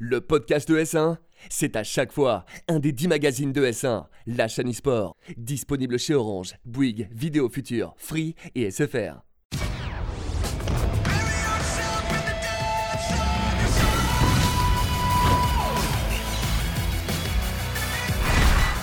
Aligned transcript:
le 0.00 0.22
podcast 0.22 0.66
de 0.66 0.78
S1, 0.78 1.18
c'est 1.50 1.76
à 1.76 1.84
chaque 1.84 2.10
fois 2.10 2.46
un 2.68 2.78
des 2.78 2.90
10 2.90 3.06
magazines 3.08 3.52
de 3.52 3.66
S1, 3.66 4.06
la 4.26 4.48
chaîne 4.48 4.70
e-sport, 4.70 5.14
disponible 5.36 5.98
chez 5.98 6.14
Orange, 6.14 6.54
Bouygues, 6.64 7.08
Vidéo 7.12 7.50
Future, 7.50 7.94
Free 7.98 8.34
et 8.54 8.70
SFR. 8.70 9.20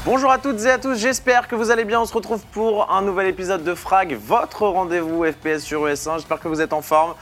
Bonjour 0.05 0.31
à 0.31 0.37
toutes 0.37 0.63
et 0.63 0.69
à 0.69 0.77
tous, 0.77 0.95
j'espère 0.95 1.47
que 1.47 1.55
vous 1.55 1.71
allez 1.71 1.83
bien. 1.83 1.99
On 1.99 2.05
se 2.05 2.13
retrouve 2.13 2.45
pour 2.51 2.91
un 2.91 3.01
nouvel 3.01 3.27
épisode 3.27 3.63
de 3.63 3.73
Frag, 3.73 4.13
votre 4.13 4.67
rendez-vous 4.67 5.25
FPS 5.25 5.63
sur 5.63 5.87
ES1. 5.87 6.17
J'espère 6.17 6.39
que 6.39 6.47
vous 6.47 6.61
êtes 6.61 6.73
en 6.73 6.83
forme. 6.83 7.15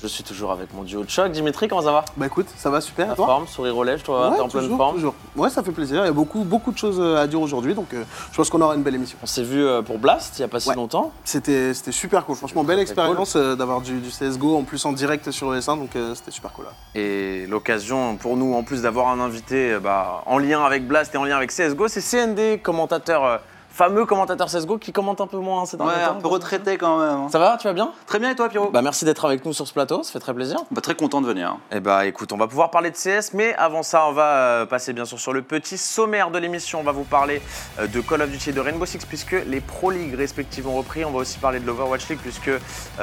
Je 0.00 0.06
suis 0.06 0.22
toujours 0.22 0.52
avec 0.52 0.72
mon 0.74 0.84
duo 0.84 1.02
de 1.02 1.10
choc. 1.10 1.32
Dimitri, 1.32 1.66
comment 1.66 1.82
ça 1.82 1.90
va? 1.90 2.04
Bah 2.16 2.26
écoute, 2.26 2.46
ça 2.56 2.70
va 2.70 2.80
super. 2.80 3.16
Toi? 3.16 3.26
forme, 3.26 3.48
sourire 3.48 3.76
aux 3.76 3.82
lèvres, 3.82 4.02
toi, 4.04 4.28
Ouais, 4.30 4.36
t'es 4.36 4.42
en 4.42 4.48
pleine 4.48 4.62
toujours, 4.62 4.76
forme. 4.76 4.94
toujours. 4.94 5.14
Ouais, 5.34 5.50
ça 5.50 5.64
fait 5.64 5.72
plaisir. 5.72 6.02
Il 6.04 6.06
y 6.06 6.08
a 6.08 6.12
beaucoup, 6.12 6.44
beaucoup 6.44 6.70
de 6.70 6.78
choses 6.78 6.98
euh, 7.00 7.16
à 7.20 7.26
dire 7.26 7.40
aujourd'hui, 7.40 7.74
donc 7.74 7.92
euh, 7.92 8.04
je 8.30 8.36
pense 8.36 8.48
qu'on 8.48 8.60
aura 8.60 8.76
une 8.76 8.84
belle 8.84 8.94
émission. 8.94 9.18
On 9.24 9.26
s'est 9.26 9.42
vu 9.42 9.60
euh, 9.64 9.82
pour 9.82 9.98
Blast 9.98 10.38
il 10.38 10.42
n'y 10.42 10.44
a 10.44 10.48
pas 10.48 10.60
si 10.60 10.68
Ouais. 10.68 10.76
longtemps. 10.76 11.10
C'était, 11.24 11.74
c'était 11.74 11.90
super 11.90 12.24
cool. 12.26 12.36
Franchement, 12.36 12.62
belle 12.62 12.78
expérience 12.78 13.34
euh, 13.34 13.56
d'avoir 13.56 13.80
du, 13.80 13.98
du 13.98 14.10
CSGO 14.10 14.56
en 14.56 14.62
plus 14.62 14.84
en 14.84 14.92
direct 14.92 15.32
sur 15.32 15.52
ES1, 15.52 15.78
donc 15.80 15.96
euh, 15.96 16.14
c'était 16.14 16.30
super 16.30 16.52
cool. 16.52 16.66
là. 16.66 16.70
Et 16.94 17.46
l'occasion 17.48 18.14
pour 18.16 18.36
nous, 18.36 18.54
en 18.54 18.62
plus 18.62 18.82
d'avoir 18.82 19.08
un 19.08 19.18
invité 19.18 19.78
bah, 19.82 20.22
en 20.26 20.38
lien 20.38 20.62
avec 20.62 20.86
Blast 20.86 21.12
et 21.16 21.18
en 21.18 21.24
lien 21.24 21.36
avec 21.36 21.50
CSGO, 21.50 21.88
c'est 21.88 22.00
CND, 22.02 22.62
commentateur, 22.62 23.24
euh, 23.24 23.38
fameux 23.78 24.04
commentateur 24.06 24.48
CSGO 24.48 24.76
qui 24.78 24.90
commente 24.92 25.20
un 25.20 25.28
peu 25.28 25.36
moins 25.38 25.64
ces 25.64 25.76
derniers 25.76 25.92
Ouais, 25.92 26.04
temps. 26.04 26.16
un 26.18 26.20
peu 26.20 26.26
retraité 26.26 26.76
quand 26.76 26.98
même. 26.98 27.10
hein. 27.16 27.28
Ça 27.30 27.38
va, 27.38 27.56
tu 27.60 27.68
vas 27.68 27.72
bien? 27.72 27.92
Très 28.08 28.18
bien 28.18 28.30
et 28.30 28.34
toi 28.34 28.48
Pierrot? 28.48 28.70
Bah 28.72 28.82
merci 28.82 29.04
d'être 29.04 29.24
avec 29.24 29.44
nous 29.44 29.52
sur 29.52 29.68
ce 29.68 29.72
plateau, 29.72 30.02
ça 30.02 30.12
fait 30.12 30.18
très 30.18 30.34
plaisir. 30.34 30.58
Bah, 30.72 30.80
Très 30.80 30.96
content 30.96 31.20
de 31.20 31.26
venir. 31.26 31.56
Eh 31.70 31.78
bah 31.78 32.04
écoute, 32.06 32.32
on 32.32 32.36
va 32.36 32.48
pouvoir 32.48 32.70
parler 32.72 32.90
de 32.90 32.96
CS, 32.96 33.34
mais 33.34 33.54
avant 33.54 33.84
ça, 33.84 34.06
on 34.08 34.12
va 34.12 34.24
euh, 34.24 34.66
passer 34.66 34.92
bien 34.92 35.04
sûr 35.04 35.20
sur 35.20 35.32
le 35.32 35.42
petit 35.42 35.78
sommaire 35.78 36.30
de 36.32 36.38
l'émission. 36.38 36.80
On 36.80 36.82
va 36.82 36.90
vous 36.92 37.04
parler 37.04 37.40
euh, 37.78 37.86
de 37.86 38.00
Call 38.00 38.22
of 38.22 38.30
Duty 38.30 38.50
et 38.50 38.52
de 38.52 38.60
Rainbow 38.60 38.84
Six, 38.84 39.06
puisque 39.06 39.36
les 39.46 39.60
Pro 39.60 39.90
League 39.92 40.14
respectives 40.16 40.66
ont 40.66 40.76
repris. 40.76 41.04
On 41.04 41.12
va 41.12 41.18
aussi 41.18 41.38
parler 41.38 41.60
de 41.60 41.66
l'Overwatch 41.66 42.08
League, 42.08 42.18
puisque 42.20 42.48
euh, 42.48 42.58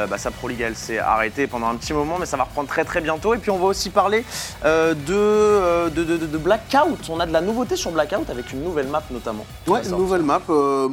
bah, 0.09 0.17
sa 0.17 0.29
Pro 0.31 0.49
League, 0.49 0.59
elle 0.61 0.75
s'est 0.75 0.99
arrêtée 0.99 1.47
pendant 1.47 1.67
un 1.69 1.75
petit 1.75 1.93
moment, 1.93 2.17
mais 2.19 2.25
ça 2.25 2.35
va 2.35 2.43
reprendre 2.43 2.67
très 2.67 2.83
très 2.83 2.99
bientôt. 2.99 3.33
Et 3.33 3.37
puis 3.37 3.49
on 3.51 3.57
va 3.57 3.65
aussi 3.67 3.91
parler 3.91 4.25
euh, 4.65 4.93
de, 4.93 5.13
euh, 5.13 5.89
de, 5.89 6.03
de- 6.03 6.17
de- 6.17 6.25
de 6.25 6.37
Blackout. 6.37 7.09
On 7.09 7.19
a 7.21 7.25
de 7.25 7.31
la 7.33 7.39
nouveauté 7.41 7.75
sur 7.77 7.91
Blackout 7.91 8.29
avec 8.29 8.51
une 8.51 8.61
nouvelle 8.63 8.87
map 8.87 9.03
notamment. 9.09 9.45
Ouais, 9.67 9.81
une 9.85 9.95
nouvelle 9.95 10.23
map. 10.23 10.41
Euh, 10.65 10.89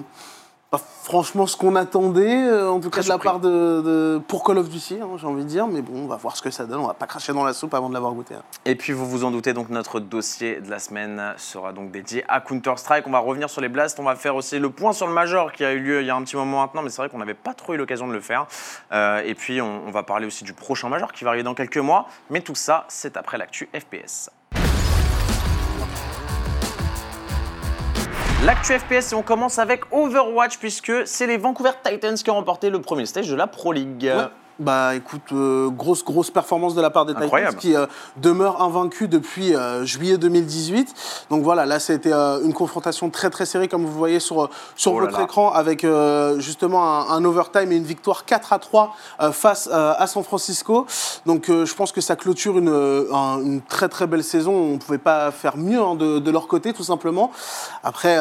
franchement 1.03 1.47
ce 1.47 1.57
qu'on 1.57 1.77
attendait, 1.77 2.47
euh, 2.47 2.71
en 2.71 2.81
tout 2.81 2.89
Très 2.89 3.01
cas 3.03 3.05
de 3.05 3.09
la 3.11 3.19
part 3.19 3.41
de, 3.41 3.49
de- 3.83 4.21
pour 4.27 4.43
Call 4.45 4.57
of 4.59 4.69
Duty, 4.71 4.99
hein, 5.03 5.09
j'ai 5.19 5.27
envie 5.27 5.43
de 5.43 5.49
dire. 5.49 5.67
Mais 5.67 5.83
bon, 5.83 6.05
on 6.05 6.07
va 6.07 6.17
voir 6.17 6.35
ce 6.37 6.41
que 6.43 6.51
ça 6.51 6.65
donne. 6.65 6.81
On 6.81 6.87
va 6.87 6.95
pas 6.95 7.07
cracher 7.07 7.33
dans 7.35 7.45
la 7.45 7.53
soupe 7.53 7.75
avant 7.75 7.89
de 7.91 7.95
l'avoir 7.95 8.13
goûté. 8.15 8.35
hein. 8.35 8.43
Et 8.65 8.75
puis 8.75 8.93
vous 8.95 9.07
vous 9.07 9.25
en 9.25 9.31
doutez, 9.31 9.53
donc 9.53 9.69
notre 9.69 10.01
dossier 10.01 10.61
de 10.61 10.71
la 10.71 10.79
semaine 10.79 11.35
sera 11.37 11.73
donc 11.73 11.91
dédié 11.91 12.25
à 12.29 12.41
Counter-Strike. 12.41 13.07
On 13.07 13.11
va 13.11 13.19
revenir 13.19 13.51
sur 13.51 13.61
les 13.61 13.69
blasts, 13.69 14.01
on 14.01 14.05
va 14.05 14.17
faire 14.17 14.35
aussi 14.37 14.59
le 14.59 14.71
point 14.71 14.93
sur 14.95 15.07
le 15.07 15.13
Major 15.13 15.53
qui 15.53 15.65
a 15.65 15.73
eu 15.73 15.81
lieu 15.81 16.01
il 16.01 16.07
y 16.07 16.11
a 16.11 16.17
un 16.17 16.23
petit 16.23 16.37
moment 16.37 16.63
maintenant, 16.63 16.83
mais 16.83 16.89
c'est 16.91 17.03
vrai 17.03 17.11
qu'on 17.11 17.19
n'avait 17.19 17.35
pas 17.35 17.53
trop 17.53 17.75
eu 17.75 17.77
l'occasion 17.77 18.07
de 18.09 18.13
le 18.13 18.21
faire. 18.21 18.47
Euh, 18.93 19.21
et 19.27 19.35
puis 19.35 19.61
on, 19.61 19.83
on 19.87 19.91
va 19.91 20.05
parler 20.05 20.27
aussi 20.27 20.45
du 20.45 20.55
prochain 20.55 20.89
Major 20.89 21.13
qui 21.13 21.25
va 21.25 21.31
arriver 21.31 21.45
dans 21.45 21.55
quelques 21.55 21.77
mois. 21.79 22.07
Mais 22.31 22.41
tout 22.41 22.55
ça, 22.55 22.87
c'est 22.89 23.17
après 23.19 23.37
l'actu 23.37 23.69
FPS. 23.79 24.31
L'actu 28.45 28.77
FPS 28.77 29.13
et 29.13 29.15
on 29.15 29.23
commence 29.23 29.61
avec 29.61 29.85
Overwatch 29.93 30.59
puisque 30.59 31.07
c'est 31.07 31.29
les 31.29 31.37
Vancouver 31.37 31.71
Titans 31.85 32.17
qui 32.17 32.29
ont 32.29 32.35
remporté 32.35 32.71
le 32.71 32.81
premier 32.81 33.07
stage 33.07 33.29
de 33.29 33.37
la 33.37 33.47
Pro 33.47 33.73
League. 33.73 34.13
Bah 34.63 34.95
écoute, 34.95 35.23
euh, 35.33 35.71
grosse 35.71 36.05
grosse 36.05 36.31
performance 36.31 36.75
de 36.77 36.81
la 36.81 36.91
part 36.91 37.05
des 37.05 37.15
Incroyable. 37.15 37.57
Titans 37.59 37.61
qui 37.61 37.77
euh, 37.77 37.87
demeurent 38.19 38.63
invaincus 38.63 39.09
depuis 39.09 39.57
euh, 39.57 39.85
juillet 39.85 40.19
2018. 40.19 40.95
Donc 41.31 41.43
voilà, 41.43 41.67
là 41.67 41.81
c'était 41.81 42.13
euh, 42.13 42.41
une 42.45 42.53
confrontation 42.53 43.11
très 43.11 43.29
très 43.29 43.45
serrée 43.45 43.67
comme 43.67 43.85
vous 43.85 43.93
voyez 43.93 44.21
sur, 44.21 44.49
sur 44.77 44.93
Oh 44.93 45.01
là 45.01 45.07
votre 45.07 45.19
là. 45.19 45.25
écran 45.25 45.51
avec 45.53 45.85
justement 46.39 46.85
un, 46.85 47.11
un 47.17 47.25
overtime 47.25 47.73
et 47.73 47.77
une 47.77 47.83
victoire 47.85 48.25
4 48.25 48.53
à 48.53 48.59
3 48.61 48.95
euh, 49.21 49.33
face 49.33 49.69
à 49.73 50.07
San 50.07 50.23
Francisco. 50.23 50.87
Donc 51.27 51.47
je 51.49 51.75
pense 51.75 51.91
que 51.93 52.01
ça 52.01 52.15
clôture 52.17 52.57
une, 52.59 52.69
un- 53.13 53.41
une 53.41 53.61
très 53.63 53.89
très 53.89 54.07
belle 54.07 54.23
saison. 54.25 54.53
On 54.55 54.73
ne 54.75 54.79
pouvait 54.79 54.99
pas 54.99 55.31
faire 55.33 55.57
mieux 55.57 55.81
hein, 55.83 55.97
de, 55.97 56.19
de 56.21 56.31
leur 56.31 56.47
côté 56.47 56.73
tout 56.73 56.85
simplement. 56.85 57.31
Après... 57.83 58.17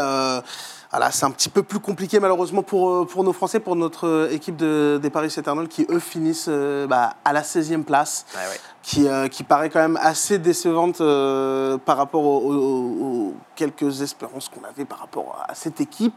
voilà, 0.92 1.10
c'est 1.12 1.26
un 1.26 1.32
petit 1.32 1.50
peu 1.50 1.64
plus 1.64 1.80
compliqué 1.80 2.20
malheureusement 2.20 2.64
pour, 2.64 2.90
euh, 2.90 3.06
pour 3.06 3.24
nos 3.24 3.32
Français, 3.32 3.60
pour 3.62 3.76
notre 3.78 4.08
euh, 4.08 4.32
équipe 4.32 4.58
de, 4.58 5.00
des 5.02 5.10
Paris 5.10 5.34
Eternal 5.36 5.68
qui 5.70 5.88
eux 5.90 6.00
finissent 6.00 6.48
euh, 6.50 6.86
bah, 6.86 7.16
à 7.24 7.32
la 7.32 7.44
16e 7.44 7.84
place, 7.84 8.26
Ouais, 8.36 8.42
ouais. 8.42 8.60
Qui, 8.84 9.08
euh, 9.08 9.28
qui 9.28 9.44
paraît 9.44 9.70
quand 9.70 9.80
même 9.80 10.00
assez 10.02 10.40
décevante 10.40 11.02
euh, 11.02 11.78
par 11.78 11.98
rapport 11.98 12.24
aux, 12.24 13.34
quelques 13.56 14.02
espérances 14.02 14.50
qu'on 14.50 14.68
avait 14.68 14.86
par 14.86 15.00
rapport 15.00 15.46
à 15.48 15.54
cette 15.54 15.82
équipe. 15.82 16.16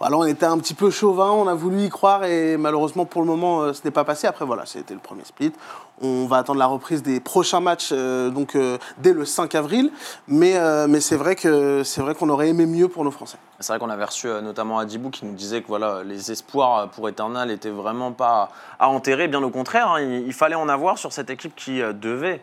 Voilà, 0.00 0.16
on 0.16 0.24
était 0.24 0.46
un 0.46 0.58
petit 0.58 0.74
peu 0.74 0.90
chauvin, 0.90 1.30
on 1.30 1.46
a 1.46 1.54
voulu 1.54 1.82
y 1.82 1.88
croire 1.88 2.24
et 2.24 2.56
malheureusement 2.56 3.04
pour 3.04 3.20
le 3.22 3.28
moment 3.28 3.62
euh, 3.62 3.72
ce 3.72 3.82
n'est 3.84 3.92
pas 3.92 4.04
passé. 4.04 4.26
Après 4.26 4.44
voilà, 4.44 4.66
c'était 4.66 4.94
le 4.94 5.00
premier 5.00 5.24
split. 5.24 5.52
On 6.00 6.26
va 6.26 6.38
attendre 6.38 6.58
la 6.58 6.66
reprise 6.66 7.02
des 7.02 7.20
prochains 7.20 7.60
matchs 7.60 7.92
donc 7.92 8.56
dès 8.98 9.12
le 9.12 9.24
5 9.24 9.54
avril, 9.54 9.92
mais, 10.26 10.56
mais 10.88 11.00
c'est 11.00 11.14
vrai 11.14 11.36
que 11.36 11.84
c'est 11.84 12.00
vrai 12.00 12.16
qu'on 12.16 12.28
aurait 12.28 12.48
aimé 12.48 12.66
mieux 12.66 12.88
pour 12.88 13.04
nos 13.04 13.12
Français. 13.12 13.38
C'est 13.60 13.72
vrai 13.72 13.78
qu'on 13.78 13.90
avait 13.90 14.06
reçu 14.06 14.26
notamment 14.26 14.80
Adibou 14.80 15.10
qui 15.10 15.24
nous 15.24 15.34
disait 15.34 15.62
que 15.62 15.68
voilà, 15.68 16.02
les 16.02 16.32
espoirs 16.32 16.88
pour 16.88 17.08
Eternal 17.08 17.46
n'étaient 17.46 17.70
vraiment 17.70 18.10
pas 18.10 18.50
à 18.80 18.88
enterrer, 18.88 19.28
bien 19.28 19.40
au 19.44 19.50
contraire. 19.50 19.92
hein, 19.92 20.00
il, 20.00 20.32
fallait 20.32 20.56
en 20.56 20.68
avoir 20.68 20.98
sur 20.98 21.12
cette 21.12 21.30
équipe 21.30 21.54
qui 21.54 21.80
devait 21.92 22.40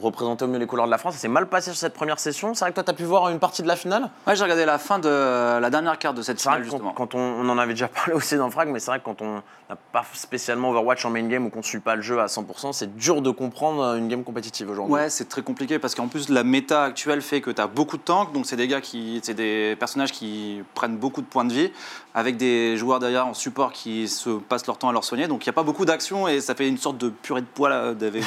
représenter 0.00 0.44
au 0.44 0.48
mieux 0.48 0.58
les 0.58 0.66
couleurs 0.66 0.86
de 0.86 0.90
la 0.90 0.98
France. 0.98 1.14
Ça 1.14 1.20
s'est 1.20 1.28
mal 1.28 1.48
passé 1.48 1.70
sur 1.70 1.78
cette 1.78 1.94
première 1.94 2.18
session. 2.18 2.54
C'est 2.54 2.60
vrai 2.60 2.70
que 2.70 2.74
toi, 2.76 2.84
tu 2.84 2.90
as 2.90 2.94
pu 2.94 3.04
voir 3.04 3.28
une 3.30 3.38
partie 3.38 3.62
de 3.62 3.68
la 3.68 3.76
finale. 3.76 4.10
Ouais, 4.26 4.36
j'ai 4.36 4.44
regardé 4.44 4.64
la 4.64 4.78
fin 4.78 4.98
de 4.98 5.08
la 5.08 5.70
dernière 5.70 5.98
carte 5.98 6.16
de 6.16 6.22
cette 6.22 6.40
finale 6.40 6.58
quand, 6.58 6.64
justement. 6.64 6.92
quand 6.92 7.14
on, 7.14 7.18
on 7.18 7.48
en 7.48 7.58
avait 7.58 7.72
déjà 7.72 7.88
parlé 7.94 8.12
aussi 8.12 8.36
dans 8.36 8.50
Frag, 8.50 8.68
mais 8.68 8.78
c'est 8.78 8.90
vrai 8.90 9.00
que 9.00 9.04
quand 9.04 9.22
on 9.22 9.42
n'a 9.68 9.76
pas 9.92 10.04
spécialement 10.14 10.70
Overwatch 10.70 11.04
en 11.04 11.10
main 11.10 11.26
game 11.26 11.46
ou 11.46 11.50
qu'on 11.50 11.58
ne 11.58 11.64
suit 11.64 11.80
pas 11.80 11.96
le 11.96 12.02
jeu 12.02 12.20
à 12.20 12.26
100%, 12.26 12.72
c'est 12.72 12.96
dur 12.96 13.22
de 13.22 13.30
comprendre 13.30 13.82
euh, 13.82 13.96
une 13.96 14.08
game 14.08 14.24
compétitive 14.24 14.70
aujourd'hui. 14.70 14.94
Ouais, 14.94 15.10
c'est 15.10 15.28
très 15.28 15.42
compliqué 15.42 15.78
parce 15.78 15.94
qu'en 15.94 16.08
plus 16.08 16.28
la 16.28 16.44
méta 16.44 16.84
actuelle 16.84 17.20
fait 17.20 17.40
que 17.40 17.50
tu 17.50 17.60
as 17.60 17.66
beaucoup 17.66 17.96
de 17.96 18.02
tanks, 18.02 18.32
donc 18.32 18.46
c'est 18.46 18.56
des 18.56 18.68
gars 18.68 18.80
qui, 18.80 19.20
c'est 19.22 19.34
des 19.34 19.76
personnages 19.78 20.12
qui 20.12 20.62
prennent 20.74 20.96
beaucoup 20.96 21.22
de 21.22 21.26
points 21.26 21.44
de 21.44 21.52
vie, 21.52 21.72
avec 22.18 22.36
des 22.36 22.76
joueurs 22.76 22.98
derrière 22.98 23.28
en 23.28 23.32
support 23.32 23.72
qui 23.72 24.08
se 24.08 24.30
passent 24.30 24.66
leur 24.66 24.76
temps 24.76 24.88
à 24.88 24.92
leur 24.92 25.04
soigner. 25.04 25.28
Donc 25.28 25.46
il 25.46 25.48
n'y 25.48 25.50
a 25.50 25.52
pas 25.52 25.62
beaucoup 25.62 25.84
d'action 25.84 26.26
et 26.26 26.40
ça 26.40 26.56
fait 26.56 26.66
une 26.66 26.76
sorte 26.76 26.98
de 26.98 27.10
purée 27.10 27.42
de 27.42 27.46
poil 27.46 27.72
avec 27.72 27.96
deux, 28.00 28.20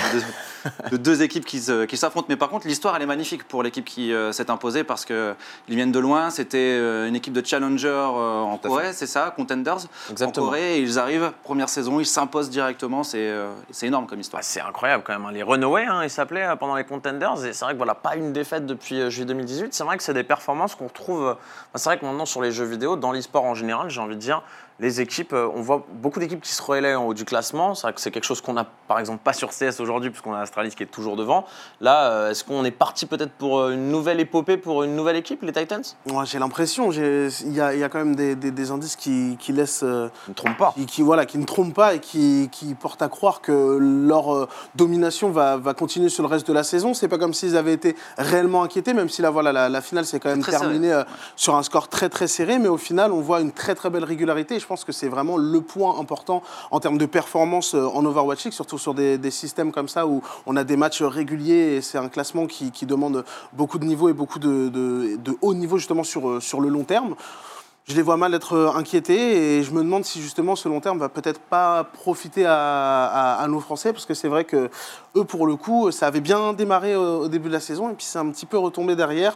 de 0.91 0.97
deux 0.97 1.21
équipes 1.21 1.43
qui 1.45 1.59
s'affrontent. 1.59 2.27
Mais 2.29 2.37
par 2.37 2.47
contre, 2.47 2.67
l'histoire 2.67 2.95
elle 2.95 3.01
est 3.01 3.05
magnifique 3.07 3.43
pour 3.43 3.63
l'équipe 3.63 3.83
qui 3.83 4.13
euh, 4.13 4.31
s'est 4.31 4.49
imposée 4.49 4.85
parce 4.85 5.03
que 5.03 5.35
ils 5.67 5.75
viennent 5.75 5.91
de 5.91 5.99
loin. 5.99 6.29
C'était 6.29 6.57
euh, 6.79 7.09
une 7.09 7.17
équipe 7.17 7.33
de 7.33 7.45
challenger 7.45 7.89
euh, 7.89 8.39
en 8.39 8.57
Corée, 8.57 8.93
c'est 8.93 9.07
ça, 9.07 9.33
contenders? 9.35 9.79
Exactement. 10.09 10.45
en 10.45 10.49
Corée. 10.49 10.77
Et 10.77 10.79
ils 10.79 10.97
arrivent 10.97 11.33
première 11.43 11.67
saison, 11.67 11.99
ils 11.99 12.05
s'imposent 12.05 12.49
directement. 12.49 13.03
C'est 13.03 13.29
énorme 13.81 14.07
comme 14.07 14.21
histoire. 14.21 14.39
Bah, 14.39 14.47
c'est 14.49 14.61
incroyable 14.61 15.03
quand 15.05 15.11
même. 15.11 15.25
hein. 15.25 15.33
Les 15.33 15.43
Runaway, 15.43 15.83
hein, 15.83 15.99
ils 16.03 16.09
s'appelaient 16.09 16.47
pendant 16.57 16.75
les 16.75 16.85
Contenders. 16.85 17.45
Et 17.45 17.51
c'est 17.51 17.65
vrai 17.65 17.73
que 17.73 17.77
voilà, 17.77 17.95
pas 17.95 18.15
une 18.15 18.31
défaite 18.31 18.65
depuis 18.65 19.11
juillet 19.11 19.25
2018. 19.25 19.73
C'est 19.73 19.83
vrai 19.83 19.97
que 19.97 20.03
c'est 20.03 20.13
des 20.13 20.23
performances 20.23 20.75
qu'on 20.75 20.87
retrouve. 20.87 21.25
bah, 21.25 21.37
c'est 21.75 21.89
vrai 21.89 21.97
que 21.99 22.05
maintenant 22.05 22.25
sur 22.25 22.41
les 22.41 22.53
jeux 22.53 22.63
vidéo, 22.63 22.95
dans 22.95 23.11
l'e-sport 23.11 23.43
en 23.43 23.53
général, 23.55 23.80
j'ai 23.89 23.99
envie 23.99 24.15
de 24.15 24.21
dire, 24.21 24.41
les 24.81 24.99
équipes, 24.99 25.31
euh, 25.33 25.47
on 25.55 25.61
voit 25.61 25.85
beaucoup 25.93 26.19
d'équipes 26.19 26.41
qui 26.41 26.51
se 26.53 26.61
relaient 26.61 26.95
en 26.95 27.05
haut 27.05 27.13
du 27.13 27.23
classement. 27.23 27.75
C'est 27.75 27.83
vrai 27.83 27.93
que 27.93 28.01
c'est 28.01 28.11
quelque 28.11 28.25
chose 28.25 28.41
qu'on 28.41 28.53
n'a 28.53 28.65
par 28.87 28.99
exemple 28.99 29.21
pas 29.23 29.31
sur 29.31 29.49
CS 29.51 29.79
aujourd'hui, 29.79 30.09
puisqu'on 30.09 30.33
a 30.33 30.39
Astralis 30.39 30.71
qui 30.75 30.83
est 30.83 30.87
toujours 30.87 31.15
devant. 31.15 31.45
Là, 31.79 32.09
euh, 32.11 32.31
est-ce 32.31 32.43
qu'on 32.43 32.65
est 32.65 32.71
parti 32.71 33.05
peut-être 33.05 33.31
pour 33.31 33.59
euh, 33.59 33.71
une 33.73 33.89
nouvelle 33.89 34.19
épopée 34.19 34.57
pour 34.57 34.83
une 34.83 34.95
nouvelle 34.95 35.15
équipe, 35.15 35.43
les 35.43 35.53
Titans? 35.53 35.83
Moi, 36.07 36.25
j'ai 36.25 36.39
l'impression, 36.39 36.91
il 36.91 37.53
y 37.53 37.61
a, 37.61 37.73
il 37.73 37.79
y 37.79 37.83
a 37.83 37.89
quand 37.89 37.99
même 37.99 38.15
des, 38.15 38.35
des- 38.35 38.51
des 38.51 38.71
indices 38.71 38.95
qui, 38.95 39.37
qui 39.39 39.53
laissent, 39.53 39.83
euh, 39.83 40.09
ne 40.27 40.31
me 40.31 40.33
trompe 40.33 40.57
pas. 40.57 40.73
qui, 40.75 40.85
qui, 40.87 41.01
voilà, 41.03 41.25
qui 41.27 41.37
ne 41.37 41.45
trompent 41.45 41.75
pas 41.75 41.93
et 41.93 41.99
qui, 41.99 42.49
qui 42.51 42.73
portent 42.73 43.03
à 43.03 43.07
croire 43.07 43.41
que 43.41 43.77
leur 43.79 44.33
euh, 44.35 44.47
domination 44.75 45.29
va, 45.29 45.57
va 45.57 45.73
continuer 45.75 46.09
sur 46.09 46.23
le 46.23 46.29
reste 46.29 46.47
de 46.47 46.53
la 46.53 46.63
saison. 46.63 46.93
C'est 46.95 47.07
pas 47.07 47.19
comme 47.19 47.33
s'ils 47.35 47.55
avaient 47.55 47.73
été 47.73 47.95
réellement 48.17 48.63
inquiétés, 48.63 48.93
même 48.93 49.09
si 49.09 49.21
là, 49.21 49.29
voilà, 49.29 49.51
la, 49.51 49.69
la 49.69 49.81
finale 49.81 50.05
s'est 50.05 50.19
quand 50.19 50.29
même 50.29 50.43
terminée 50.59 50.91
euh, 50.91 51.03
sur 51.35 51.55
un 51.55 51.61
score 51.63 51.87
très 51.87 52.09
très 52.09 52.27
serré, 52.27 52.57
mais 52.57 52.67
au 52.67 52.77
final, 52.77 53.11
on 53.11 53.21
voit 53.21 53.41
une 53.41 53.51
très 53.51 53.75
très 53.75 53.89
belle 53.91 54.03
régularité. 54.05 54.59
Je 54.59 54.65
pense 54.71 54.85
que 54.85 54.93
c'est 54.93 55.09
vraiment 55.09 55.35
le 55.35 55.59
point 55.59 55.99
important 55.99 56.41
en 56.71 56.79
termes 56.79 56.97
de 56.97 57.05
performance 57.05 57.75
euh, 57.75 57.85
en 57.87 58.05
Overwatch 58.05 58.45
League, 58.45 58.53
surtout 58.53 58.77
sur 58.77 58.93
des, 58.93 59.19
systèmes 59.31 59.73
comme 59.73 59.89
ça 59.89 60.07
où 60.07 60.21
on 60.45 60.55
a 60.55 60.63
des 60.63 60.77
matchs 60.77 61.01
réguliers 61.01 61.75
et 61.75 61.81
c'est 61.81 61.97
un 61.97 62.07
classement 62.07 62.47
qui, 62.47 62.71
demande 62.85 63.25
beaucoup 63.51 63.79
de 63.79 63.85
niveau 63.85 64.07
et 64.07 64.13
beaucoup 64.13 64.39
de, 64.39 64.69
de- 64.69 65.17
de 65.17 65.37
haut 65.41 65.53
niveau 65.53 65.77
justement 65.77 66.03
sur, 66.05 66.29
euh, 66.29 66.39
sur 66.39 66.61
le 66.61 66.69
long 66.69 66.85
terme. 66.85 67.15
Je 67.85 67.95
les 67.97 68.01
vois 68.01 68.15
mal 68.15 68.33
être 68.33 68.53
euh, 68.53 68.71
inquiétés 68.73 69.57
et 69.57 69.63
je 69.63 69.71
me 69.71 69.83
demande 69.83 70.05
si 70.05 70.21
justement 70.21 70.55
ce 70.55 70.69
long 70.69 70.79
terme 70.79 70.99
va 70.99 71.09
peut-être 71.09 71.41
pas 71.41 71.83
profiter 71.83 72.45
à 72.47 73.45
nos 73.49 73.59
Français 73.59 73.91
parce 73.91 74.05
que 74.05 74.13
c'est 74.13 74.29
vrai 74.29 74.45
que 74.45 74.69
eux 75.17 75.25
pour 75.25 75.47
le 75.47 75.57
coup 75.57 75.91
ça 75.91 76.07
avait 76.07 76.21
bien 76.21 76.53
démarré 76.53 76.95
au, 76.95 77.23
au 77.23 77.27
début 77.27 77.49
de 77.49 77.53
la 77.53 77.59
saison 77.59 77.89
et 77.89 77.93
puis 77.93 78.05
c'est 78.05 78.19
un 78.19 78.29
petit 78.29 78.45
peu 78.45 78.57
retombé 78.57 78.95
derrière. 78.95 79.35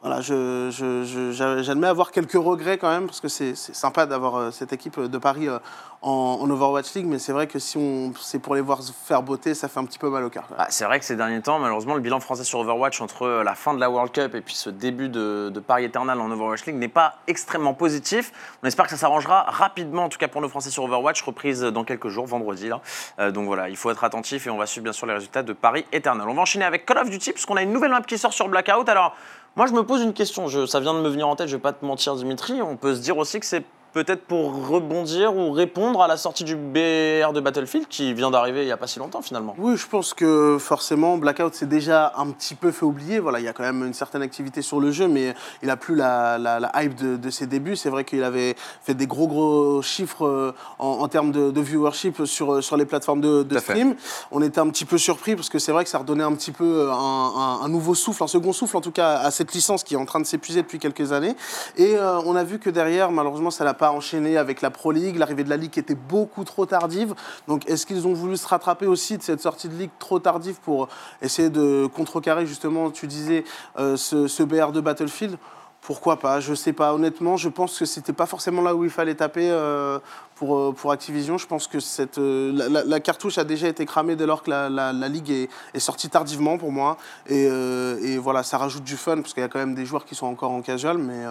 Voilà, 0.00 0.20
je, 0.20 0.70
je- 0.70 1.02
je- 1.02 1.62
j'admets 1.62 1.88
avoir 1.88 2.12
quelques 2.12 2.34
regrets 2.34 2.78
quand 2.78 2.88
même, 2.88 3.06
parce 3.06 3.20
que 3.20 3.26
c'est 3.26 3.56
sympa 3.56 4.06
d'avoir 4.06 4.36
euh, 4.36 4.50
cette 4.52 4.72
équipe 4.72 5.00
de 5.00 5.18
Paris 5.18 5.48
euh, 5.48 5.58
en, 6.02 6.48
Overwatch 6.48 6.94
League, 6.94 7.06
mais 7.06 7.18
c'est 7.18 7.32
vrai 7.32 7.48
que 7.48 7.58
si 7.58 8.12
c'est 8.20 8.38
pour 8.38 8.54
les 8.54 8.60
voir 8.60 8.78
faire 9.04 9.24
beauté, 9.24 9.54
ça 9.54 9.66
fait 9.66 9.80
un 9.80 9.84
petit 9.84 9.98
peu 9.98 10.08
mal 10.08 10.22
au 10.22 10.30
cœur. 10.30 10.44
Ah, 10.56 10.68
c'est 10.70 10.84
vrai 10.84 11.00
que 11.00 11.04
ces 11.04 11.16
derniers 11.16 11.42
temps, 11.42 11.58
malheureusement, 11.58 11.94
le 11.94 12.00
bilan 12.00 12.20
français 12.20 12.44
sur 12.44 12.60
Overwatch 12.60 13.00
entre 13.00 13.22
euh, 13.22 13.42
la 13.42 13.56
fin 13.56 13.74
de 13.74 13.80
la 13.80 13.90
World 13.90 14.12
Cup 14.12 14.36
et 14.36 14.40
puis 14.40 14.54
ce 14.54 14.70
début 14.70 15.08
de, 15.08 15.52
Paris 15.66 15.86
Eternal 15.86 16.20
en 16.20 16.30
Overwatch 16.30 16.66
League 16.66 16.76
n'est 16.76 16.86
pas 16.86 17.16
extrêmement 17.26 17.74
positif. 17.74 18.32
On 18.62 18.68
espère 18.68 18.84
que 18.84 18.92
ça 18.92 18.96
s'arrangera 18.96 19.46
rapidement, 19.48 20.04
en 20.04 20.08
tout 20.08 20.18
cas 20.18 20.28
pour 20.28 20.40
nos 20.40 20.48
Français 20.48 20.70
sur 20.70 20.84
Overwatch, 20.84 21.20
reprise 21.22 21.62
dans 21.62 21.82
quelques 21.82 22.08
jours, 22.08 22.26
vendredi. 22.26 22.70
Euh, 23.18 23.32
donc 23.32 23.46
voilà, 23.46 23.68
il 23.68 23.76
faut 23.76 23.90
être 23.90 24.04
attentif 24.04 24.46
et 24.46 24.50
on 24.50 24.58
va 24.58 24.66
suivre 24.66 24.84
bien 24.84 24.92
sûr 24.92 25.08
les 25.08 25.14
résultats 25.14 25.42
de 25.42 25.52
Paris 25.52 25.84
Eternal. 25.90 26.28
On 26.28 26.34
va 26.34 26.42
enchaîner 26.42 26.64
avec 26.64 26.86
Call 26.86 26.98
of 26.98 27.10
Duty, 27.10 27.32
puisqu'on 27.32 27.56
a 27.56 27.62
une 27.62 27.72
nouvelle 27.72 27.90
map 27.90 28.02
qui 28.02 28.16
sort 28.16 28.32
sur 28.32 28.48
Blackout. 28.48 28.88
Alors, 28.88 29.16
moi 29.58 29.66
je 29.66 29.72
me 29.72 29.82
pose 29.82 30.02
une 30.02 30.12
question, 30.12 30.46
je- 30.46 30.66
ça 30.66 30.78
vient 30.78 30.94
de 30.94 31.00
me 31.00 31.08
venir 31.08 31.26
en 31.26 31.34
tête, 31.34 31.48
je 31.48 31.56
vais 31.56 31.60
pas 31.60 31.72
te 31.72 31.84
mentir 31.84 32.14
Dimitri, 32.14 32.62
on 32.62 32.76
peut 32.76 32.94
se 32.94 33.00
dire 33.00 33.18
aussi 33.18 33.40
que 33.40 33.44
c'est 33.46 33.64
peut-être 33.92 34.22
pour 34.26 34.68
rebondir 34.68 35.34
ou 35.36 35.50
répondre 35.52 36.02
à 36.02 36.08
la 36.08 36.16
sortie 36.16 36.44
du 36.44 36.54
BR 36.56 37.32
de 37.32 37.40
Battlefield 37.40 37.88
qui 37.88 38.12
vient 38.14 38.30
d'arriver 38.30 38.62
il 38.62 38.66
n'y 38.66 38.72
a 38.72 38.76
pas 38.76 38.86
si 38.86 38.98
longtemps 38.98 39.22
finalement. 39.22 39.54
Oui, 39.58 39.76
je 39.76 39.86
pense 39.86 40.14
que 40.14 40.56
forcément, 40.60 41.16
Blackout 41.16 41.54
s'est 41.54 41.66
déjà 41.66 42.12
un 42.16 42.30
petit 42.30 42.54
peu 42.54 42.70
fait 42.70 42.84
oublier. 42.84 43.18
Voilà, 43.18 43.38
il 43.40 43.44
y 43.44 43.48
a 43.48 43.52
quand 43.52 43.62
même 43.62 43.84
une 43.84 43.94
certaine 43.94 44.22
activité 44.22 44.62
sur 44.62 44.80
le 44.80 44.90
jeu, 44.92 45.08
mais 45.08 45.34
il 45.62 45.70
a 45.70 45.76
plus 45.76 45.94
la, 45.94 46.38
la- 46.38 46.60
la 46.60 46.70
hype 46.82 46.94
de, 46.94 47.16
de 47.16 47.30
ses 47.30 47.46
débuts. 47.46 47.76
C'est 47.76 47.90
vrai 47.90 48.04
qu'il 48.04 48.22
avait 48.24 48.54
fait 48.82 48.94
des 48.94 49.06
gros, 49.06 49.26
gros 49.26 49.82
chiffres 49.82 50.26
euh, 50.26 50.54
en, 50.78 50.86
en 51.00 51.08
termes 51.08 51.32
de, 51.32 51.50
de 51.50 51.60
viewership 51.60 52.24
sur, 52.24 52.54
euh, 52.54 52.60
sur 52.60 52.76
les 52.76 52.84
plateformes 52.84 53.20
de, 53.20 53.42
de 53.42 53.54
fait. 53.58 53.72
stream. 53.72 53.94
On 54.30 54.42
était 54.42 54.60
un 54.60 54.68
petit 54.68 54.84
peu 54.84 54.98
surpris 54.98 55.34
parce 55.34 55.48
que 55.48 55.58
c'est 55.58 55.72
vrai 55.72 55.84
que 55.84 55.90
ça 55.90 55.98
redonnait 55.98 56.24
un 56.24 56.34
petit 56.34 56.52
peu 56.52 56.90
un, 56.90 56.94
un- 56.94 57.60
un 57.62 57.68
nouveau 57.68 57.94
souffle, 57.94 58.22
un 58.22 58.26
second 58.28 58.52
souffle 58.52 58.76
en 58.76 58.80
tout 58.80 58.92
cas 58.92 59.16
à 59.18 59.30
cette 59.30 59.52
licence 59.52 59.82
qui 59.82 59.94
est 59.94 59.98
en 59.98 60.04
train 60.06 60.20
de 60.20 60.26
s'épuiser 60.26 60.62
depuis 60.62 60.78
quelques 60.78 61.12
années. 61.12 61.34
Et 61.76 61.96
euh, 61.96 62.18
on 62.24 62.36
a 62.36 62.44
vu 62.44 62.58
que 62.58 62.70
derrière, 62.70 63.10
malheureusement, 63.10 63.50
ça 63.50 63.64
n'a 63.64 63.74
pas 63.78 63.90
enchaîné 63.92 64.36
avec 64.36 64.60
la 64.60 64.70
Pro 64.70 64.90
League. 64.90 65.16
L'arrivée 65.16 65.44
de 65.44 65.50
la 65.50 65.56
Ligue 65.56 65.78
était 65.78 65.94
beaucoup 65.94 66.44
trop 66.44 66.66
tardive. 66.66 67.14
Donc 67.46 67.68
est-ce 67.68 67.86
qu'ils 67.86 68.06
ont 68.06 68.12
voulu 68.12 68.36
se 68.36 68.46
rattraper 68.46 68.86
aussi 68.86 69.16
de 69.16 69.22
cette 69.22 69.40
sortie 69.40 69.68
de 69.68 69.74
Ligue 69.74 69.90
trop 69.98 70.18
tardive 70.18 70.58
pour 70.62 70.88
essayer 71.22 71.48
de 71.48 71.86
contrecarrer 71.86 72.46
justement, 72.46 72.90
tu 72.90 73.06
disais, 73.06 73.44
euh, 73.78 73.96
ce, 73.96 74.26
ce 74.26 74.42
BR 74.42 74.72
de 74.72 74.80
Battlefield? 74.80 75.38
Pourquoi 75.80 76.18
pas? 76.18 76.40
Je 76.40 76.54
sais 76.54 76.72
pas. 76.72 76.92
Honnêtement, 76.92 77.36
je 77.36 77.48
pense 77.48 77.78
que 77.78 77.84
c'était 77.84 78.12
pas 78.12 78.26
forcément 78.26 78.62
là 78.62 78.74
où 78.74 78.82
il 78.82 78.90
fallait 78.90 79.14
taper 79.14 79.48
euh, 79.48 80.00
pour, 80.34 80.58
euh, 80.58 80.72
pour 80.72 80.90
Activision. 80.90 81.38
Je 81.38 81.46
pense 81.46 81.68
que 81.68 81.78
cette, 81.78 82.18
la, 82.18 83.00
cartouche 83.00 83.38
a 83.38 83.44
déjà 83.44 83.68
été 83.68 83.86
cramée 83.86 84.16
dès 84.16 84.26
lors 84.26 84.42
que 84.42 84.50
la, 84.50 84.68
la- 84.68 85.08
ligue 85.08 85.30
est, 85.30 85.48
est 85.74 85.78
sortie 85.78 86.10
tardivement 86.10 86.58
pour 86.58 86.72
moi. 86.72 86.96
Et, 87.28 87.44
et 87.44 88.18
voilà, 88.18 88.42
ça 88.42 88.58
rajoute 88.58 88.82
du 88.82 88.96
fun 88.96 89.22
parce 89.22 89.32
qu'il 89.32 89.40
y 89.40 89.46
a 89.46 89.48
quand 89.48 89.60
même 89.60 89.76
des 89.76 89.86
joueurs 89.86 90.04
qui 90.04 90.16
sont 90.16 90.26
encore 90.26 90.50
en 90.50 90.62
casual. 90.62 90.98
Mais 90.98 91.22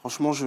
franchement, 0.00 0.32
je, 0.32 0.46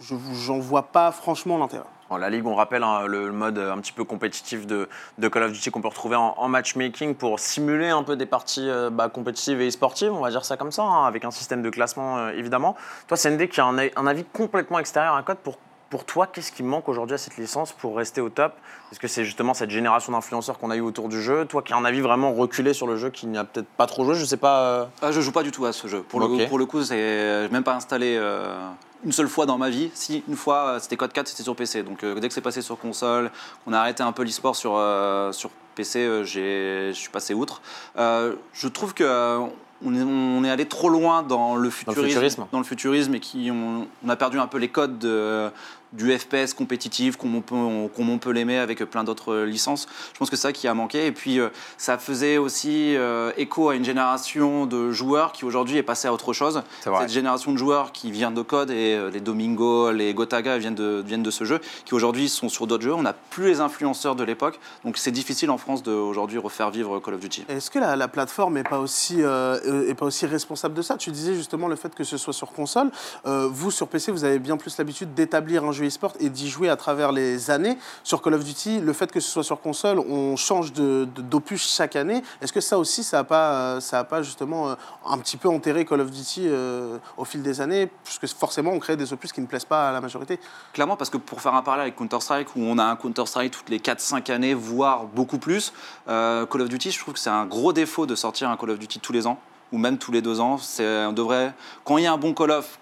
je 0.00 0.14
j'en 0.44 0.58
vois 0.58 0.84
pas 0.84 1.12
franchement 1.12 1.58
l'intérêt. 1.58 1.84
La 2.18 2.30
Ligue, 2.30 2.46
on 2.46 2.54
rappelle 2.54 2.82
hein, 2.82 3.06
le, 3.06 3.32
mode 3.32 3.58
un 3.58 3.78
petit 3.78 3.92
peu 3.92 4.04
compétitif 4.04 4.66
de, 4.66 4.88
Call 5.28 5.44
of 5.44 5.52
Duty 5.52 5.70
qu'on 5.70 5.80
peut 5.80 5.88
retrouver 5.88 6.16
en, 6.16 6.48
matchmaking 6.48 7.14
pour 7.14 7.40
simuler 7.40 7.88
un 7.88 8.02
peu 8.02 8.16
des 8.16 8.26
parties 8.26 8.68
euh, 8.68 8.90
bah, 8.90 9.08
compétitives 9.08 9.60
et 9.60 9.68
e-sportives, 9.68 10.12
on 10.12 10.20
va 10.20 10.30
dire 10.30 10.44
ça 10.44 10.56
comme 10.56 10.72
ça, 10.72 10.82
hein, 10.82 11.06
avec 11.06 11.24
un 11.24 11.30
système 11.30 11.62
de 11.62 11.70
classement 11.70 12.18
euh, 12.18 12.30
évidemment. 12.32 12.76
Toi, 13.08 13.16
CND, 13.16 13.48
qui 13.48 13.60
a 13.60 13.64
un, 13.64 13.78
un 13.78 14.06
avis 14.06 14.24
complètement 14.24 14.78
extérieur 14.78 15.14
à 15.14 15.22
Code, 15.22 15.38
pour, 15.38 15.56
pour 15.92 16.06
toi, 16.06 16.26
qu'est-ce 16.26 16.52
qui 16.52 16.62
manque 16.62 16.88
aujourd'hui 16.88 17.12
à 17.16 17.18
cette 17.18 17.36
licence 17.36 17.72
pour 17.72 17.94
rester 17.98 18.22
au 18.22 18.30
top? 18.30 18.54
Est-ce 18.90 18.98
que 18.98 19.08
c'est 19.08 19.26
justement 19.26 19.52
cette 19.52 19.68
génération 19.68 20.12
d'influenceurs 20.12 20.58
qu'on 20.58 20.70
a 20.70 20.76
eu 20.76 20.80
autour 20.80 21.10
du 21.10 21.20
jeu? 21.20 21.44
Toi 21.44 21.60
qui 21.60 21.74
as 21.74 21.76
un 21.76 21.84
avis 21.84 22.00
vraiment 22.00 22.32
reculé 22.32 22.72
sur 22.72 22.86
le 22.86 22.96
jeu, 22.96 23.10
qui 23.10 23.26
n'y 23.26 23.36
a 23.36 23.44
peut-être 23.44 23.66
pas 23.76 23.84
trop 23.84 24.02
joué, 24.06 24.14
je 24.14 24.24
sais 24.24 24.38
pas. 24.38 24.60
euh, 24.62 24.84
Ah, 25.02 25.12
je 25.12 25.20
joue 25.20 25.32
pas 25.32 25.42
du 25.42 25.50
tout 25.50 25.66
à 25.66 25.72
ce 25.74 25.86
jeu. 25.88 26.00
Pour, 26.00 26.18
le, 26.20 26.28
pour 26.48 26.58
le 26.58 26.64
coup, 26.64 26.82
c'est 26.82 27.42
j'ai 27.42 27.48
même 27.52 27.62
pas 27.62 27.74
installé 27.74 28.16
euh, 28.18 28.56
une 29.04 29.12
seule 29.12 29.28
fois 29.28 29.44
dans 29.44 29.58
ma 29.58 29.68
vie. 29.68 29.90
Si, 29.92 30.24
une 30.28 30.36
fois, 30.36 30.56
euh, 30.56 30.78
c'était 30.78 30.96
Code 30.96 31.12
4, 31.12 31.28
c'était 31.28 31.42
sur 31.42 31.54
PC. 31.54 31.82
Donc 31.82 32.02
euh, 32.04 32.18
dès 32.20 32.28
que 32.28 32.32
c'est 32.32 32.40
passé 32.40 32.62
sur 32.62 32.78
console, 32.78 33.30
on 33.66 33.74
a 33.74 33.78
arrêté 33.78 34.02
un 34.02 34.12
peu 34.12 34.22
l'e-sport 34.24 34.56
sur, 34.56 34.72
euh, 34.76 35.30
sur 35.32 35.50
PC, 35.74 35.98
euh, 35.98 36.24
je 36.24 36.92
suis 36.94 37.10
passé 37.10 37.34
outre. 37.34 37.60
Euh, 37.98 38.34
je 38.54 38.66
trouve 38.66 38.94
que 38.94 39.04
euh, 39.04 39.40
on 39.84 39.94
est, 39.94 40.02
on 40.02 40.42
est 40.44 40.50
allé 40.50 40.64
trop 40.66 40.88
loin 40.88 41.22
dans 41.24 41.56
le 41.56 41.68
futurisme, 41.68 42.06
futurisme. 42.06 42.46
dans 42.52 42.58
le 42.58 42.64
futurisme 42.64 43.14
et 43.16 43.20
qui 43.20 43.50
on, 43.52 43.88
on 44.06 44.08
a 44.08 44.14
perdu 44.16 44.38
un 44.38 44.46
peu 44.46 44.58
les 44.58 44.68
codes 44.68 44.98
de- 45.00 45.50
du 45.92 46.16
FPS 46.16 46.54
compétitif 46.54 47.16
comme 47.16 47.34
on 47.34 47.40
peut, 47.40 47.56
comme 47.94 48.10
on 48.10 48.18
peut 48.18 48.30
l'aimer 48.30 48.58
avec 48.58 48.84
plein 48.84 49.04
d'autres 49.04 49.42
licences. 49.42 49.88
Je 50.12 50.18
pense 50.18 50.30
que 50.30 50.36
c'est 50.36 50.42
ça 50.42 50.52
qui 50.52 50.68
a 50.68 50.74
manqué. 50.74 51.06
Et 51.06 51.12
puis, 51.12 51.38
euh, 51.38 51.48
ça 51.78 51.98
faisait 51.98 52.38
aussi 52.38 52.96
euh, 52.96 53.32
écho 53.36 53.68
à 53.68 53.74
une 53.74 53.84
génération 53.84 54.66
de 54.66 54.90
joueurs 54.90 55.32
qui 55.32 55.44
aujourd'hui 55.44 55.76
est 55.76 55.82
passée 55.82 56.08
à 56.08 56.12
autre 56.12 56.32
chose. 56.32 56.62
Cette 56.82 57.10
génération 57.10 57.52
de 57.52 57.58
joueurs 57.58 57.92
qui 57.92 58.10
vient 58.10 58.30
de 58.30 58.42
code 58.42 58.70
et 58.70 58.94
euh, 58.94 59.10
les 59.10 59.20
Domingo, 59.20 59.90
les 59.92 60.14
Gotaga 60.14 60.58
viennent 60.58 60.74
de, 60.74 61.02
viennent 61.04 61.22
de 61.22 61.30
ce 61.30 61.44
jeu, 61.44 61.60
qui 61.84 61.94
aujourd'hui 61.94 62.28
sont 62.28 62.48
sur 62.48 62.66
d'autres 62.66 62.84
jeux. 62.84 62.94
On 62.94 63.02
n'a 63.02 63.12
plus 63.12 63.46
les 63.46 63.60
influenceurs 63.60 64.16
de 64.16 64.24
l'époque. 64.24 64.58
Donc 64.84 64.98
c'est 64.98 65.10
difficile 65.10 65.50
en 65.50 65.58
France 65.58 65.82
d'aujourd'hui 65.82 66.38
refaire 66.38 66.70
vivre 66.70 67.00
Call 67.00 67.14
of 67.14 67.20
Duty. 67.20 67.44
Est-ce 67.48 67.70
que 67.70 67.78
la, 67.78 67.96
la 67.96 68.08
plateforme 68.08 68.54
n'est 68.54 68.64
pas, 68.64 68.78
aussi, 68.78 69.16
euh, 69.18 69.88
est 69.88 69.94
pas 69.94 70.06
aussi 70.06 70.26
responsable 70.26 70.74
de 70.74 70.82
ça? 70.82 70.96
Tu 70.96 71.10
disais 71.10 71.34
justement 71.34 71.68
le 71.68 71.76
fait 71.76 71.94
que 71.94 72.04
ce 72.04 72.16
soit 72.16 72.32
sur 72.32 72.52
console. 72.52 72.90
Euh, 73.26 73.48
vous, 73.50 73.70
sur 73.70 73.88
PC, 73.88 74.12
vous 74.12 74.24
avez 74.24 74.38
bien 74.38 74.56
plus 74.56 74.76
l'habitude 74.78 75.14
d'établir 75.14 75.64
un 75.64 75.72
jeu 75.72 75.81
e-sport 75.86 76.12
et 76.20 76.28
d'y 76.28 76.48
jouer 76.48 76.68
à 76.68 76.76
travers 76.76 77.12
les 77.12 77.50
années. 77.50 77.78
Sur 78.02 78.22
Call 78.22 78.34
of 78.34 78.44
Duty, 78.44 78.80
le 78.80 78.92
fait 78.92 79.10
que 79.10 79.20
ce 79.20 79.30
soit 79.30 79.44
sur 79.44 79.60
console, 79.60 79.98
on 79.98 80.36
change 80.36 80.72
d'opus 80.72 81.74
chaque 81.74 81.96
année. 81.96 82.22
Est-ce 82.40 82.52
que 82.52 82.60
ça 82.60 82.78
aussi, 82.78 83.02
ça 83.02 83.18
n'a 83.18 83.24
pas, 83.24 83.52
euh, 83.52 83.80
ça 83.80 84.00
a 84.00 84.04
pas 84.04 84.22
justement 84.22 84.70
euh, 84.70 84.74
un 85.06 85.18
petit 85.18 85.36
peu 85.36 85.48
enterré 85.48 85.84
Call 85.84 86.00
of 86.00 86.10
Duty 86.10 86.42
euh, 86.46 86.98
au 87.16 87.24
fil 87.24 87.42
des 87.42 87.60
années 87.60 87.88
Puisque 88.04 88.26
forcément, 88.28 88.72
on 88.72 88.78
crée 88.78 88.96
des 88.96 89.12
opus 89.12 89.32
qui 89.32 89.40
ne 89.40 89.46
plaisent 89.46 89.64
pas 89.64 89.88
à 89.88 89.92
la 89.92 90.00
majorité? 90.00 90.38
Clairement, 90.72 90.96
parce 90.96 91.10
que 91.10 91.16
pour 91.16 91.40
faire 91.40 91.54
un 91.54 91.62
parallèle 91.62 91.82
avec 91.82 91.96
Counter-Strike, 91.96 92.56
où 92.56 92.60
on 92.60 92.78
a 92.78 92.84
un 92.84 92.96
Counter-Strike 92.96 93.52
toutes 93.52 93.68
les 93.68 93.78
4-5 93.78 94.30
années, 94.32 94.54
voire 94.54 95.04
beaucoup 95.04 95.38
plus, 95.38 95.72
Call 96.06 96.60
of 96.60 96.68
Duty, 96.68 96.90
je 96.90 96.98
trouve 96.98 97.14
que 97.14 97.20
c'est 97.20 97.30
un 97.30 97.46
gros 97.46 97.72
défaut 97.72 98.06
de 98.06 98.14
sortir 98.14 98.50
un 98.50 98.56
Call 98.56 98.70
of 98.70 98.78
Duty 98.78 99.00
tous 99.00 99.12
les 99.12 99.26
ans, 99.26 99.38
ou 99.72 99.78
même 99.78 99.98
tous 99.98 100.12
les 100.12 100.22
deux 100.22 100.40
ans. 100.40 100.58
On 100.78 101.12
devrait, 101.12 101.52
quand 101.84 101.98
il 101.98 102.04
y 102.04 102.06
a 102.06 102.12
un 102.12 102.18
bon 102.18 102.34
Call 102.34 102.50
of, 102.50 102.78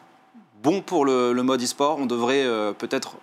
bon 0.62 0.82
pour 0.82 1.04
le, 1.04 1.32
mode 1.42 1.62
e-sport, 1.62 1.98
on 1.98 2.06
devrait 2.06 2.44
euh, 2.44 2.72
peut-être 2.72 3.16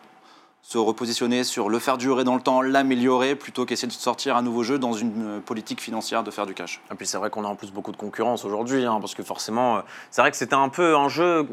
se 0.68 0.78
repositionner 0.78 1.46
sur 1.46 1.70
le 1.70 1.80
faire 1.80 1.98
durer 1.98 2.26
dans 2.26 2.36
le 2.36 2.42
temps, 2.42 2.62
l'améliorer, 2.62 3.36
plutôt 3.36 3.66
qu'essayer 3.66 3.88
de 3.88 3.94
sortir 3.94 4.36
un 4.36 4.42
nouveau 4.42 4.64
jeu 4.64 4.78
dans 4.78 4.92
une 4.92 5.38
euh, 5.38 5.40
politique 5.40 5.80
financière 5.80 6.24
de 6.24 6.30
faire 6.30 6.46
du 6.46 6.54
cash. 6.54 6.82
Et 6.92 6.96
puis 6.96 7.08
c'est 7.08 7.18
vrai 7.18 7.30
qu'on 7.30 7.46
a 7.46 7.48
en 7.48 7.56
plus 7.56 7.72
beaucoup 7.72 7.94
de 7.94 7.98
concurrence 7.98 8.44
aujourd'hui, 8.44 8.86
hein, 8.86 8.98
parce 9.00 9.16
que 9.16 9.24
forcément, 9.24 9.78
euh, 9.78 9.82
c'est 10.12 10.20
vrai 10.20 10.30
que 10.30 10.36
c'était 10.36 10.56
un 10.58 10.68
peu 10.68 10.98
un 10.98 11.08
jeu, 11.08 11.48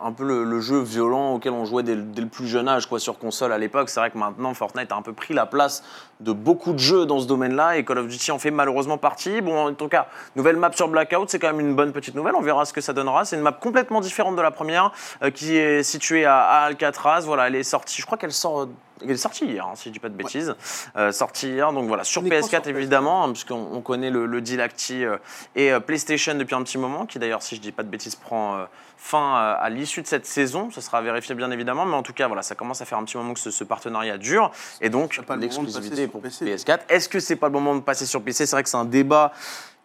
un 0.00 0.12
peu 0.12 0.22
le, 0.22 0.60
jeu 0.60 0.78
violent 0.78 1.34
auquel 1.34 1.54
on 1.54 1.64
jouait 1.64 1.82
dès, 1.82 1.96
le- 1.96 2.02
dès 2.02 2.22
le 2.22 2.28
plus 2.28 2.46
jeune 2.46 2.68
âge, 2.68 2.86
quoi, 2.86 3.00
sur 3.00 3.18
console 3.18 3.52
à 3.52 3.58
l'époque. 3.58 3.88
C'est 3.88 3.98
vrai 3.98 4.12
que 4.12 4.18
maintenant, 4.18 4.54
Fortnite 4.54 4.92
a 4.92 4.94
un 4.94 5.02
peu 5.02 5.12
pris 5.12 5.34
la 5.34 5.44
place 5.46 5.82
de 6.20 6.30
beaucoup 6.30 6.72
de 6.72 6.78
jeux 6.78 7.04
dans 7.04 7.18
ce 7.18 7.26
domaine-là, 7.26 7.78
et 7.78 7.84
Call 7.84 7.98
of 7.98 8.06
Duty 8.06 8.30
en 8.30 8.38
fait 8.38 8.52
malheureusement 8.52 8.96
partie. 8.96 9.40
Bon, 9.40 9.66
en 9.70 9.74
tout 9.74 9.88
cas, 9.88 10.06
nouvelle 10.36 10.56
map 10.56 10.70
sur 10.70 10.86
Blackout, 10.86 11.28
c'est 11.28 11.40
quand 11.40 11.48
même 11.48 11.58
une 11.58 11.74
bonne 11.74 11.90
petite 11.90 12.14
nouvelle. 12.14 12.36
On 12.36 12.42
verra 12.42 12.64
ce 12.64 12.72
que 12.72 12.80
ça 12.80 12.92
donnera. 12.92 13.24
C'est 13.24 13.34
une 13.34 13.42
map 13.42 13.50
complètement 13.50 14.00
différente 14.00 14.36
de 14.36 14.42
la 14.42 14.52
première, 14.52 14.92
euh, 15.24 15.30
qui 15.30 15.56
est 15.56 15.82
située 15.82 16.26
à, 16.26 16.38
à 16.42 16.58
Alcatraz. 16.66 17.22
Voilà, 17.24 17.48
elle 17.48 17.56
est 17.56 17.64
sortie. 17.64 18.00
Je 18.00 18.06
crois 18.06 18.16
qu'elle 18.16 18.30
sort. 18.32 18.51
Euh, 18.60 18.66
Elle 19.02 19.10
est 19.10 19.16
sortie 19.16 19.46
hier, 19.46 19.66
hein, 19.66 19.72
si 19.74 19.88
je 19.88 19.92
dis 19.92 19.98
pas 19.98 20.08
de 20.08 20.14
bêtises. 20.14 20.54
Euh, 20.96 21.12
sortie 21.12 21.48
hier, 21.48 21.72
donc 21.72 21.88
voilà, 21.88 22.04
sur 22.04 22.20
Uniquement 22.20 22.38
PS4 22.38 22.48
sur 22.48 22.60
PS4. 22.60 22.68
évidemment, 22.68 23.24
hein, 23.24 23.32
puisqu'on 23.32 23.68
on 23.72 23.80
connaît 23.80 24.10
le, 24.10 24.26
le 24.26 24.40
deal 24.40 24.60
Acti 24.60 25.04
euh, 25.04 25.16
et 25.56 25.72
euh, 25.72 25.80
PlayStation 25.80 26.34
depuis 26.34 26.54
un 26.54 26.62
petit 26.62 26.78
moment, 26.78 27.06
qui 27.06 27.18
d'ailleurs, 27.18 27.42
si 27.42 27.56
je 27.56 27.60
dis 27.60 27.72
pas 27.72 27.82
de 27.82 27.88
bêtises, 27.88 28.14
prend 28.14 28.66
fin 28.96 29.34
à 29.34 29.68
l'issue 29.68 30.00
de 30.00 30.06
cette 30.06 30.26
saison. 30.26 30.70
Ce 30.70 30.80
sera 30.80 31.02
vérifié 31.02 31.34
bien 31.34 31.50
évidemment, 31.50 31.84
mais 31.84 31.96
en 31.96 32.04
tout 32.04 32.12
cas, 32.12 32.28
voilà, 32.28 32.42
ça 32.42 32.54
commence 32.54 32.80
à 32.82 32.84
faire 32.84 32.98
un 32.98 33.04
petit 33.04 33.16
moment 33.16 33.34
que 33.34 33.40
ce, 33.40 33.50
ce 33.50 33.64
partenariat 33.64 34.16
dure, 34.16 34.52
et 34.80 34.90
donc 34.90 35.16
le 35.16 35.40
l'exclusivité 35.40 36.02
sur 36.02 36.10
pour 36.10 36.22
PC. 36.22 36.44
PS4. 36.44 36.80
Est-ce 36.88 37.08
que 37.08 37.18
c'est 37.18 37.36
pas 37.36 37.48
le 37.48 37.52
moment 37.52 37.74
de 37.74 37.80
passer 37.80 38.06
sur 38.06 38.22
PC 38.22 38.46
C'est 38.46 38.54
vrai 38.54 38.62
que 38.62 38.68
c'est 38.68 38.76
un 38.76 38.84
débat 38.84 39.32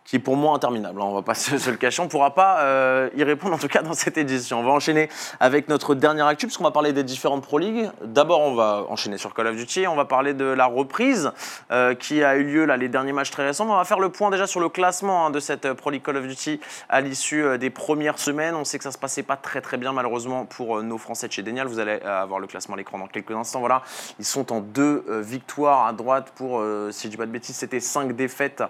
qui 0.07 0.15
est 0.15 0.19
pour 0.19 0.37
moi 0.37 0.55
interminable. 0.55 0.99
hein, 1.01 1.05
On 1.05 1.13
va 1.13 1.21
pas 1.21 1.33
se, 1.35 1.69
le 1.69 1.77
cacher. 1.77 2.01
On 2.01 2.05
ne 2.05 2.09
pourra 2.09 2.33
pas 2.33 2.61
euh, 2.61 3.09
y 3.15 3.23
répondre 3.23 3.53
en 3.53 3.59
tout 3.59 3.67
cas 3.67 3.83
dans 3.83 3.93
cette 3.93 4.17
édition. 4.17 4.59
On 4.59 4.63
va 4.63 4.71
enchaîner 4.71 5.09
avec 5.39 5.67
notre 5.67 5.93
dernière 5.93 6.25
actu 6.25 6.47
puisqu'on 6.47 6.63
va 6.63 6.71
parler 6.71 6.93
des 6.93 7.03
différentes 7.03 7.43
Pro 7.43 7.59
League. 7.59 7.89
D'abord, 8.03 8.41
on 8.41 8.55
va 8.55 8.85
enchaîner 8.89 9.17
sur 9.19 9.33
Call 9.35 9.47
of 9.47 9.55
Duty. 9.55 9.85
On 9.87 9.95
va 9.95 10.05
parler 10.05 10.33
de 10.33 10.45
la 10.45 10.65
reprise 10.65 11.31
euh, 11.71 11.93
qui 11.93 12.23
a 12.23 12.37
eu 12.37 12.43
lieu 12.43 12.65
là 12.65 12.77
les 12.77 12.89
derniers 12.89 13.13
matchs 13.13 13.31
très 13.31 13.45
récents. 13.45 13.69
On 13.69 13.75
va 13.75 13.85
faire 13.85 13.99
le 13.99 14.09
point 14.09 14.31
déjà 14.31 14.47
sur 14.47 14.59
le 14.59 14.69
classement 14.69 15.27
hein, 15.27 15.29
de 15.29 15.39
cette 15.39 15.65
euh, 15.65 15.75
Pro 15.75 15.89
League 15.91 16.03
Call 16.03 16.17
of 16.17 16.25
Duty 16.25 16.59
à 16.89 17.01
l'issue 17.01 17.57
des 17.59 17.69
premières 17.69 18.17
semaines. 18.17 18.55
On 18.55 18.63
sait 18.63 18.77
que 18.77 18.83
ça 18.85 18.91
se 18.91 18.97
passait 18.97 19.23
pas 19.23 19.35
très 19.35 19.61
très 19.61 19.77
bien 19.77 19.91
malheureusement 19.91 20.45
pour 20.45 20.81
nos 20.81 20.97
Français 20.97 21.27
de 21.27 21.33
chez 21.33 21.43
Denial. 21.43 21.67
Vous 21.67 21.79
allez 21.79 21.99
avoir 22.01 22.39
le 22.39 22.47
classement 22.47 22.75
à 22.75 22.77
l'écran 22.77 22.97
dans 22.97 23.07
quelques 23.07 23.31
instants. 23.31 23.59
Voilà, 23.59 23.81
ils 24.19 24.25
sont 24.25 24.53
en 24.53 24.61
deux 24.61 25.03
victoires 25.21 25.85
à 25.85 25.93
droite 25.93 26.31
pour, 26.35 26.59
euh, 26.59 26.91
si 26.91 27.07
je 27.07 27.11
dis 27.11 27.17
pas 27.17 27.25
de 27.25 27.31
bêtises, 27.31 27.55
c'était 27.55 27.79
cinq 27.79 28.15
défaites. 28.15 28.63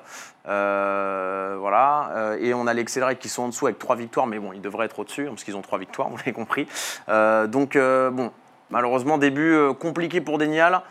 Euh, 0.47 1.57
voilà, 1.59 2.11
Euh, 2.15 2.37
et 2.39 2.53
on 2.53 2.67
a 2.67 2.73
les 2.73 2.81
Accelerate 2.81 3.19
qui 3.19 3.29
sont 3.29 3.43
en 3.43 3.47
dessous 3.49 3.67
avec 3.67 3.79
trois 3.79 3.95
victoires, 3.95 4.27
mais 4.27 4.39
bon, 4.39 4.53
ils 4.53 4.61
devraient 4.61 4.85
être 4.85 4.99
au-dessus, 4.99 5.27
hein, 5.27 5.31
parce 5.31 5.43
qu'ils 5.43 5.55
ont 5.55 5.61
trois 5.61 5.77
victoires, 5.77 6.09
vous 6.11 6.17
l'avez 6.17 6.31
compris. 6.33 6.67
Euh, 7.09 7.47
donc, 7.47 7.77
bon, 7.77 8.31
malheureusement, 8.69 9.17
début 9.17 9.57
compliqué 9.79 10.21
pour 10.21 10.37
Denial. 10.37 10.81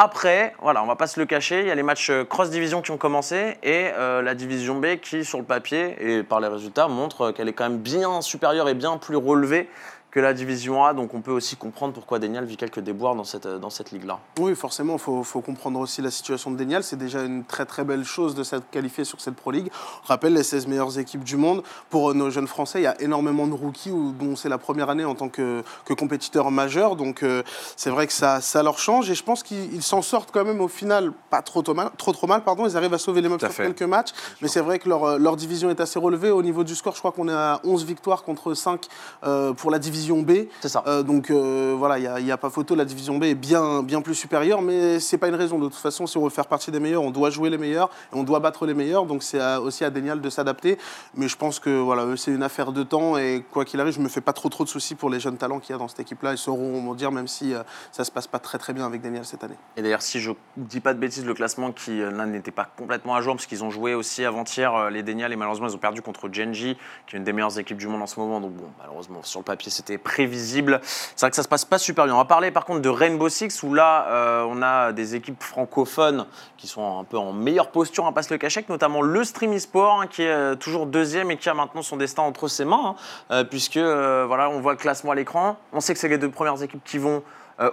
Après, 0.00 0.54
voilà, 0.60 0.82
on 0.84 0.86
va 0.86 0.94
pas 0.94 1.08
se 1.08 1.18
le 1.18 1.26
cacher, 1.26 1.60
il 1.60 1.66
y 1.66 1.70
a 1.72 1.74
les 1.74 1.82
matchs 1.82 2.12
cross-division 2.28 2.82
qui 2.82 2.92
ont 2.92 2.98
commencé 2.98 3.56
et 3.64 3.90
la 3.96 4.34
division 4.34 4.78
B 4.78 4.96
qui, 5.02 5.24
sur 5.24 5.38
le 5.38 5.44
papier 5.44 5.96
et 5.98 6.22
par 6.22 6.38
les 6.38 6.46
résultats, 6.46 6.86
montre 6.86 7.32
qu'elle 7.32 7.48
est 7.48 7.52
quand 7.52 7.68
même 7.68 7.78
bien 7.78 8.20
supérieure 8.20 8.68
et 8.68 8.74
bien 8.74 8.96
plus 8.96 9.16
relevée 9.16 9.68
que 10.10 10.20
la 10.20 10.32
division 10.32 10.84
A. 10.84 10.94
Donc 10.94 11.12
on 11.14 11.20
peut 11.20 11.30
aussi 11.32 11.56
comprendre 11.56 11.92
pourquoi 11.92 12.18
Daniel 12.18 12.44
vit 12.44 12.56
quelques 12.56 12.80
déboires 12.80 13.14
dans 13.14 13.24
cette, 13.24 13.46
dans 13.46 13.70
cette 13.70 13.90
ligue-là. 13.92 14.18
Oui, 14.38 14.54
forcément, 14.54 14.94
il 14.94 14.98
faut, 14.98 15.22
faut 15.22 15.40
comprendre 15.42 15.78
aussi 15.80 16.00
la 16.02 16.10
situation 16.10 16.50
de 16.50 16.56
Denial. 16.56 16.82
C'est 16.82 16.96
déjà 16.96 17.22
une 17.22 17.44
très 17.44 17.66
très 17.66 17.84
belle 17.84 18.04
chose 18.04 18.34
de 18.34 18.42
s'être 18.42 18.68
qualifié 18.70 19.04
sur 19.04 19.20
cette 19.20 19.34
Pro 19.36 19.50
League. 19.50 19.70
On 20.04 20.06
rappelle 20.08 20.32
les 20.32 20.42
16 20.42 20.66
meilleures 20.66 20.98
équipes 20.98 21.24
du 21.24 21.36
monde. 21.36 21.62
Pour 21.90 22.14
nos 22.14 22.30
jeunes 22.30 22.46
Français, 22.46 22.80
il 22.80 22.84
y 22.84 22.86
a 22.86 23.00
énormément 23.02 23.46
de 23.46 23.52
rookies 23.52 23.90
où- 23.90 24.12
dont 24.12 24.34
c'est 24.34 24.48
la 24.48 24.58
première 24.58 24.88
année 24.88 25.04
en 25.04 25.14
tant 25.14 25.28
que, 25.28 25.62
que 25.84 25.92
compétiteur 25.92 26.50
majeur. 26.50 26.96
Donc 26.96 27.22
euh, 27.22 27.42
c'est 27.76 27.90
vrai 27.90 28.06
que 28.06 28.12
ça, 28.14 28.40
ça 28.40 28.62
leur 28.62 28.78
change 28.78 29.10
et 29.10 29.14
je 29.14 29.22
pense 29.22 29.42
qu'ils 29.42 29.74
ils 29.74 29.82
s'en 29.82 30.00
sortent 30.00 30.30
quand 30.32 30.44
même 30.44 30.60
au 30.62 30.68
final 30.68 31.12
pas 31.28 31.42
trop 31.42 31.60
trop 31.60 31.74
mal. 31.74 31.90
Trop, 31.98 32.12
trop 32.12 32.26
mal 32.26 32.42
pardon. 32.44 32.66
Ils 32.66 32.76
arrivent 32.78 32.94
à 32.94 32.98
sauver 32.98 33.20
les 33.20 33.28
meubles 33.28 33.40
sur 33.42 33.52
fait. 33.52 33.64
quelques 33.64 33.82
matchs. 33.82 34.10
Mais 34.40 34.48
c'est 34.48 34.60
vrai 34.62 34.78
que 34.78 34.88
leur, 34.88 35.04
euh, 35.04 35.18
leur 35.18 35.36
division 35.36 35.68
est 35.68 35.80
assez 35.80 35.98
relevée. 35.98 36.30
Au 36.30 36.42
niveau 36.42 36.64
du 36.64 36.74
score, 36.74 36.94
je 36.94 36.98
crois 37.00 37.12
qu'on 37.12 37.28
est 37.28 37.32
à 37.32 37.60
11 37.64 37.84
victoires 37.84 38.22
contre 38.22 38.54
5 38.54 38.86
euh, 39.24 39.52
pour 39.52 39.70
la 39.70 39.78
division 39.78 39.97
B. 39.98 40.46
C'est 40.60 40.68
ça. 40.68 40.82
Euh, 40.86 41.02
donc 41.02 41.30
euh, 41.30 41.74
voilà, 41.76 41.98
il 41.98 42.24
n'y 42.24 42.30
a, 42.30 42.36
pas 42.36 42.50
photo, 42.50 42.74
la 42.74 42.84
division 42.84 43.18
B 43.18 43.24
est 43.24 43.34
bien, 43.34 43.82
bien 43.82 44.00
plus 44.00 44.14
supérieure, 44.14 44.62
mais 44.62 45.00
c'est 45.00 45.18
pas 45.18 45.28
une 45.28 45.34
raison. 45.34 45.58
De 45.58 45.66
toute 45.66 45.74
façon, 45.74 46.06
si 46.06 46.16
on 46.16 46.24
veut 46.24 46.30
faire 46.30 46.46
partie 46.46 46.70
des 46.70 46.80
meilleurs, 46.80 47.02
on 47.02 47.10
doit 47.10 47.30
jouer 47.30 47.50
les 47.50 47.58
meilleurs 47.58 47.90
et 48.12 48.16
on 48.16 48.22
doit 48.22 48.40
battre 48.40 48.66
les 48.66 48.74
meilleurs. 48.74 49.06
Donc 49.06 49.22
c'est 49.22 49.56
aussi 49.56 49.84
à 49.84 49.90
Denial 49.90 50.20
de 50.20 50.30
s'adapter. 50.30 50.78
Mais 51.14 51.28
je 51.28 51.36
pense 51.36 51.58
que 51.58 51.70
voilà, 51.78 52.16
c'est 52.16 52.30
une 52.30 52.42
affaire 52.42 52.72
de 52.72 52.82
temps 52.82 53.16
et 53.16 53.44
quoi 53.50 53.64
qu'il 53.64 53.80
arrive, 53.80 53.94
je 53.94 54.00
me 54.00 54.08
fais 54.08 54.20
pas 54.20 54.32
trop 54.32 54.48
trop 54.48 54.64
de 54.64 54.68
soucis 54.68 54.94
pour 54.94 55.10
les 55.10 55.20
jeunes 55.20 55.36
talents 55.36 55.58
qu'il 55.58 55.72
y 55.72 55.74
a 55.74 55.78
dans 55.78 55.88
cette 55.88 56.00
équipe-là. 56.00 56.32
Ils 56.32 56.38
sauront 56.38 56.80
m'en 56.80 56.94
dire, 56.94 57.12
même 57.12 57.28
si 57.28 57.54
euh, 57.54 57.62
ça 57.92 58.04
se 58.04 58.10
passe 58.10 58.26
pas 58.26 58.38
très 58.38 58.58
très 58.58 58.72
bien 58.72 58.86
avec 58.86 59.02
Denial 59.02 59.24
cette 59.24 59.44
année. 59.44 59.56
Et 59.76 59.82
d'ailleurs, 59.82 60.02
si 60.02 60.20
je 60.20 60.30
dis 60.56 60.80
pas 60.80 60.94
de 60.94 60.98
bêtises, 60.98 61.24
le 61.24 61.34
classement 61.34 61.72
qui 61.72 61.98
là 61.98 62.26
n'était 62.26 62.50
pas 62.50 62.68
complètement 62.76 63.14
à 63.14 63.20
jour 63.20 63.34
parce 63.34 63.46
qu'ils 63.46 63.64
ont 63.64 63.70
joué 63.70 63.94
aussi 63.94 64.24
avant-hier 64.24 64.90
les 64.90 65.02
Denial 65.02 65.32
et 65.32 65.36
malheureusement 65.36 65.68
ils 65.68 65.74
ont 65.74 65.78
perdu 65.78 66.02
contre 66.02 66.28
Genji, 66.32 66.76
qui 67.06 67.16
est 67.16 67.18
une 67.18 67.24
des 67.24 67.32
meilleures 67.32 67.58
équipes 67.58 67.78
du 67.78 67.88
monde 67.88 68.02
en 68.02 68.06
ce 68.06 68.18
moment. 68.20 68.40
Donc 68.40 68.52
bon, 68.52 68.68
malheureusement 68.78 69.22
sur 69.22 69.40
le 69.40 69.44
papier 69.44 69.70
c'était 69.88 69.98
prévisible. 69.98 70.80
C'est 70.82 71.20
vrai 71.20 71.30
que 71.30 71.36
ça 71.36 71.42
se 71.42 71.48
passe 71.48 71.64
pas 71.64 71.78
super 71.78 72.04
bien. 72.04 72.14
On 72.14 72.18
va 72.18 72.24
parler 72.26 72.50
par 72.50 72.64
contre 72.64 72.80
de 72.80 72.88
Rainbow 72.88 73.28
Six 73.28 73.62
où 73.62 73.72
là 73.72 74.06
euh, 74.08 74.46
on 74.48 74.62
a 74.62 74.92
des 74.92 75.14
équipes 75.14 75.42
francophones 75.42 76.26
qui 76.58 76.66
sont 76.66 76.98
un 76.98 77.04
peu 77.04 77.16
en 77.16 77.32
meilleure 77.32 77.70
posture, 77.70 78.04
on 78.04 78.08
va 78.08 78.12
pas 78.12 78.22
se 78.22 78.32
le 78.32 78.38
cacher, 78.38 78.58
avec 78.58 78.68
notamment 78.68 79.00
le 79.00 79.24
Stream 79.24 79.52
eSport 79.52 80.00
hein, 80.00 80.06
qui 80.06 80.22
est 80.22 80.30
euh, 80.32 80.54
toujours 80.56 80.86
deuxième 80.86 81.30
et 81.30 81.36
qui 81.36 81.48
a 81.48 81.54
maintenant 81.54 81.82
son 81.82 81.96
destin 81.96 82.22
entre 82.22 82.48
ses 82.48 82.64
mains, 82.64 82.96
hein, 82.96 82.96
euh, 83.30 83.44
puisque 83.44 83.78
voilà 83.78 84.50
on 84.50 84.60
voit 84.60 84.72
le 84.72 84.78
classement 84.78 85.12
à 85.12 85.14
l'écran. 85.14 85.56
On 85.72 85.80
sait 85.80 85.94
que 85.94 86.00
c'est 86.00 86.08
les 86.08 86.18
deux 86.18 86.30
premières 86.30 86.62
équipes 86.62 86.84
qui 86.84 86.98
vont 86.98 87.22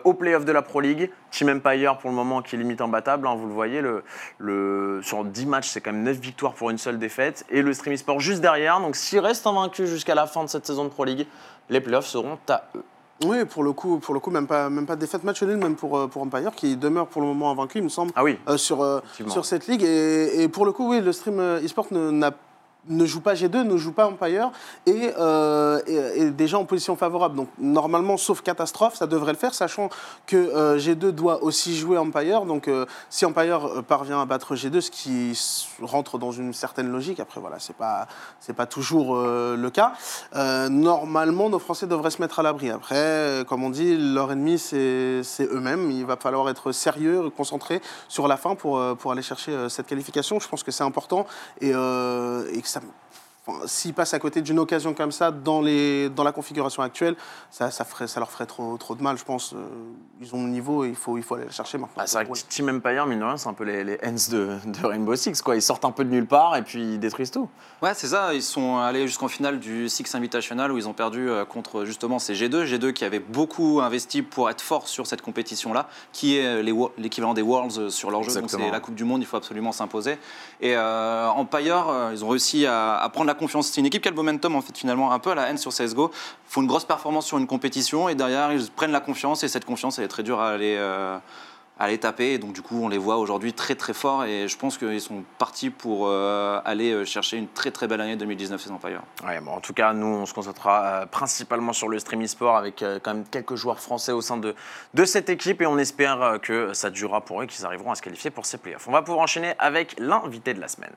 au 0.04 0.16
playoff 0.16 0.46
de 0.46 0.52
la 0.52 0.64
Pro 0.64 0.82
League. 0.82 1.12
Team 1.30 1.48
Empire 1.50 2.00
pour 2.00 2.10
le 2.10 2.16
moment 2.16 2.42
qui 2.42 2.56
est 2.56 2.58
limite 2.58 2.82
imbattable, 2.82 3.28
hein, 3.28 3.36
vous 3.36 3.46
le 3.46 3.54
voyez, 3.54 3.84
le, 4.40 5.00
sur 5.04 5.24
10 5.24 5.46
matchs 5.46 5.70
c'est 5.70 5.82
quand 5.82 5.92
même 5.92 6.02
9 6.02 6.18
victoires 6.18 6.54
pour 6.54 6.72
une 6.72 6.80
seule 6.80 6.98
défaite. 6.98 7.46
Et 7.52 7.62
le 7.62 7.72
Stream 7.72 7.94
eSport 7.94 8.20
juste 8.20 8.42
derrière, 8.42 8.80
donc 8.80 8.96
s'il 8.96 9.20
reste 9.20 9.46
invaincu 9.46 9.86
jusqu'à 9.86 10.16
la 10.16 10.26
fin 10.26 10.44
de 10.44 10.50
cette 10.50 10.66
saison 10.66 10.86
de 10.86 10.90
Pro 10.90 11.06
League, 11.06 11.28
les 11.70 11.82
playoffs 11.82 12.08
seront 12.08 12.38
à 12.50 12.64
eux. 12.76 12.84
Oui, 13.24 13.46
pour 13.46 13.64
le 13.64 13.72
coup, 13.72 14.00
pour 14.00 14.14
le 14.14 14.20
coup 14.20 14.30
même 14.30 14.46
pas, 14.46 14.70
même 14.70 14.86
pas 14.86 14.96
de 14.96 15.00
défaite 15.02 15.24
match 15.24 15.42
nul, 15.42 15.56
même 15.58 15.76
pour, 15.76 15.98
euh, 15.98 16.08
pour 16.08 16.22
Empire, 16.22 16.52
qui 16.54 16.76
demeure 16.76 17.08
pour 17.08 17.22
le 17.22 17.28
moment 17.28 17.50
invaincu, 17.52 17.78
il 17.78 17.84
me 17.86 17.90
semble. 17.90 18.12
Ah 18.16 18.24
oui, 18.26 18.38
euh, 18.50 18.58
sur, 18.58 18.84
euh, 18.84 19.00
sur 19.30 19.46
cette 19.46 19.68
ligue. 19.68 19.84
Et, 19.84 20.44
et 20.44 20.50
pour 20.50 20.66
le 20.66 20.74
coup, 20.74 20.90
oui, 20.92 21.00
le 21.00 21.14
stream 21.14 21.40
e-sport 21.40 21.88
n'a- 21.92 22.32
ne 22.90 23.06
joue 23.06 23.22
pas 23.22 23.34
G2, 23.34 23.64
ne 23.64 23.78
joue 23.78 23.92
pas 23.92 24.08
Empire, 24.08 24.52
et, 24.86 25.12
euh, 25.18 26.32
déjà 26.32 26.58
en 26.58 26.66
position 26.66 26.96
favorable. 26.96 27.36
Donc 27.36 27.50
normalement, 27.58 28.18
sauf 28.18 28.42
catastrophe, 28.42 28.96
ça 28.96 29.08
devrait 29.08 29.34
le 29.34 29.38
faire, 29.38 29.54
sachant 29.54 29.90
que 30.28 30.36
euh, 30.36 30.78
G2 30.78 31.12
doit 31.12 31.44
aussi 31.44 31.76
jouer 31.76 31.98
Empire. 31.98 32.46
Donc 32.46 32.68
euh, 32.68 32.86
si 33.10 33.26
Empire 33.26 33.66
euh, 33.66 33.82
parvient 33.82 34.22
à 34.22 34.26
battre 34.26 34.56
G2, 34.56 34.82
ce 34.82 34.92
qui 34.92 35.38
rentre 35.82 36.18
dans 36.18 36.32
une 36.32 36.54
certaine 36.54 36.92
logique, 36.92 37.20
après 37.20 37.42
voilà, 37.42 37.60
c'est 37.60 37.76
pas, 37.76 38.08
pas 38.56 38.66
toujours 38.66 39.16
le 39.18 39.70
cas, 39.70 39.94
normalement 40.70 41.50
nos 41.50 41.60
Français 41.60 41.88
devraient 41.88 42.12
se 42.12 42.22
mettre 42.22 42.40
à 42.40 42.44
l'abri. 42.44 42.70
Après, 42.70 43.44
comme 43.48 43.64
on 43.64 43.70
dit, 43.70 43.98
leur 43.98 44.32
ennemi 44.32 44.58
c'est 44.58 45.22
eux-mêmes. 45.42 45.92
Il 45.92 46.06
va 46.06 46.16
falloir 46.16 46.50
être 46.50 46.72
sérieux, 46.72 47.30
concentré 47.30 47.82
sur 48.08 48.28
la 48.28 48.38
fin 48.38 48.56
pour, 48.56 48.82
pour 48.98 49.12
aller 49.12 49.22
chercher 49.22 49.70
cette 49.70 49.88
qualification. 49.88 50.40
Je 50.40 50.48
pense 50.48 50.64
que 50.64 50.72
c'est 50.72 50.84
important 50.84 51.26
et, 51.62 51.74
ça. 52.76 53.05
S'ils 53.68 53.94
passent 53.94 54.14
à 54.16 54.20
côté 54.20 54.42
d'une 54.42 54.58
occasion 54.58 54.94
comme 54.94 55.12
ça 55.12 55.30
dans, 55.32 55.62
les, 55.62 56.10
dans 56.10 56.24
la 56.24 56.32
configuration 56.32 56.82
actuelle, 56.82 57.16
ça, 57.52 57.70
ça, 57.70 57.86
ferait, 57.86 58.08
ça 58.08 58.20
leur 58.20 58.32
ferait 58.32 58.48
trop, 58.48 58.76
trop 58.78 58.96
de 58.96 59.04
mal, 59.04 59.18
je 59.18 59.24
pense. 59.24 59.54
Euh, 59.54 59.58
Ils 60.20 60.34
ont 60.34 60.44
le 60.44 60.50
niveau 60.50 60.84
et 60.84 60.90
il 60.90 60.96
faut, 60.96 61.18
il 61.18 61.24
faut 61.24 61.36
aller 61.36 61.46
le 61.46 61.52
chercher 61.52 61.78
maintenant. 61.78 61.94
Bah, 61.98 62.08
c'est 62.08 62.18
vrai 62.24 62.26
que. 62.26 62.40
Team 62.50 62.70
Empire, 62.70 63.06
mine 63.06 63.20
de 63.20 63.24
rien, 63.24 63.38
c'est 63.38 63.48
un 63.50 63.54
peu 63.54 63.64
les, 63.64 63.84
les 63.84 64.00
Hens 64.04 64.30
de, 64.30 64.58
de 64.66 64.86
Rainbow 64.88 65.16
Six. 65.16 65.42
Quoi. 65.44 65.56
Ils 65.56 65.62
sortent 65.62 65.86
un 65.86 65.92
peu 65.92 66.04
de 66.04 66.10
nulle 66.10 66.26
part 66.26 66.56
et 66.56 66.64
puis 66.64 66.82
ils 66.94 67.00
détruisent 67.00 67.30
tout. 67.30 67.48
Ouais, 67.84 67.94
c'est 67.94 68.08
ça. 68.08 68.34
Ils 68.34 68.42
sont 68.42 68.78
allés 68.80 69.06
jusqu'en 69.08 69.28
finale 69.28 69.60
du 69.60 69.90
Six 69.90 70.16
Invitational 70.16 70.72
où 70.72 70.78
ils 70.80 70.88
ont 70.90 70.94
perdu 70.94 71.30
euh, 71.30 71.46
contre 71.46 71.86
justement 71.86 72.18
ces 72.18 72.34
G2. 72.34 72.66
G2 72.66 72.94
qui 72.94 73.06
avait 73.06 73.20
beaucoup 73.20 73.80
investi 73.82 74.24
pour 74.24 74.50
être 74.50 74.62
fort 74.62 74.88
sur 74.88 75.06
cette 75.06 75.22
compétition-là, 75.22 75.88
qui 76.14 76.38
est 76.38 76.72
wo- 76.72 76.92
l'équivalent 76.98 77.36
des 77.36 77.44
Worlds 77.44 77.78
euh, 77.78 77.90
sur 77.90 78.10
leur 78.10 78.24
jeu. 78.24 78.34
Donc 78.42 78.50
c'est 78.50 78.72
la 78.72 78.80
Coupe 78.80 78.96
du 78.96 79.04
Monde, 79.04 79.22
il 79.22 79.26
faut 79.26 79.38
absolument 79.38 79.72
s'imposer. 79.72 80.18
Et 80.62 80.76
euh, 80.76 81.28
Empire, 81.28 81.86
euh, 81.90 82.10
ils 82.12 82.26
ont 82.26 82.30
réussi 82.30 82.66
à, 82.66 82.96
à 82.98 83.10
prendre 83.10 83.28
la 83.28 83.35
confiance. 83.36 83.68
C'est 83.68 83.82
une 83.82 83.86
équipe 83.88 84.02
qui 84.02 84.08
a 84.08 84.12
le 84.12 84.18
momentum 84.18 84.56
en 84.56 84.62
fait 84.62 84.78
finalement 84.78 85.12
un 85.12 85.20
peu 85.20 85.32
à 85.32 85.36
la 85.36 85.50
haine 85.50 85.58
sur 85.58 85.72
CSGO. 85.72 86.12
Font 86.48 86.62
une 86.62 86.68
grosse 86.68 86.86
performance 86.86 87.26
sur 87.28 87.38
une 87.38 87.48
compétition 87.48 88.10
et 88.10 88.16
derrière 88.16 88.52
ils 88.52 88.72
prennent 88.72 88.92
la 88.92 89.02
confiance 89.02 89.44
et 89.44 89.48
cette 89.48 89.66
confiance 89.66 90.00
elle 90.00 90.06
est 90.06 90.10
très 90.10 90.24
dure 90.24 90.40
à 90.40 90.50
aller. 90.50 90.76
euh, 90.78 91.18
à 91.80 91.88
les 91.88 91.98
taper. 91.98 92.34
Et 92.34 92.38
donc, 92.38 92.54
du 92.54 92.62
coup, 92.62 92.82
on 92.82 92.88
les 92.88 92.98
voit 92.98 93.18
aujourd'hui 93.18 93.54
très 93.54 93.76
très 93.76 93.94
forts. 93.94 94.24
Et 94.26 94.48
je 94.48 94.58
pense 94.58 94.78
qu'ils 94.78 95.02
sont 95.02 95.24
partis 95.38 95.70
pour 95.70 96.08
euh, 96.08 96.60
aller 96.64 96.92
euh, 96.92 97.06
chercher 97.06 97.38
une 97.38 97.48
très 97.48 97.72
très 97.72 97.88
belle 97.88 98.02
année 98.02 98.16
2019 98.16 98.62
ces 98.62 98.72
Empire. 98.72 99.02
Ouais, 99.26 99.40
bon, 99.42 99.52
en 99.52 99.60
tout 99.60 99.74
cas, 99.74 99.94
nous, 99.94 100.08
on 100.08 100.26
se 100.26 100.34
concentrera 100.34 101.06
principalement 101.12 101.74
sur 101.74 101.90
le 101.90 102.00
stream 102.00 102.24
e-sport 102.24 102.56
avec 102.56 102.84
quand 103.04 103.14
même 103.14 103.26
quelques 103.30 103.56
joueurs 103.56 103.80
français 103.80 104.12
au 104.12 104.22
sein 104.22 104.38
de, 104.38 104.56
de 104.94 105.06
cette 105.06 105.30
équipe 105.30 105.62
et 105.62 105.66
on 105.66 105.78
espère 105.78 106.40
que 106.42 106.74
ça 106.74 106.90
durera 106.90 107.22
pour 107.22 107.42
eux, 107.42 107.46
qu'ils 107.46 107.66
arriveront 107.66 107.92
à 107.92 107.96
se 107.96 108.02
qualifier 108.02 108.32
pour 108.32 108.46
ces 108.46 108.58
playoffs. 108.58 108.88
On 108.88 108.92
va 108.92 109.02
pouvoir 109.02 109.24
enchaîner 109.24 109.54
avec 109.60 109.96
l'invité 110.00 110.54
de 110.54 110.62
la 110.62 110.68
semaine. 110.68 110.94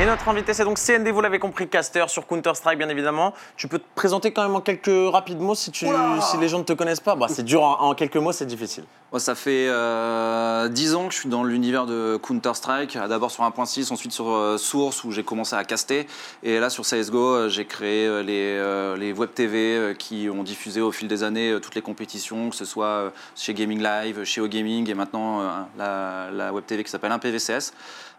Et 0.00 0.06
notre 0.06 0.26
invité, 0.30 0.54
c'est 0.54 0.64
donc 0.64 0.78
CND, 0.78 1.10
vous 1.10 1.20
l'avez 1.20 1.38
compris, 1.38 1.68
caster 1.68 2.06
sur 2.08 2.26
Counter-Strike, 2.26 2.78
bien 2.78 2.88
évidemment. 2.88 3.34
Tu 3.58 3.68
peux 3.68 3.78
te 3.78 3.84
présenter 3.94 4.32
quand 4.32 4.42
même 4.42 4.56
en 4.56 4.62
quelques 4.62 5.12
rapides 5.12 5.38
mots 5.38 5.54
si, 5.54 5.70
tu, 5.70 5.86
si 6.22 6.36
les 6.38 6.48
gens 6.48 6.58
ne 6.58 6.64
te 6.64 6.72
connaissent 6.72 7.00
pas. 7.00 7.14
Bah, 7.14 7.26
c'est 7.28 7.42
dur, 7.42 7.62
en, 7.62 7.90
en 7.90 7.94
quelques 7.94 8.16
mots, 8.16 8.32
c'est 8.32 8.46
difficile. 8.46 8.84
Moi, 9.12 9.18
ça 9.18 9.34
fait 9.34 9.66
euh, 9.68 10.68
10 10.68 10.94
ans 10.94 11.08
que 11.08 11.14
je 11.14 11.18
suis 11.18 11.28
dans 11.28 11.42
l'univers 11.42 11.86
de 11.86 12.16
Counter-Strike, 12.22 12.96
d'abord 13.08 13.32
sur 13.32 13.42
1.6, 13.42 13.92
ensuite 13.92 14.12
sur 14.12 14.30
euh, 14.30 14.56
Source 14.56 15.02
où 15.02 15.10
j'ai 15.10 15.24
commencé 15.24 15.56
à 15.56 15.64
caster. 15.64 16.06
Et 16.44 16.60
là, 16.60 16.70
sur 16.70 16.84
CSGO, 16.84 17.18
euh, 17.18 17.48
j'ai 17.48 17.64
créé 17.64 18.06
euh, 18.06 18.22
les, 18.22 18.56
euh, 18.56 18.96
les 18.96 19.12
web 19.12 19.30
TV 19.34 19.96
qui 19.98 20.28
ont 20.30 20.44
diffusé 20.44 20.80
au 20.80 20.92
fil 20.92 21.08
des 21.08 21.24
années 21.24 21.58
toutes 21.60 21.74
les 21.74 21.82
compétitions, 21.82 22.50
que 22.50 22.56
ce 22.56 22.64
soit 22.64 23.12
chez 23.34 23.52
Gaming 23.52 23.82
Live, 23.82 24.22
chez 24.22 24.40
OGaming 24.40 24.88
et 24.88 24.94
maintenant 24.94 25.42
la, 25.76 26.30
la 26.32 26.52
web 26.52 26.64
TV 26.64 26.84
qui 26.84 26.90
s'appelle 26.90 27.10
1PVCS. 27.10 27.72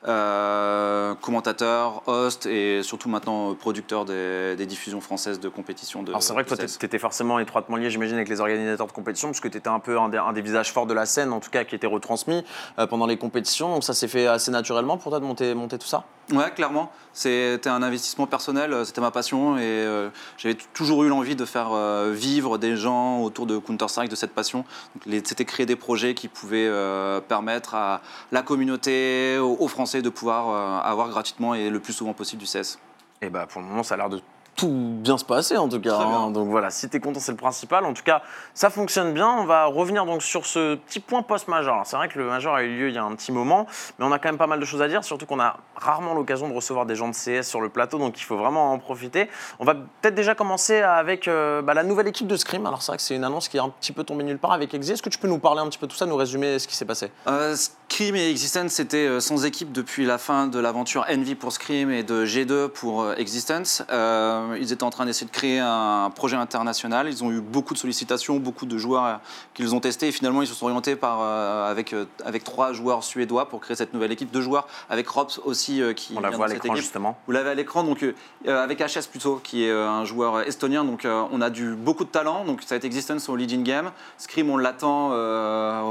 Euh, 0.08 1.14
commentateur, 1.22 2.02
host 2.08 2.48
et 2.48 2.82
surtout 2.82 3.08
maintenant 3.08 3.54
producteur 3.54 4.04
des, 4.04 4.56
des 4.56 4.66
diffusions 4.66 5.00
françaises 5.00 5.40
de 5.40 5.48
compétitions 5.48 6.02
de 6.02 6.10
Alors 6.10 6.24
c'est 6.24 6.34
vrai 6.34 6.44
que 6.44 6.50
toi, 6.50 6.58
tu 6.58 6.86
étais 6.86 6.98
forcément 6.98 7.38
étroitement 7.38 7.78
lié, 7.78 7.92
j'imagine, 7.92 8.16
avec 8.16 8.28
les 8.28 8.42
organisateurs 8.42 8.88
de 8.88 8.92
compétition, 8.94 9.28
parce 9.28 9.40
que 9.40 9.48
tu 9.48 9.60
étais 9.60 9.68
un 9.68 9.78
peu 9.78 10.00
un 10.00 10.10
des, 10.10 10.18
un 10.18 10.34
des 10.34 10.42
visages 10.42 10.74
forts 10.74 10.81
de 10.86 10.94
la 10.94 11.06
scène, 11.06 11.34
en 11.34 11.40
tout 11.40 11.50
cas, 11.50 11.64
qui 11.64 11.76
était 11.76 11.88
retransmis 11.88 12.44
euh, 12.80 12.88
pendant 12.88 13.06
les 13.06 13.18
compétitions. 13.18 13.74
Donc 13.74 13.84
ça 13.84 13.94
s'est 13.94 14.08
fait 14.08 14.28
assez 14.28 14.52
naturellement 14.52 14.98
pour 14.98 15.12
toi 15.12 15.20
de 15.20 15.26
monter, 15.26 15.54
monter 15.54 15.78
tout 15.78 15.88
ça? 15.88 16.04
Ouais, 16.32 16.52
clairement. 16.52 16.92
C'était 17.14 17.70
un 17.70 17.84
investissement 17.84 18.26
personnel, 18.26 18.72
euh, 18.72 18.86
c'était 18.86 19.02
ma 19.02 19.12
passion 19.12 19.58
et 19.58 19.62
euh, 19.64 20.10
j'avais 20.38 20.56
toujours 20.74 21.04
eu 21.04 21.10
l'envie 21.10 21.36
de 21.36 21.44
faire 21.44 21.72
euh, 21.74 22.12
vivre 22.14 22.58
des 22.58 22.78
gens 22.78 23.22
autour 23.22 23.46
de 23.46 23.58
Counter-Strike, 23.58 24.10
de 24.10 24.16
cette 24.16 24.34
passion. 24.34 24.64
C'était 25.06 25.46
créer 25.46 25.66
des 25.66 25.76
projets 25.76 26.14
qui 26.14 26.28
pouvaient 26.28 26.68
euh, 26.70 27.20
permettre 27.20 27.76
à 27.76 28.02
la 28.32 28.44
communauté, 28.44 29.38
aux, 29.40 29.58
aux 29.60 29.68
Français 29.68 30.02
de 30.02 30.10
pouvoir 30.10 30.86
avoir 30.86 31.10
gratuitement 31.10 31.54
et 31.54 31.70
le 31.70 31.80
plus 31.80 31.94
souvent 31.94 32.14
possible 32.14 32.42
du 32.42 32.48
CS. 32.48 32.78
Et 33.22 33.30
bah 33.30 33.46
pour 33.48 33.62
le 33.62 33.68
moment, 33.68 33.84
ça 33.84 33.96
a 33.96 33.98
l'air 33.98 34.10
de 34.10 34.22
tout 34.56 34.70
bien 34.70 35.18
se 35.18 35.26
passer 35.26 35.58
en 35.58 35.68
tout 35.70 35.80
cas. 35.80 35.96
Très 35.96 36.06
bien. 36.06 36.16
hein. 36.20 36.32
Donc 36.32 36.50
voilà, 36.50 36.70
si 36.70 36.88
tu 36.90 36.98
es 36.98 37.00
content, 37.00 37.20
c'est 37.20 37.32
le 37.32 37.38
principal. 37.38 37.86
En 37.86 37.94
tout 37.94 38.04
cas, 38.04 38.22
ça 38.54 38.70
fonctionne 38.70 39.14
bien. 39.14 39.28
On 39.40 39.46
va 39.46 39.66
revenir 39.66 40.06
donc 40.06 40.22
sur 40.22 40.46
ce 40.46 40.76
petit 40.76 41.00
point 41.00 41.22
post-major. 41.24 41.74
Alors, 41.74 41.86
C'est 41.86 41.96
vrai 41.96 42.10
que 42.10 42.20
le 42.20 42.26
major 42.26 42.54
a 42.56 42.64
eu 42.64 42.78
lieu 42.78 42.90
il 42.90 42.96
y 42.96 42.98
a 42.98 43.04
un 43.04 43.16
petit 43.16 43.32
moment, 43.32 43.66
mais 43.98 44.06
on 44.06 44.12
a 44.12 44.20
quand 44.20 44.30
même 44.30 44.38
pas 44.38 44.48
mal 44.48 44.60
de 44.60 44.66
choses 44.66 44.82
à 44.82 44.88
dire, 44.88 45.04
surtout 45.04 45.26
qu'on 45.26 45.40
a 45.40 45.58
rarement 45.76 46.14
l'occasion 46.14 46.48
de 46.48 46.54
recevoir 46.54 46.86
des 46.86 46.96
gens 46.96 47.08
de 47.08 47.14
CS 47.16 47.44
sur 47.48 47.62
le 47.62 47.70
plateau, 47.70 47.98
donc 47.98 48.20
il 48.20 48.24
faut 48.24 48.38
vraiment 48.38 48.72
en 48.74 48.78
profiter. 48.80 49.30
On 49.60 49.66
va 49.66 49.74
peut-être 49.74 50.16
déjà 50.16 50.36
commencer 50.36 50.82
avec 50.82 51.28
euh, 51.28 51.62
bah, 51.62 51.74
la 51.74 51.84
nouvelle 51.84 52.08
équipe 52.08 52.28
de 52.28 52.36
Scream. 52.36 52.66
Alors 52.66 52.82
c'est 52.82 52.92
vrai 52.92 52.98
que 52.98 53.04
c'est 53.04 53.16
une 53.16 53.24
annonce 53.24 53.48
qui 53.50 53.58
est 53.58 53.62
un 53.62 53.70
petit 53.70 53.92
peu 53.94 54.04
tombée 54.04 54.24
nulle 54.24 54.38
part 54.38 54.52
avec 54.52 54.74
Exi. 54.74 54.92
Est-ce 54.92 55.02
que 55.02 55.10
tu 55.10 55.18
peux 55.18 55.28
nous 55.28 55.40
parler 55.40 55.62
un 55.62 55.68
petit 55.68 55.80
peu 55.80 55.88
de 55.88 55.92
tout 55.92 55.98
ça, 55.98 56.06
nous 56.06 56.16
résumer 56.16 56.60
ce 56.60 56.68
qui 56.68 56.76
s'est 56.76 56.86
passé? 56.86 57.12
Euh, 57.28 57.56
Scream 57.56 58.16
et 58.16 58.30
Existence 58.30 58.72
c'était 58.74 59.08
euh, 59.08 59.20
sans 59.20 59.46
équipe 59.46 59.72
depuis 59.72 60.06
la 60.06 60.18
fin 60.18 60.48
de 60.48 60.60
l'aventure 60.60 61.06
Envy 61.12 61.36
pour 61.36 61.52
Scream 61.52 61.90
et 61.92 62.04
de 62.04 62.26
G2 62.26 62.68
pour 62.70 63.02
euh, 63.02 63.16
Existence. 63.16 63.84
Euh, 63.92 64.41
Euh, 64.50 64.58
ils 64.60 64.72
étaient 64.72 64.84
en 64.84 64.90
train 64.90 65.06
d'essayer 65.06 65.28
de 65.28 65.32
créer 65.32 65.60
un 65.60 66.12
projet 66.14 66.36
international. 66.36 67.08
Ils 67.08 67.24
ont 67.24 67.32
eu 67.32 67.42
beaucoup 67.42 67.74
de 67.74 67.80
sollicitations, 67.80 68.38
beaucoup 68.38 68.66
de 68.66 68.78
joueurs 68.78 69.06
euh, 69.06 69.16
qu'ils 69.54 69.76
ont 69.76 69.80
testés. 69.80 70.08
Et 70.08 70.12
finalement, 70.12 70.42
ils 70.42 70.48
se 70.48 70.54
sont 70.54 70.66
orientés 70.66 70.96
par, 70.96 71.20
euh, 71.22 71.70
avec, 71.70 71.96
avec 72.26 72.44
trois 72.44 72.74
joueurs 72.74 73.04
suédois 73.04 73.50
pour 73.50 73.62
créer 73.62 73.76
cette 73.76 73.94
nouvelle 73.94 74.12
équipe. 74.12 74.32
Deux 74.32 74.42
joueurs 74.42 74.68
avec 74.90 75.08
Rops 75.08 75.40
aussi 75.44 75.82
qui 75.96 76.14
On 76.16 76.22
la 76.22 76.30
voit 76.30 76.46
à 76.46 76.50
l'écran 76.50 76.76
justement. 76.76 77.18
Vous 77.28 77.34
l'avez 77.34 77.50
à 77.50 77.54
l'écran, 77.54 77.84
donc 77.84 78.06
avec 78.48 78.80
HS 78.80 79.08
plutôt, 79.10 79.40
qui 79.44 79.66
est 79.66 79.72
un 79.72 80.06
joueur 80.06 80.42
estonien. 80.42 80.84
Donc 80.84 81.06
on 81.06 81.42
a 81.42 81.50
du 81.50 81.76
beaucoup 81.76 82.04
de 82.04 82.10
talent. 82.10 82.46
Donc 82.46 82.62
ça 82.62 82.76
va 82.76 82.78
être 82.78 82.86
Existence 82.86 83.30
au 83.30 83.36
leading 83.36 83.64
game. 83.64 83.92
Scream, 84.18 84.50
on 84.50 84.58
l'attend 84.58 85.10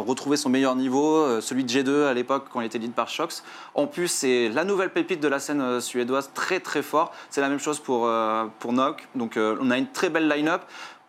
retrouver 0.03 0.37
son 0.37 0.49
meilleur 0.49 0.77
niveau, 0.77 1.41
celui 1.41 1.65
de 1.65 1.71
G2 1.71 2.07
à 2.07 2.15
l'époque 2.15 2.47
quand 2.53 2.61
il 2.61 2.67
était 2.67 2.79
lead 2.79 2.93
par 2.93 3.09
Shox. 3.09 3.43
En 3.75 3.87
plus, 3.87 4.09
c'est 4.09 4.49
la 4.49 4.65
nouvelle 4.65 4.91
pépite 4.91 5.21
de 5.21 5.29
la 5.29 5.39
scène 5.39 5.81
suédoise, 5.81 6.31
très 6.35 6.61
très 6.61 6.83
fort. 6.83 7.13
C'est 7.31 7.41
la 7.41 7.49
même 7.49 7.59
chose 7.59 7.79
pour 7.79 8.07
euh, 8.07 8.40
pour 8.61 8.73
Nock. 8.73 9.09
Donc 9.15 9.37
euh, 9.37 9.57
on 9.61 9.71
a 9.71 9.79
une 9.79 9.89
très 9.89 10.11
belle 10.11 10.29
line-up. 10.29 10.63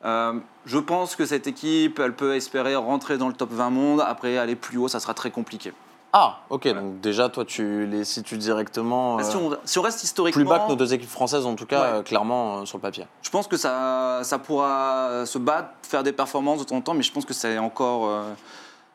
Euh, 0.03 0.33
je 0.65 0.77
pense 0.79 1.15
que 1.15 1.25
cette 1.25 1.47
équipe, 1.47 2.00
elle 2.00 2.13
peut 2.15 2.35
espérer 2.35 2.75
rentrer 2.75 3.17
dans 3.17 3.27
le 3.27 3.33
top 3.33 3.51
20 3.51 3.69
monde. 3.69 4.01
Après, 4.05 4.38
aller 4.38 4.55
plus 4.55 4.77
haut, 4.77 4.88
ça 4.88 5.00
sera 5.00 5.13
très 5.13 5.29
compliqué. 5.31 5.73
Ah, 6.13 6.39
ok, 6.50 6.67
donc 6.73 7.00
déjà, 7.00 7.29
toi, 7.29 7.45
tu 7.45 7.85
les 7.85 8.03
situes 8.03 8.38
directement. 8.38 9.17
euh, 9.19 9.23
Si, 9.23 9.35
on, 9.38 9.55
si 9.63 9.79
on 9.79 9.81
reste 9.81 10.03
historiquement, 10.03 10.41
plus 10.43 10.50
bas 10.50 10.59
que 10.59 10.69
nos 10.69 10.75
deux 10.75 10.93
équipes 10.93 11.09
françaises, 11.09 11.45
en 11.45 11.55
tout 11.55 11.65
cas, 11.65 11.81
Ouais. 11.81 11.97
euh, 12.00 12.01
clairement, 12.03 12.65
sur 12.65 12.77
le 12.79 12.81
papier. 12.81 13.05
Je 13.21 13.29
pense 13.29 13.47
que 13.47 13.55
ça, 13.55 14.19
ça 14.23 14.38
pourra 14.39 15.25
se 15.25 15.38
battre, 15.38 15.69
faire 15.83 16.03
des 16.03 16.11
performances 16.11 16.59
de 16.59 16.63
temps 16.65 16.75
en 16.75 16.81
temps, 16.81 16.93
mais 16.95 17.03
je 17.03 17.11
pense 17.13 17.23
que 17.25 17.33
c'est 17.33 17.57
encore 17.59 18.09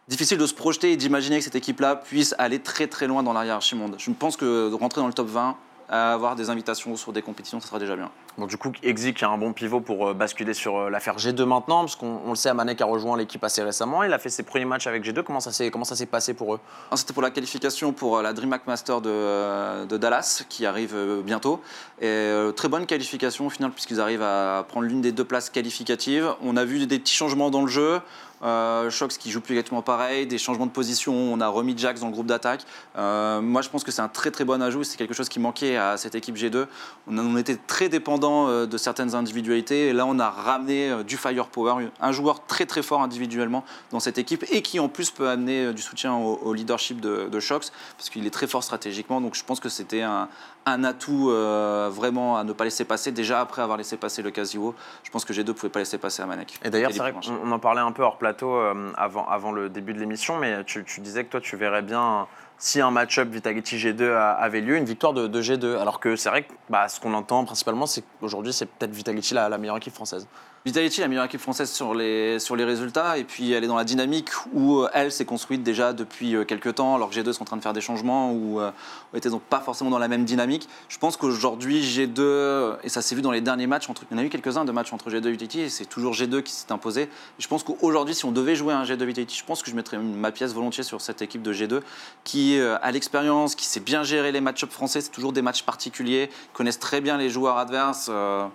difficile 0.09 0.37
de 0.39 0.47
se 0.47 0.55
projeter 0.55 0.93
et 0.93 0.97
d'imaginer 0.97 1.39
que 1.39 1.45
cette 1.45 1.55
équipe-là 1.57 1.97
puisse 1.97 2.35
aller 2.39 2.59
très 2.61 2.87
très 2.87 3.07
loin 3.07 3.23
dans 3.23 3.33
la 3.33 3.45
hiérarchie 3.47 3.77
monde. 3.77 3.95
Je 3.99 4.11
pense 4.11 4.37
que 4.37 4.69
de 4.71 4.75
rentrer 4.75 5.01
dans 5.01 5.07
le 5.07 5.13
top 5.15 5.29
20, 5.29 5.57
avoir 5.89 6.37
des 6.37 6.51
invitations 6.51 6.97
sur 6.97 7.13
des 7.13 7.23
compétitions, 7.23 7.61
ça 7.61 7.69
sera 7.69 7.79
déjà 7.79 7.97
bien. 7.97 8.11
Bon, 8.39 8.47
du 8.47 8.59
coup, 8.59 8.71
Exi 8.83 9.15
qui 9.15 9.25
a 9.25 9.31
un 9.31 9.39
bon 9.39 9.55
pivot 9.55 9.81
pour 9.81 10.09
euh, 10.09 10.13
basculer 10.15 10.53
sur 10.53 10.77
euh, 10.77 10.91
l'affaire 10.91 11.17
G2 11.17 11.43
maintenant, 11.45 11.81
parce 11.81 11.97
qu'on 11.97 12.21
on 12.27 12.31
le 12.31 12.37
sait, 12.37 12.51
Amanek 12.51 12.83
a 12.83 12.85
rejoint 12.85 13.17
l'équipe 13.17 13.43
assez 13.43 13.63
récemment. 13.63 14.03
Il 14.03 14.13
a 14.13 14.19
fait 14.19 14.29
ses 14.29 14.43
premiers 14.43 14.67
matchs 14.67 14.87
avec 14.87 15.03
G2. 15.05 15.23
Comment 15.23 15.41
ça 15.41 15.53
s'est 15.53 15.71
comment 15.71 15.87
ça 15.87 15.97
s'est 15.97 16.05
passé 16.05 16.35
pour 16.35 16.55
eux? 16.55 16.61
Alors, 16.89 16.99
C'était 16.99 17.15
pour 17.15 17.23
la 17.23 17.31
qualification 17.31 17.95
pour 17.95 18.19
euh, 18.19 18.23
la 18.23 18.35
DreamHack 18.35 18.67
Master 18.67 19.01
de, 19.01 19.87
de 19.87 19.97
Dallas 19.97 20.45
qui 20.51 20.67
arrive 20.67 20.95
bientôt. 21.25 21.63
Et 22.03 22.31
très 22.55 22.69
bonne 22.69 22.85
qualification 22.85 23.47
au 23.47 23.51
final 23.51 23.71
puisqu'ils 23.71 24.01
arrivent 24.01 24.23
à 24.23 24.67
prendre 24.69 24.87
l'une 24.87 25.01
des 25.01 25.13
deux 25.13 25.25
places 25.25 25.49
qualificatives. 25.49 26.29
On 26.43 26.59
a 26.59 26.65
vu 26.65 26.87
des 26.87 26.99
petits 26.99 27.15
changements 27.15 27.51
dans 27.51 27.63
le 27.63 27.69
jeu. 27.69 28.01
Euh, 28.43 28.91
Shox 28.91 29.17
qui 29.19 29.31
joue 29.31 29.41
plus 29.41 29.55
exactement 29.55 29.83
pareil, 29.83 30.27
des 30.27 30.39
changements 30.39 30.67
de 30.67 30.71
position. 30.71 31.15
On 31.15 31.41
a 31.41 31.49
remis 31.49 31.77
Jax 31.77 32.01
dans 32.01 32.09
le 32.09 32.13
groupe 32.13 32.27
d'attaque. 32.27 32.63
Euh, 32.97 33.41
moi, 33.41 33.63
je 33.63 33.69
pense 33.69 33.85
que 33.85 33.91
c'est 33.91 34.03
un 34.03 34.09
très 34.09 34.31
très 34.31 34.45
bon 34.45 34.63
ajout. 34.63 34.85
C'est 34.85 34.97
quelque 34.97 35.15
chose 35.15 35.29
qui 35.29 35.41
manquait 35.41 35.77
à 35.77 35.97
cette 35.97 36.15
équipe 36.15 36.37
G2. 36.37 36.67
On, 37.09 37.37
était 37.37 37.57
très 37.57 37.89
dépendant 37.89 38.49
euh, 38.49 38.67
de 38.67 38.79
certaines 38.79 39.15
individualités. 39.15 39.89
Et 39.89 39.93
là, 39.93 40.07
on 40.07 40.19
a 40.19 40.31
ramené 40.31 41.05
du 41.05 41.17
firepower, 41.17 41.89
un 42.01 42.13
joueur 42.13 42.47
très 42.47 42.67
très 42.67 42.83
fort 42.83 43.03
individuellement 43.03 43.65
dans 43.91 44.01
cette 44.01 44.19
équipe 44.19 44.45
et 44.51 44.63
qui 44.63 44.81
en 44.81 44.89
plus 44.89 45.11
peut 45.11 45.29
amener 45.29 45.73
du 45.73 45.83
soutien 45.83 46.15
au, 46.15 46.53
leadership 46.53 47.01
de, 47.01 47.29
de 47.31 47.41
Shox 47.41 47.73
parce 47.97 48.11
qu'il 48.11 48.27
est 48.27 48.31
très 48.31 48.47
fort 48.47 48.63
stratégiquement. 48.63 49.21
Donc 49.21 49.35
je 49.35 49.45
pense 49.45 49.61
que 49.61 49.69
c'était 49.69 50.03
un, 50.03 50.29
un 50.67 50.83
atout 50.83 51.31
euh, 51.31 51.89
vraiment 51.91 52.37
à 52.37 52.45
ne 52.45 52.53
pas 52.53 52.65
laisser 52.65 52.85
passer. 52.85 53.13
Déjà 53.13 53.41
après 53.41 53.63
avoir 53.63 53.79
laissé 53.79 53.97
passer 53.97 54.21
le 54.21 54.31
Casio, 54.33 54.75
je 55.05 55.11
pense 55.11 55.25
que 55.25 55.33
G2 55.33 55.53
pouvait 55.55 55.71
pas 55.71 55.79
laisser 55.79 55.97
passer 55.97 56.23
Amanek. 56.23 56.59
Et 56.65 56.71
d'ailleurs, 56.71 56.89
Quel 56.89 56.97
c'est 56.97 57.03
vrai 57.03 57.11
dimanche. 57.13 57.29
qu'on 57.29 57.49
on 57.49 57.53
en 57.53 57.59
parlait 57.61 57.81
un 57.81 57.93
peu 57.93 58.03
hors 58.03 58.19
plateau 58.19 58.55
euh, 58.55 58.93
avant, 58.97 59.27
avant 59.29 59.53
le 59.53 59.69
début 59.69 59.95
de 59.95 60.01
l'émission, 60.01 60.37
mais 60.39 60.65
tu, 60.65 60.85
tu 60.85 61.01
disais 61.01 61.25
que 61.25 61.31
toi, 61.31 61.41
tu 61.41 61.57
verrais 61.57 61.83
bien 61.83 62.27
si 62.59 62.81
un 62.81 62.91
match-up 62.91 63.29
Vitality 63.31 63.77
G2 63.77 64.13
a- 64.13 64.33
avait 64.33 64.61
lieu, 64.61 64.77
une 64.77 64.85
victoire 64.85 65.13
de, 65.13 65.27
de 65.27 65.43
G2. 65.43 65.79
Alors 65.79 66.01
que 66.01 66.17
c'est 66.17 66.29
vrai 66.29 66.45
que 66.45 66.53
bah, 66.69 66.89
ce 66.89 67.01
qu'on 67.01 67.15
entend 67.15 67.45
principalement, 67.45 67.87
c'est 67.87 68.03
qu'aujourd'hui, 68.21 68.53
c'est 68.53 68.67
peut-être 68.67 68.93
Vitality 68.93 69.35
la, 69.35 69.59
meilleure 69.59 69.77
équipe 69.77 69.95
française. 69.95 70.27
Vitality, 70.67 71.01
la 71.01 71.07
meilleure 71.07 71.27
équipe 71.27 71.41
française 71.41 71.71
sur 71.71 71.95
les, 71.95 72.41
sur 72.41 72.57
les 72.57 72.65
résultats, 72.65 73.19
et 73.19 73.23
puis 73.23 73.53
elle 73.53 73.63
est 73.63 73.69
dans 73.69 73.77
la 73.77 73.85
dynamique 73.85 74.31
où 74.53 74.81
euh, 74.81 74.89
elle 74.95 75.13
s'est 75.13 75.25
construite 75.25 75.63
déjà 75.63 75.93
depuis 75.93 76.35
euh, 76.35 76.45
quelques 76.45 76.75
temps, 76.75 76.97
alors 76.97 77.09
que 77.09 77.15
G2 77.15 77.33
sont 77.33 77.43
en 77.43 77.45
train 77.45 77.57
de 77.57 77.63
faire 77.63 77.73
des 77.73 77.81
changements, 77.81 78.33
ou 78.33 78.61
euh, 78.61 78.73
était 79.15 79.31
donc 79.31 79.43
pas 79.43 79.61
forcément 79.61 79.91
dans 79.91 80.01
la 80.01 80.09
même 80.09 80.25
dynamique. 80.25 80.69
Je 80.89 80.99
pense 80.99 81.17
qu'aujourd'hui, 81.17 81.83
G2, 81.83 82.79
et 82.83 82.89
ça 82.89 83.01
s'est 83.01 83.15
vu 83.15 83.23
dans 83.23 83.31
les 83.31 83.41
derniers 83.41 83.69
matchs, 83.69 83.89
entre, 83.89 84.03
il 84.11 84.17
y 84.17 84.19
en 84.19 84.23
a 84.25 84.27
eu 84.27 84.29
quelques-uns 84.29 84.65
de 84.65 84.73
matchs 84.73 84.93
entre 84.93 85.09
G2 85.09 85.29
et 85.29 85.31
Vitality, 85.31 85.61
et 85.61 85.69
c'est 85.69 85.85
toujours 85.85 86.15
G2 86.15 86.43
qui 86.43 86.53
s'est 86.53 86.73
imposé. 86.73 87.09
Je 87.39 87.47
pense 87.47 87.63
qu'aujourd'hui, 87.63 88.17
si 88.17 88.25
on 88.25 88.33
devait 88.33 88.57
jouer 88.57 88.75
un 88.75 88.83
G2 88.83 89.05
Vitality, 89.05 89.37
je 89.39 89.45
pense 89.45 89.63
que 89.63 89.71
je 89.71 89.77
mettrais 89.77 89.99
ma 89.99 90.33
pièce 90.33 90.53
volontiers 90.53 90.83
sur 90.83 91.01
cette 91.01 91.23
équipe 91.23 91.43
de 91.43 91.53
G2, 91.53 91.81
qui 92.25 92.46
euh, 92.55 92.79
a 92.83 92.91
l'expérience, 92.93 93.55
qui 93.55 93.67
sait 93.67 93.81
bien 93.81 94.03
gérer 94.03 94.33
les 94.33 94.41
match-ups 94.41 94.73
français, 94.73 95.01
c'est 95.01 95.11
toujours 95.11 95.33
des 95.33 95.43
matchs 95.43 95.63
particuliers, 95.63 96.31
connaissent 96.53 96.79
très 96.79 97.01
bien 97.01 97.19
les 97.19 97.31
joueurs 97.31 97.59
adverses. 97.59 98.09
euh, 98.11 98.47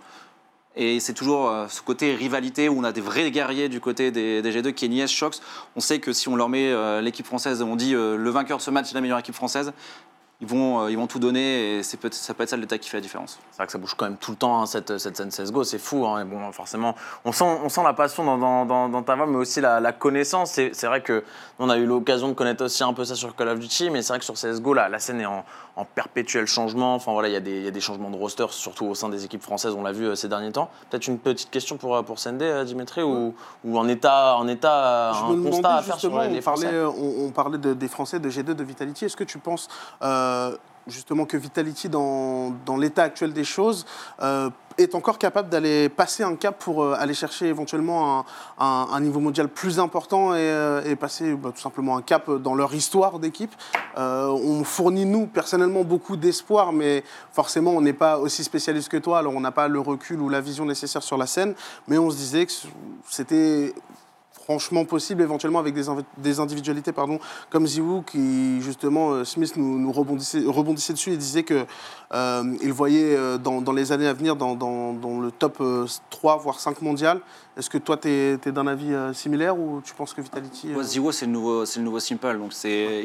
et 0.78 1.02
c'est 1.02 1.14
toujours 1.14 1.50
euh, 1.50 1.68
ce 1.68 1.82
côté 1.82 2.16
rivalité 2.16 2.70
où 2.70 2.80
on 2.80 2.86
a 2.86 2.94
des 2.94 3.02
vrais 3.02 3.30
guerriers 3.30 3.68
du 3.68 3.82
côté 3.82 4.10
des, 4.10 4.42
des 4.42 4.52
G2, 4.52 4.74
Kenny 4.74 5.02
S, 5.02 5.12
Shox. 5.12 5.42
On 5.76 5.82
sait 5.82 6.00
que 6.00 6.14
si 6.14 6.30
on 6.30 6.36
leur 6.38 6.48
met 6.48 7.02
l'équipe 7.02 7.26
française, 7.26 7.62
on 7.62 7.76
dit 7.76 7.92
le 7.92 8.30
vainqueur 8.30 8.58
de 8.58 8.64
ce 8.64 8.72
match 8.72 8.92
est 8.92 8.94
la 8.94 9.02
meilleure 9.02 9.20
équipe 9.20 9.36
française, 9.36 9.74
ils 10.42 10.48
vont, 10.48 10.82
euh, 10.82 10.92
ils 10.92 10.98
vont 10.98 11.08
tout 11.08 11.20
donner 11.20 11.78
et 11.78 11.84
c'est 11.84 11.98
peut 11.98 12.10
ça 12.12 12.34
peut 12.34 12.44
être 12.44 12.50
ça 12.50 12.56
le 12.58 12.64
détail 12.64 12.80
qui 12.80 12.90
fait 12.90 12.98
la 12.98 13.02
différence. 13.02 13.40
C'est 13.52 13.58
vrai 13.58 13.66
que 13.68 13.72
ça 13.72 13.78
bouge 13.78 13.94
quand 13.96 14.06
même 14.06 14.18
tout 14.18 14.32
le 14.32 14.38
temps, 14.38 14.60
hein, 14.62 14.66
cette, 14.66 14.98
cette 14.98 15.16
scène 15.16 15.30
CSGO, 15.30 15.64
c'est 15.64 15.78
fou. 15.78 16.06
hein. 16.08 16.22
Et 16.22 16.26
bon, 16.26 16.52
forcément, 16.52 16.96
on 17.26 17.32
sent, 17.32 17.46
on 17.64 17.70
sent 17.70 17.82
la 17.84 17.94
passion 17.94 18.24
dans, 18.26 18.38
dans, 18.38 18.66
dans- 18.66 18.90
dans 18.90 19.04
ta 19.04 19.16
voix, 19.16 19.28
mais 19.28 19.38
aussi 19.38 19.62
la, 19.62 19.80
la 19.80 19.92
connaissance. 19.92 20.52
C'est 20.52 20.72
c'est 20.74 20.88
vrai 20.88 21.02
que 21.02 21.24
on 21.60 21.70
a 21.70 21.78
eu 21.78 21.86
l'occasion 21.86 22.28
de 22.30 22.34
connaître 22.34 22.66
aussi 22.66 22.84
un 22.84 22.94
peu 22.94 23.06
ça 23.06 23.16
sur 23.16 23.36
Call 23.36 23.50
of 23.50 23.60
Duty, 23.60 23.90
mais 23.92 24.02
c'est 24.02 24.14
vrai 24.14 24.20
que 24.20 24.26
sur 24.26 24.34
CSGO, 24.34 24.74
la, 24.74 24.90
la 24.90 24.98
scène 25.00 25.22
est 25.22 25.26
en, 25.28 25.46
en 25.76 25.86
perpétuel 25.86 26.48
changement. 26.48 26.96
Enfin 26.96 27.12
voilà, 27.14 27.28
il 27.28 27.34
y, 27.34 27.38
a 27.38 27.40
des- 27.40 27.58
il 27.60 27.64
y 27.64 27.68
a 27.68 27.72
des 27.72 27.80
changements 27.82 28.10
de 28.10 28.18
roster, 28.18 28.48
surtout 28.50 28.86
au 28.88 28.96
sein 28.96 29.10
des 29.10 29.24
équipes 29.26 29.44
françaises, 29.44 29.74
on 29.78 29.84
l'a 29.84 29.92
vu 29.92 30.06
euh, 30.06 30.16
ces 30.16 30.28
derniers 30.28 30.52
temps. 30.52 30.70
Peut-être 30.90 31.08
une 31.08 31.20
petite 31.20 31.52
question 31.52 31.78
pour, 31.78 31.96
euh, 31.96 32.02
pour 32.02 32.18
Sendé, 32.18 32.46
euh, 32.46 32.64
Dimitri, 32.64 33.04
ou, 33.04 33.36
ou 33.64 33.78
en 33.78 33.88
état, 33.88 34.36
en 34.38 34.48
état 34.48 35.12
Je 35.14 35.24
un 35.40 35.44
constat 35.44 35.76
à 35.76 35.82
faire 35.84 36.00
sur 36.00 36.10
les 36.10 36.16
on 36.40 36.42
parlait, 36.42 36.42
Français 36.42 36.84
on, 36.84 37.26
on 37.28 37.30
parlait 37.32 37.58
de- 37.60 37.74
des 37.76 37.88
Français 37.88 38.20
de 38.20 38.30
G2, 38.30 38.54
de 38.56 38.64
Vitality. 38.64 39.06
Est-ce 39.06 39.16
que 39.16 39.24
tu 39.24 39.38
penses 39.38 39.68
euh, 40.02 40.31
justement 40.88 41.26
que 41.26 41.38
Vitality, 41.38 41.90
dans, 41.90 42.54
l'état 42.78 43.04
actuel 43.04 43.34
des 43.34 43.44
choses, 43.44 43.86
euh, 44.22 44.50
est 44.78 44.96
encore 44.96 45.18
capable 45.18 45.50
d'aller 45.50 45.90
passer 45.90 46.24
un 46.24 46.36
cap 46.36 46.58
pour 46.60 46.84
euh, 46.84 46.96
aller 46.98 47.14
chercher 47.14 47.48
éventuellement 47.48 48.26
un, 48.60 49.00
niveau 49.02 49.20
mondial 49.20 49.48
plus 49.48 49.80
important 49.80 50.34
et, 50.34 50.40
euh, 50.40 50.96
passer 50.96 51.34
bah, 51.34 51.52
tout 51.54 51.62
simplement 51.62 51.98
un 51.98 52.02
cap 52.02 52.30
dans 52.30 52.56
leur 52.56 52.74
histoire 52.74 53.20
d'équipe. 53.20 53.54
Euh, 53.98 54.28
On 54.28 54.64
fournit, 54.64 55.06
nous, 55.06 55.28
personnellement, 55.28 55.84
beaucoup 55.84 56.16
d'espoir, 56.18 56.72
mais 56.72 57.04
forcément, 57.32 57.72
on 57.72 57.82
n'est 57.82 57.94
pas 57.94 58.20
aussi 58.20 58.44
spécialiste 58.44 58.90
que 58.90 58.98
toi, 58.98 59.20
alors 59.20 59.34
on 59.36 59.42
n'a 59.42 59.52
pas 59.52 59.68
le 59.68 59.80
recul 59.80 60.20
ou 60.22 60.30
la 60.30 60.42
vision 60.42 60.66
nécessaire 60.66 61.04
sur 61.04 61.18
la 61.18 61.28
scène, 61.28 61.54
mais 61.88 61.98
on 61.98 62.10
se 62.10 62.18
disait 62.18 62.46
que 62.46 62.52
c'était 63.10 63.74
franchement 64.52 64.84
possible, 64.84 65.22
éventuellement 65.22 65.60
avec 65.60 65.74
des, 65.74 65.84
des 66.18 66.40
individualités 66.42 66.92
pardon, 66.92 67.20
comme 67.50 67.66
Ziwoo, 67.66 68.02
qui 68.02 68.62
justement, 68.62 69.12
euh, 69.12 69.24
Smith 69.24 69.54
nous, 69.56 69.80
nous 69.80 69.92
rebondissait, 69.94 70.44
rebondissait 70.46 70.92
dessus 70.94 71.12
et 71.14 71.18
disait 71.18 71.44
que 71.44 71.66
euh, 72.14 72.58
il 72.62 72.74
voyait 72.74 73.16
euh, 73.16 73.38
dans, 73.38 73.62
dans 73.62 73.72
les 73.72 73.92
années 73.94 74.08
à 74.08 74.14
venir 74.14 74.36
dans, 74.36 74.56
dans- 74.56 74.94
dans 74.94 75.20
le 75.22 75.32
top 75.32 75.58
euh, 75.62 75.86
3, 76.10 76.38
voire 76.38 76.60
5 76.60 76.82
mondial. 76.82 77.22
Est-ce 77.58 77.70
que 77.70 77.78
toi, 77.78 77.96
tu 77.96 78.10
es, 78.10 78.38
d'un 78.52 78.68
avis 78.68 78.94
euh, 78.94 79.14
similaire 79.14 79.58
ou 79.58 79.82
tu 79.84 79.94
penses 79.94 80.14
que 80.14 80.22
Vitality... 80.22 80.70
euh, 80.74 81.12
c'est 81.14 81.26
le 81.28 81.32
nouveau, 81.32 81.66
c'est 81.66 81.80
le 81.80 81.86
nouveau 81.86 82.00
Simple. 82.00 82.38
Donc 82.38 82.52
c'est 82.52 83.04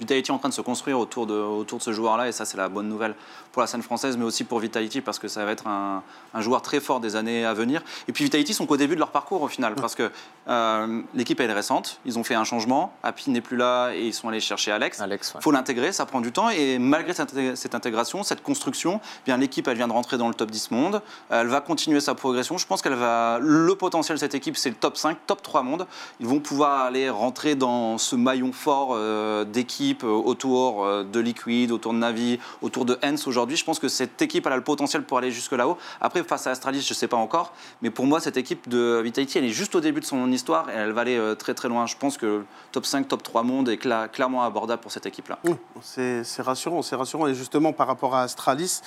Vitality 0.00 0.30
est 0.30 0.34
en 0.34 0.38
train 0.38 0.48
de 0.48 0.54
se 0.54 0.60
construire 0.60 0.98
autour 0.98 1.26
de, 1.26 1.34
autour 1.34 1.78
de 1.78 1.82
ce 1.84 1.92
joueur-là, 1.92 2.28
et 2.28 2.32
ça, 2.32 2.44
c'est 2.44 2.56
la 2.56 2.68
bonne 2.68 2.88
nouvelle 2.88 3.14
pour 3.52 3.62
la 3.62 3.66
scène 3.66 3.82
française, 3.82 4.16
mais 4.16 4.24
aussi 4.24 4.44
pour 4.44 4.58
Vitality, 4.58 5.00
parce 5.00 5.18
que 5.18 5.28
ça 5.28 5.44
va 5.44 5.52
être 5.52 5.66
un, 5.66 6.02
un 6.34 6.40
joueur 6.40 6.62
très 6.62 6.80
fort 6.80 7.00
des 7.00 7.16
années 7.16 7.44
à 7.44 7.54
venir. 7.54 7.82
Et 8.08 8.12
puis 8.12 8.24
Vitality 8.24 8.54
sont 8.54 8.66
qu'au 8.66 8.76
début 8.76 8.94
de 8.94 9.00
leur 9.00 9.10
parcours 9.10 9.42
au 9.42 9.48
final, 9.48 9.74
parce 9.74 9.94
que 9.94 10.10
euh, 10.48 11.02
l'équipe 11.14 11.38
elle 11.40 11.50
est 11.50 11.54
récente, 11.54 12.00
ils 12.04 12.18
ont 12.18 12.24
fait 12.24 12.34
un 12.34 12.44
changement, 12.44 12.92
Happy 13.02 13.30
n'est 13.30 13.40
plus 13.40 13.56
là, 13.56 13.90
et 13.92 14.06
ils 14.06 14.14
sont 14.14 14.28
allés 14.28 14.40
chercher 14.40 14.72
Alex. 14.72 15.00
Alex, 15.00 15.34
ouais. 15.34 15.40
Faut 15.40 15.50
l'intégrer, 15.50 15.92
ça 15.92 16.06
prend 16.06 16.20
du 16.20 16.32
temps. 16.32 16.50
Et 16.50 16.78
malgré 16.78 17.12
cette 17.12 17.74
intégration, 17.74 18.22
cette 18.22 18.42
construction, 18.42 19.00
eh 19.02 19.24
bien 19.26 19.36
l'équipe, 19.36 19.66
elle 19.68 19.76
vient 19.76 19.88
de 19.88 19.92
rentrer 19.92 20.18
dans 20.18 20.28
le 20.28 20.34
top 20.34 20.50
10 20.50 20.70
monde. 20.70 21.02
Elle 21.30 21.48
va 21.48 21.60
continuer 21.60 22.00
sa 22.00 22.14
progression. 22.14 22.58
Je 22.58 22.66
pense 22.66 22.82
qu'elle 22.82 22.94
va. 22.94 23.38
Le 23.40 23.74
potentiel 23.74 24.16
de 24.16 24.20
cette 24.20 24.34
équipe, 24.34 24.56
c'est 24.56 24.70
le 24.70 24.76
top 24.76 24.96
5, 24.96 25.18
top 25.26 25.42
3 25.42 25.62
monde. 25.62 25.86
Ils 26.20 26.26
vont 26.26 26.40
pouvoir 26.40 26.84
aller 26.84 27.10
rentrer 27.10 27.54
dans 27.54 27.98
ce 27.98 28.16
maillon 28.16 28.52
fort 28.52 28.90
euh, 28.92 29.44
d'équipe 29.44 29.89
euh, 30.04 30.08
autour 30.08 30.84
euh, 30.84 31.04
de 31.04 31.20
Liquid, 31.20 31.70
autour 31.72 31.92
de 31.92 31.98
Navi, 31.98 32.38
autour 32.62 32.84
de 32.84 32.98
Hens 33.04 33.26
aujourd'hui. 33.26 33.56
Je 33.56 33.64
pense 33.64 33.78
que 33.78 33.88
cette 33.88 34.20
équipe, 34.22 34.46
a 34.46 34.56
le 34.56 34.62
potentiel 34.62 35.02
pour 35.02 35.18
aller 35.18 35.30
jusque 35.30 35.52
là-haut. 35.52 35.76
Après, 36.00 36.22
face 36.24 36.46
à 36.46 36.50
Astralis, 36.50 36.82
je 36.82 36.92
ne 36.92 36.96
sais 36.96 37.08
pas 37.08 37.16
encore. 37.16 37.52
Mais 37.82 37.90
pour 37.90 38.06
moi, 38.06 38.20
cette 38.20 38.36
équipe 38.36 38.68
de 38.68 39.00
Vitality, 39.02 39.38
elle 39.38 39.44
est 39.44 39.50
juste 39.50 39.74
au 39.74 39.80
début 39.80 40.00
de 40.00 40.06
son 40.06 40.30
histoire 40.32 40.68
et 40.70 40.74
elle 40.74 40.92
va 40.92 41.02
aller 41.02 41.16
euh, 41.18 41.34
très 41.34 41.54
très 41.54 41.68
loin. 41.68 41.86
Je 41.86 41.96
pense 41.96 42.16
que 42.16 42.42
top 42.72 42.86
5, 42.86 43.08
top 43.08 43.22
3 43.22 43.42
monde 43.42 43.68
est 43.68 43.76
cla- 43.82 44.08
clairement 44.08 44.42
abordable 44.42 44.80
pour 44.82 44.92
cette 44.92 45.06
équipe-là. 45.06 45.38
C'est 45.82 46.22
rassurant, 46.42 46.82
c'est 46.82 46.96
rassurant. 46.96 47.26
Et 47.26 47.34
justement, 47.34 47.72
par 47.72 47.86
rapport 47.86 48.14
à 48.14 48.22
Astralis, 48.22 48.80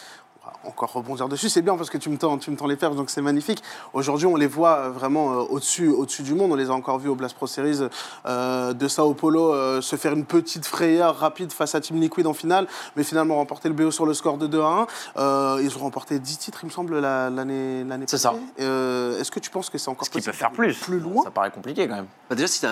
encore 0.65 0.91
rebondir 0.93 1.27
dessus. 1.29 1.49
C'est 1.49 1.61
bien 1.61 1.75
parce 1.75 1.89
que 1.89 1.97
tu 1.97 2.09
me 2.09 2.17
tends, 2.17 2.37
tu 2.37 2.51
me 2.51 2.55
tends 2.55 2.67
les 2.67 2.75
perches, 2.75 2.95
donc 2.95 3.09
c'est 3.09 3.21
magnifique. 3.21 3.61
Aujourd'hui, 3.93 4.27
on 4.27 4.35
les 4.35 4.47
voit 4.47 4.75
euh, 4.77 4.89
vraiment 4.89 5.31
euh, 5.33 5.35
au-dessus, 5.49 5.89
au-dessus 5.89 6.23
du 6.23 6.33
monde. 6.35 6.51
On 6.51 6.55
les 6.55 6.69
a 6.69 6.73
encore 6.73 6.99
vus 6.99 7.09
au 7.09 7.15
Blast 7.15 7.35
Pro 7.35 7.47
Series 7.47 7.79
euh, 8.25 8.73
de 8.73 8.87
Sao 8.87 9.13
Paulo 9.13 9.53
euh, 9.53 9.81
se 9.81 9.95
faire 9.95 10.13
une 10.13 10.25
petite 10.25 10.65
frayeur 10.65 11.17
rapide 11.17 11.51
face 11.51 11.75
à 11.75 11.81
Team 11.81 11.99
Liquid 11.99 12.25
en 12.27 12.33
finale, 12.33 12.67
mais 12.95 13.03
finalement 13.03 13.35
remporter 13.35 13.67
le 13.69 13.75
BO 13.75 13.91
sur 13.91 14.05
le 14.05 14.13
score 14.13 14.37
de 14.37 14.47
2 14.47 14.61
à 14.61 14.65
1. 14.65 14.87
Euh, 15.17 15.61
ils 15.63 15.75
ont 15.77 15.81
remporté 15.81 16.19
10 16.19 16.37
titres, 16.37 16.59
il 16.63 16.67
me 16.67 16.71
semble, 16.71 16.99
la- 16.99 17.29
l'année, 17.29 17.83
l'année 17.83 18.05
C'est 18.07 18.21
passée. 18.21 18.37
ça. 18.57 18.63
Euh, 18.63 19.19
est-ce 19.19 19.31
que 19.31 19.39
tu 19.39 19.49
penses 19.49 19.69
que 19.69 19.77
c'est 19.77 19.89
encore 19.89 20.07
possible 20.07 20.25
peuvent 20.25 20.33
faire 20.35 20.51
plus 20.51 20.77
Plus 20.79 20.99
loin 20.99 21.23
Ça 21.23 21.31
paraît 21.31 21.51
compliqué 21.51 21.87
quand 21.87 21.95
même. 21.95 22.07
Bah 22.29 22.35
déjà, 22.35 22.47
si 22.47 22.65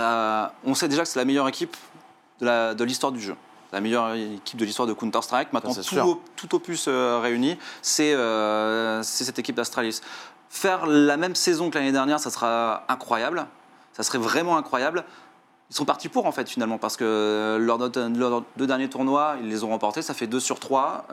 on 0.65 0.73
sait 0.75 0.87
déjà 0.87 1.03
que 1.03 1.07
c'est 1.09 1.19
la 1.19 1.25
meilleure 1.25 1.47
équipe 1.47 1.75
de 2.39 2.45
la- 2.45 2.73
de 2.73 2.83
l'histoire 2.83 3.11
du 3.11 3.19
jeu. 3.21 3.35
La 3.73 3.79
meilleure 3.81 4.13
équipe 4.15 4.59
de 4.59 4.65
l'histoire 4.65 4.87
de 4.87 4.93
Counter-Strike. 4.93 5.53
Maintenant, 5.53 5.71
tout, 5.83 5.95
op- 6.09 6.21
tout 6.35 6.55
opus 6.55 6.85
euh, 6.87 7.19
réuni, 7.21 7.57
c'est 7.81 8.13
euh, 8.13 9.01
c'est 9.03 9.23
cette 9.23 9.39
équipe 9.39 9.55
d'Astralis. 9.55 10.01
Faire 10.49 10.85
la 10.87 11.15
même 11.15 11.35
saison 11.35 11.69
que 11.69 11.77
l'année 11.77 11.93
dernière, 11.93 12.19
ça 12.19 12.29
sera 12.29 12.83
incroyable. 12.89 13.47
Ça 13.93 14.03
serait 14.03 14.17
vraiment 14.17 14.57
incroyable. 14.57 15.05
Ils 15.71 15.75
sont 15.75 15.85
partis 15.85 16.09
pour, 16.09 16.25
en 16.25 16.33
fait, 16.33 16.49
finalement, 16.49 16.77
parce 16.77 16.97
que 16.97 17.57
leurs 17.57 17.77
deux, 17.89 18.09
leurs 18.09 18.43
deux 18.57 18.67
derniers 18.67 18.89
tournois, 18.89 19.35
ils 19.41 19.47
les 19.47 19.63
ont 19.63 19.69
remportés. 19.69 20.01
Ça 20.01 20.13
fait 20.13 20.27
2 20.27 20.37
sur 20.41 20.59
3. 20.59 21.05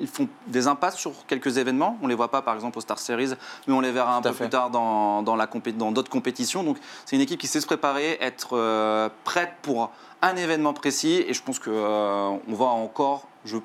ils 0.00 0.08
font 0.08 0.28
des 0.48 0.66
impasses 0.66 0.96
sur 0.96 1.12
quelques 1.28 1.56
événements. 1.56 1.96
On 2.02 2.06
ne 2.06 2.08
les 2.08 2.16
voit 2.16 2.28
pas, 2.32 2.42
par 2.42 2.56
exemple, 2.56 2.78
au 2.78 2.80
Star 2.80 2.98
Series, 2.98 3.34
mais 3.68 3.74
on 3.74 3.80
les 3.80 3.92
verra 3.92 4.16
un 4.16 4.20
peu 4.20 4.32
fait. 4.32 4.44
plus 4.44 4.50
tard 4.50 4.70
dans, 4.70 5.22
dans 5.22 5.36
la 5.36 5.46
compé- 5.46 5.70
dans 5.76 5.92
d'autres 5.92 6.10
compétitions. 6.10 6.64
Donc, 6.64 6.78
c'est 7.06 7.14
une 7.14 7.22
équipe 7.22 7.38
qui 7.40 7.46
sait 7.46 7.60
se 7.60 7.66
préparer, 7.66 8.18
être 8.20 8.56
euh, 8.56 9.08
prête 9.22 9.52
pour 9.62 9.92
un 10.20 10.34
événement 10.34 10.72
précis. 10.74 11.22
Et 11.28 11.32
je 11.32 11.42
pense 11.44 11.60
qu'on 11.60 12.40
va 12.48 12.64
encore, 12.64 13.28
je 13.44 13.58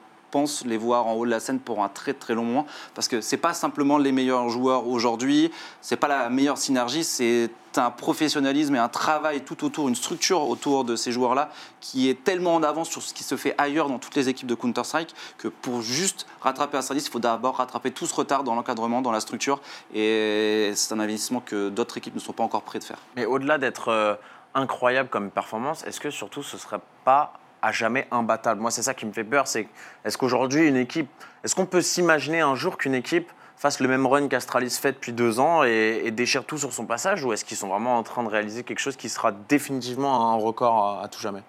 les 0.66 0.78
voir 0.78 1.08
en 1.08 1.14
haut 1.14 1.26
de 1.26 1.32
la 1.32 1.40
scène 1.40 1.60
pour 1.60 1.84
un 1.84 1.90
très 1.90 2.14
très 2.14 2.36
long 2.36 2.44
moment. 2.44 2.66
Parce 2.94 3.08
que 3.08 3.22
c'est 3.22 3.38
pas 3.38 3.54
simplement 3.54 3.98
les 3.98 4.12
meilleurs 4.12 4.50
joueurs 4.50 4.88
aujourd'hui, 4.88 5.52
c'est 5.82 5.98
pas 5.98 6.08
la 6.08 6.30
meilleure 6.30 6.58
synergie, 6.58 7.04
c'est 7.04 7.50
un 7.76 7.92
professionnalisme 7.92 8.76
et 8.76 8.80
un 8.80 8.90
travail 8.90 9.42
tout 9.42 9.64
autour, 9.64 9.88
une 9.88 9.96
structure 9.96 10.50
autour 10.50 10.84
de 10.84 10.96
ces 10.96 11.12
joueurs-là 11.12 11.50
qui 11.80 12.10
est 12.10 12.24
tellement 12.24 12.56
en 12.56 12.64
avance 12.64 12.90
sur 12.90 13.02
ce 13.02 13.14
qui 13.14 13.24
se 13.24 13.38
fait 13.38 13.54
ailleurs 13.58 13.88
dans 13.88 14.00
toutes 14.00 14.16
les 14.16 14.30
équipes 14.30 14.48
de 14.48 14.56
Counter-Strike 14.56 15.14
que 15.38 15.48
pour 15.48 15.82
juste 15.82 16.26
rattraper 16.42 16.78
Astralis, 16.78 17.04
il 17.06 17.12
faut 17.12 17.20
d'abord 17.20 17.58
rattraper 17.58 17.92
tout 17.92 18.06
ce 18.06 18.16
retard 18.16 18.44
dans 18.44 18.56
l'encadrement, 18.56 19.02
dans 19.02 19.12
la 19.12 19.20
structure. 19.20 19.62
Et 19.94 20.72
c'est 20.76 20.94
un 20.94 21.00
investissement 21.00 21.42
que 21.42 21.70
d'autres 21.70 21.98
équipes 21.98 22.16
ne 22.16 22.20
sont 22.20 22.34
pas 22.34 22.44
encore 22.44 22.64
prêtes 22.64 22.82
de 22.82 22.88
faire. 22.88 23.00
Mais 23.16 23.26
au-delà 23.26 23.58
d'être 23.58 23.90
euh, 23.90 24.16
incroyable 24.54 25.10
comme 25.10 25.30
performance, 25.30 25.84
est-ce 25.86 26.00
que 26.00 26.10
surtout 26.10 26.44
ce 26.44 26.58
serait 26.58 26.82
pas 27.04 27.34
à 27.62 27.72
jamais 27.72 28.08
imbattable 28.12 28.62
Moi, 28.62 28.72
c'est 28.72 28.84
ça 28.84 28.94
qui 28.94 29.06
me 29.06 29.12
fait 29.12 29.24
peur. 29.24 29.48
C'est 29.48 29.68
est-ce 30.06 30.18
qu'aujourd'hui 30.18 30.68
une 30.68 30.78
équipe, 30.78 31.10
est-ce 31.44 31.56
qu'on 31.56 31.66
peut 31.66 31.82
s'imaginer 31.82 32.42
un 32.42 32.56
jour 32.56 32.78
qu'une 32.78 32.96
équipe 32.96 33.32
fasse 33.58 33.80
le 33.80 33.88
même 33.88 34.06
run 34.06 34.28
qu'Astralis 34.28 34.78
fait 34.80 34.94
depuis 34.94 35.14
deux 35.14 35.40
ans 35.40 35.64
et, 35.64 36.12
déchire 36.12 36.46
tout 36.46 36.58
sur 36.58 36.72
son 36.72 36.86
passage, 36.86 37.24
ou 37.24 37.34
est-ce 37.34 37.44
qu'ils 37.44 37.58
sont 37.58 37.68
vraiment 37.68 37.98
en 37.98 38.04
train 38.04 38.24
de 38.24 38.30
réaliser 38.30 38.64
quelque 38.64 38.80
chose 38.80 38.96
qui 38.96 39.10
sera 39.10 39.32
définitivement 39.32 40.32
un 40.32 40.36
record 40.36 41.02
à 41.04 41.08
tout 41.08 41.20
jamais? 41.20 41.42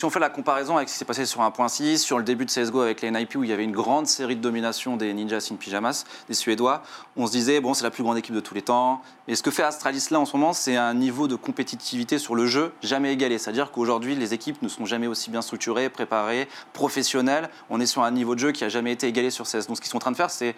Si 0.00 0.04
on 0.04 0.10
fait 0.10 0.20
la 0.20 0.30
comparaison 0.30 0.76
avec 0.76 0.88
ce 0.88 0.94
qui 0.94 0.98
s'est 1.00 1.04
passé 1.04 1.26
sur 1.26 1.40
1.6, 1.40 1.98
sur 1.98 2.18
le 2.18 2.22
début 2.22 2.44
de 2.44 2.52
CSGO 2.52 2.82
avec 2.82 3.00
les 3.00 3.10
NIP 3.10 3.34
où 3.34 3.42
il 3.42 3.50
y 3.50 3.52
avait 3.52 3.64
une 3.64 3.72
grande 3.72 4.06
série 4.06 4.36
de 4.36 4.40
domination 4.40 4.96
des 4.96 5.12
Ninjas 5.12 5.48
in 5.50 5.56
Pyjamas, 5.56 6.04
des 6.28 6.34
Suédois, 6.34 6.84
on 7.16 7.26
se 7.26 7.32
disait, 7.32 7.60
bon, 7.60 7.74
c'est 7.74 7.82
la 7.82 7.90
plus 7.90 8.04
grande 8.04 8.16
équipe 8.16 8.32
de 8.32 8.38
tous 8.38 8.54
les 8.54 8.62
temps. 8.62 9.02
Et 9.26 9.34
ce 9.34 9.42
que 9.42 9.50
fait 9.50 9.64
Astralis 9.64 10.06
là 10.12 10.20
en 10.20 10.24
ce 10.24 10.36
moment, 10.36 10.52
c'est 10.52 10.76
un 10.76 10.94
niveau 10.94 11.26
de 11.26 11.34
compétitivité 11.34 12.18
sur 12.18 12.36
le 12.36 12.46
jeu 12.46 12.72
jamais 12.80 13.12
égalé. 13.12 13.38
C'est-à-dire 13.38 13.72
qu'aujourd'hui, 13.72 14.14
les 14.14 14.34
équipes 14.34 14.62
ne 14.62 14.68
sont 14.68 14.86
jamais 14.86 15.08
aussi 15.08 15.32
bien 15.32 15.42
structurées, 15.42 15.88
préparées, 15.88 16.48
professionnelles. 16.74 17.50
On 17.68 17.80
est 17.80 17.86
sur 17.86 18.04
un 18.04 18.12
niveau 18.12 18.36
de 18.36 18.40
jeu 18.40 18.52
qui 18.52 18.62
a 18.62 18.68
jamais 18.68 18.92
été 18.92 19.08
égalé 19.08 19.30
sur 19.30 19.46
CS. 19.46 19.66
Donc 19.66 19.78
ce 19.78 19.80
qu'ils 19.80 19.90
sont 19.90 19.96
en 19.96 19.98
train 19.98 20.12
de 20.12 20.16
faire, 20.16 20.30
c'est 20.30 20.54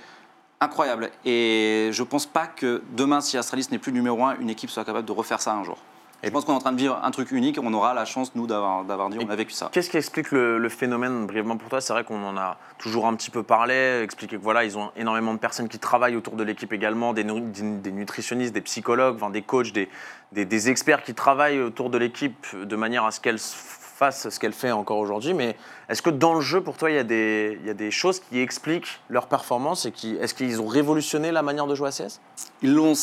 incroyable. 0.61 1.11
Et 1.25 1.89
je 1.93 2.03
pense 2.03 2.27
pas 2.27 2.47
que 2.47 2.83
demain, 2.95 3.23
si 3.23 3.39
Astralis 3.39 3.69
n'est 3.71 3.79
plus 3.79 3.93
numéro 3.93 4.23
un, 4.23 4.37
une 4.39 4.51
équipe 4.51 4.69
soit 4.69 4.85
capable 4.85 5.07
de 5.07 5.13
refaire 5.13 5.41
ça 5.41 5.55
un 5.55 5.65
jour. 5.65 5.79
Et 6.23 6.27
je 6.27 6.33
pense 6.33 6.45
qu'on 6.45 6.53
est 6.53 6.57
en 6.57 6.61
train 6.61 6.73
de 6.73 6.79
vivre 6.79 7.01
un 7.03 7.11
truc 7.11 7.31
unique. 7.33 7.59
On 7.63 7.73
aura 7.73 7.95
la 7.95 8.05
chance, 8.05 8.35
nous, 8.35 8.47
d'avoir 8.47 8.85
dit, 9.09 9.19
on 9.25 9.31
a 9.31 9.37
vécu 9.37 9.53
ça. 9.53 9.71
Qu'est-ce 9.73 9.89
qui 9.89 9.97
explique 9.97 10.33
le, 10.33 10.59
le 10.59 10.69
phénomène 10.69 11.27
brièvement 11.27 11.57
pour 11.57 11.71
toi? 11.71 11.81
C'est 11.81 11.95
vrai 11.95 12.05
qu'on 12.05 12.23
en 12.23 12.37
a 12.37 12.59
toujours 12.79 13.07
un 13.07 13.15
petit 13.15 13.31
peu 13.31 13.43
parlé, 13.43 14.03
expliqué 14.03 14.37
que 14.37 14.43
voilà, 14.43 14.65
ils 14.65 14.77
ont 14.77 14.91
énormément 14.97 15.33
de 15.33 15.39
personnes 15.39 15.69
qui 15.69 15.79
travaillent 15.79 16.17
autour 16.17 16.35
de 16.37 16.45
l'équipe 16.45 16.73
également, 16.75 17.15
des, 17.15 17.25
nu- 17.25 17.41
des- 17.41 17.63
des 17.79 17.93
nutritionnistes, 17.93 18.53
des 18.53 18.61
psychologues, 18.61 19.17
enfin, 19.17 19.31
des 19.31 19.41
coachs, 19.43 19.73
des, 19.73 19.89
des- 20.33 20.45
des 20.45 20.69
experts 20.69 21.03
qui 21.05 21.15
travaillent 21.15 21.61
autour 21.61 21.89
de 21.89 21.97
l'équipe 21.97 22.47
de 22.55 22.77
manière 22.77 23.05
à 23.05 23.13
ce 23.13 23.21
qu'elle 23.21 23.39
fasse 24.01 24.31
ce 24.31 24.41
qu'elle 24.41 24.55
fait 24.55 24.73
encore 24.73 24.97
aujourd'hui. 24.97 25.35
Mais 25.35 25.57
est-ce 25.91 26.01
que 26.01 26.09
dans 26.09 26.33
le 26.33 26.41
jeu, 26.41 26.63
pour 26.63 26.79
toi, 26.79 26.91
il 26.91 26.97
y, 26.97 26.99
a 26.99 27.05
des, 27.05 27.59
il 27.61 27.67
y 27.67 27.71
a 27.71 27.75
des 27.75 27.91
choses 27.91 28.19
qui 28.19 28.41
expliquent 28.41 28.99
leur 29.11 29.27
performance 29.27 29.85
et 29.85 29.93
qui 29.93 30.17
est-ce 30.17 30.33
qu'ils 30.33 30.59
ont 30.59 30.67
révolutionné 30.67 31.31
la 31.33 31.43
manière 31.43 31.67
de 31.67 31.75
jouer 31.75 31.89
à 31.89 31.93
CS 31.93 32.19
Ils 32.63 32.73
l'ont, 32.73 32.95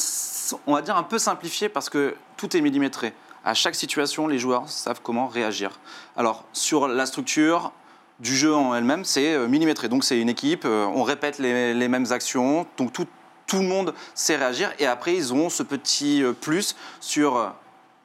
on 0.65 0.73
va 0.73 0.81
dire, 0.81 0.97
un 0.97 1.03
peu 1.03 1.19
simplifié 1.19 1.69
parce 1.69 1.91
que 1.91 2.15
tout 2.35 2.57
est 2.57 2.61
millimétré. 2.61 3.13
À 3.45 3.53
chaque 3.53 3.75
situation, 3.75 4.27
les 4.27 4.39
joueurs 4.39 4.67
savent 4.69 4.99
comment 5.03 5.27
réagir. 5.27 5.79
Alors, 6.15 6.45
sur 6.51 6.87
la 6.87 7.05
structure 7.05 7.71
du 8.19 8.35
jeu 8.35 8.55
en 8.55 8.73
elle-même, 8.73 9.05
c'est 9.05 9.35
euh, 9.35 9.47
millimétré. 9.47 9.89
Donc, 9.89 10.03
c'est 10.03 10.19
une 10.19 10.29
équipe, 10.29 10.65
euh, 10.65 10.85
on 10.85 11.03
répète 11.03 11.37
les, 11.37 11.75
les 11.75 11.87
mêmes 11.87 12.07
actions, 12.09 12.65
donc 12.77 12.91
tout, 12.91 13.05
tout 13.45 13.59
le 13.59 13.67
monde 13.67 13.93
sait 14.15 14.35
réagir. 14.35 14.73
Et 14.79 14.87
après, 14.87 15.13
ils 15.13 15.31
ont 15.31 15.51
ce 15.51 15.61
petit 15.61 16.23
euh, 16.23 16.33
plus 16.33 16.75
sur, 16.99 17.53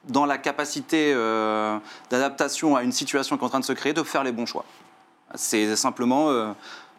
dans 0.07 0.25
la 0.25 0.37
capacité 0.37 1.13
euh, 1.13 1.77
d'adaptation 2.09 2.75
à 2.75 2.83
une 2.83 2.91
situation 2.91 3.37
qui 3.37 3.43
est 3.43 3.45
en 3.45 3.49
train 3.49 3.59
de 3.59 3.65
se 3.65 3.73
créer, 3.73 3.93
de 3.93 4.03
faire 4.03 4.23
les 4.23 4.31
bons 4.31 4.45
choix. 4.45 4.65
C'est 5.35 5.75
simplement, 5.75 6.29
euh, 6.29 6.51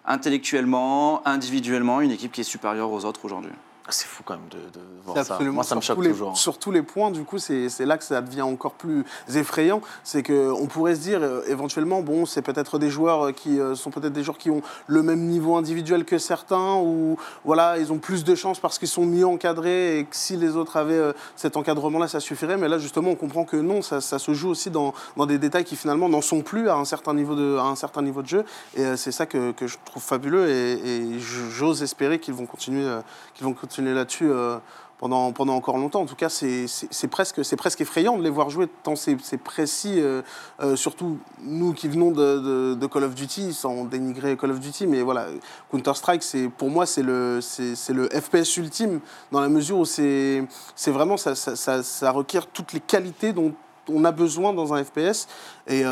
intellectuellement, 0.06 1.26
individuellement, 1.26 2.00
une 2.00 2.10
équipe 2.10 2.32
qui 2.32 2.40
est 2.40 2.44
supérieure 2.44 2.90
aux 2.90 3.04
autres 3.04 3.24
aujourd'hui. 3.24 3.52
C'est 3.90 4.06
fou 4.06 4.22
quand 4.24 4.34
même 4.34 4.48
de, 4.50 4.80
voir 5.04 5.24
ça. 5.24 5.38
Moi, 5.40 5.62
ça 5.62 5.74
me 5.74 5.82
choque 5.82 6.02
les- 6.02 6.10
toujours. 6.10 6.36
Sur 6.38 6.58
tous 6.58 6.70
les 6.70 6.80
points, 6.80 7.10
du 7.10 7.22
coup, 7.24 7.38
c'est 7.38 7.68
c'est 7.68 7.84
là 7.84 7.98
que 7.98 8.04
ça 8.04 8.22
devient 8.22 8.40
encore 8.40 8.72
plus 8.72 9.04
effrayant. 9.34 9.82
C'est 10.04 10.22
qu'on 10.22 10.66
pourrait 10.68 10.94
se 10.94 11.00
dire, 11.00 11.18
euh, 11.22 11.42
éventuellement, 11.48 12.00
bon, 12.00 12.24
c'est 12.24 12.40
peut-être 12.40 12.78
des 12.78 12.88
joueurs 12.88 13.26
euh, 13.26 13.32
qui 13.32 13.60
euh, 13.60 13.74
sont 13.74 13.90
peut-être 13.90 14.14
des 14.14 14.22
joueurs 14.22 14.38
qui 14.38 14.50
ont 14.50 14.62
le 14.86 15.02
même 15.02 15.26
niveau 15.26 15.56
individuel 15.56 16.06
que 16.06 16.16
certains, 16.16 16.76
ou 16.76 17.18
voilà, 17.44 17.76
ils 17.76 17.92
ont 17.92 17.98
plus 17.98 18.24
de 18.24 18.34
chances 18.34 18.58
parce 18.58 18.78
qu'ils 18.78 18.88
sont 18.88 19.04
mieux 19.04 19.26
encadrés 19.26 19.98
et 19.98 20.04
que 20.04 20.16
si 20.16 20.38
les 20.38 20.56
autres 20.56 20.78
avaient 20.78 20.94
euh, 20.94 21.12
cet 21.36 21.58
encadrement-là, 21.58 22.08
ça 22.08 22.20
suffirait. 22.20 22.56
Mais 22.56 22.68
là, 22.68 22.78
justement, 22.78 23.10
on 23.10 23.16
comprend 23.16 23.44
que 23.44 23.58
non, 23.58 23.82
ça, 23.82 24.00
ça 24.00 24.18
se 24.18 24.32
joue 24.32 24.48
aussi 24.48 24.70
dans, 24.70 24.94
dans 25.18 25.26
des 25.26 25.36
détails 25.36 25.64
qui 25.64 25.76
finalement 25.76 26.08
n'en 26.08 26.22
sont 26.22 26.40
plus 26.40 26.70
à 26.70 26.76
un 26.76 26.86
certain 26.86 27.12
niveau 27.12 27.34
de, 27.34 27.58
à 27.58 27.64
un 27.64 27.76
certain 27.76 28.00
niveau 28.00 28.22
de 28.22 28.28
jeu. 28.28 28.44
Et 28.76 28.96
c'est 28.96 29.12
ça 29.12 29.26
que, 29.26 29.52
que 29.52 29.66
je 29.66 29.76
trouve 29.84 30.02
fabuleux 30.02 30.48
et, 30.48 30.72
et 30.72 31.20
j'ose 31.20 31.82
espérer 31.82 32.18
qu'ils 32.18 32.34
vont 32.34 32.46
continuer, 32.46 32.88
qu'ils 33.34 33.44
vont 33.44 33.52
continuer 33.52 33.73
là-dessus. 33.82 34.30
euh, 34.30 34.58
pendant, 34.98 35.32
pendant 35.32 35.54
encore 35.54 35.76
longtemps. 35.76 36.00
En 36.00 36.06
tout 36.06 36.14
cas, 36.14 36.28
c'est 36.30 36.66
presque, 37.10 37.42
presque 37.56 37.80
effrayant 37.80 38.16
de 38.16 38.22
les 38.22 38.30
voir 38.30 38.48
jouer 38.48 38.68
tant 38.82 38.96
c'est 38.96 39.36
précis. 39.36 40.00
euh, 40.00 40.22
euh, 40.60 40.76
surtout 40.76 41.18
nous 41.42 41.72
qui 41.74 41.88
venons 41.88 42.10
de, 42.10 42.74
de- 42.74 42.86
Call 42.86 43.04
of 43.04 43.14
Duty, 43.14 43.52
sans 43.52 43.84
dénigrer 43.84 44.36
Call 44.36 44.52
of 44.52 44.60
Duty, 44.60 44.86
mais 44.86 45.02
voilà, 45.02 45.26
Counter-Strike, 45.70 46.22
pour 46.56 46.70
moi, 46.70 46.86
c'est 46.86 47.02
le, 47.02 47.40
le 47.88 48.08
FPS 48.08 48.56
ultime 48.56 49.00
dans 49.32 49.40
la 49.40 49.48
mesure 49.48 49.78
où 49.78 49.84
c'est 49.84 50.46
vraiment, 50.86 51.16
ça, 51.16 51.34
ça, 51.34 51.82
ça, 51.82 52.10
requiert 52.10 52.46
toutes 52.46 52.72
les 52.72 52.80
qualités 52.80 53.32
dont 53.32 53.52
on 53.90 54.04
a 54.04 54.12
besoin 54.12 54.54
dans 54.54 54.72
un 54.72 54.82
FPS. 54.82 55.26
Et, 55.66 55.82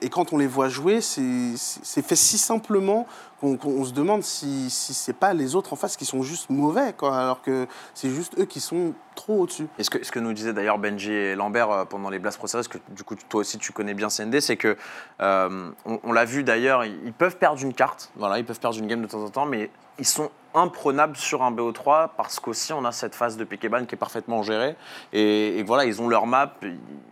et 0.00 0.08
quand 0.08 0.32
on 0.32 0.38
les 0.38 0.46
voit 0.46 0.68
jouer, 0.68 1.00
c'est 1.00 2.02
fait 2.02 2.16
si 2.16 2.38
simplement 2.38 3.06
qu'on 3.40 3.84
se 3.84 3.92
demande 3.92 4.22
si, 4.22 4.68
si 4.68 4.94
c'est 4.94 5.12
pas 5.12 5.32
les 5.32 5.54
autres 5.54 5.72
en 5.72 5.76
face 5.76 5.96
qui 5.96 6.04
sont 6.04 6.22
juste 6.22 6.50
mauvais, 6.50 6.94
alors 7.02 7.40
que 7.40 7.66
c'est 7.94 8.10
juste 8.10 8.38
eux 8.38 8.44
qui 8.44 8.60
sont 8.60 8.94
trop 9.14 9.42
au-dessus. 9.42 9.68
Et 9.78 9.84
ce 9.84 9.90
que, 9.90 10.04
ce 10.04 10.10
que 10.10 10.18
nous 10.18 10.32
disaient 10.32 10.52
d'ailleurs 10.52 10.78
Benji 10.78 11.12
et 11.12 11.34
Lambert 11.36 11.70
euh, 11.70 11.84
pendant 11.84 12.10
les 12.10 12.18
Blast 12.18 12.38
Pro 12.38 12.46
Series, 12.46 12.66
que 12.68 12.78
du 12.88 13.04
coup 13.04 13.14
toi 13.28 13.40
aussi 13.40 13.58
tu 13.58 13.72
connais 13.72 13.94
bien 13.94 14.08
CND, 14.08 14.40
c'est 14.40 14.56
que 14.56 14.76
euh, 15.20 15.70
on, 15.84 16.12
l'a 16.12 16.24
vu 16.24 16.42
d'ailleurs, 16.42 16.84
ils, 16.84 17.12
peuvent 17.12 17.36
perdre 17.36 17.62
une 17.62 17.74
carte, 17.74 18.10
voilà, 18.16 18.38
ils 18.38 18.44
peuvent 18.44 18.60
perdre 18.60 18.78
une 18.78 18.86
game 18.86 19.02
de 19.02 19.06
temps 19.06 19.22
en 19.22 19.30
temps, 19.30 19.46
mais 19.46 19.70
ils 19.98 20.06
sont 20.06 20.30
imprenables 20.54 21.16
sur 21.16 21.42
un 21.42 21.52
BO3 21.52 22.10
parce 22.16 22.40
qu'aussi 22.40 22.72
on 22.72 22.84
a 22.84 22.92
cette 22.92 23.14
phase 23.14 23.36
de 23.36 23.44
pick 23.44 23.60
qui 23.60 23.66
est 23.66 23.96
parfaitement 23.96 24.42
gérée 24.42 24.76
et, 25.12 25.62
voilà 25.64 25.84
ils 25.84 26.00
ont 26.00 26.08
leur 26.08 26.26
map. 26.26 26.54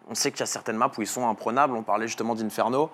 On 0.08 0.14
sait 0.14 0.30
qu'il 0.30 0.40
y 0.40 0.42
a 0.42 0.46
certaines 0.46 0.76
maps 0.76 0.90
où 0.96 1.02
ils 1.02 1.06
sont 1.06 1.28
imprenables. 1.28 1.74
On 1.74 1.82
parlait 1.82 2.06
justement 2.06 2.34
d'Inferno. 2.34 2.90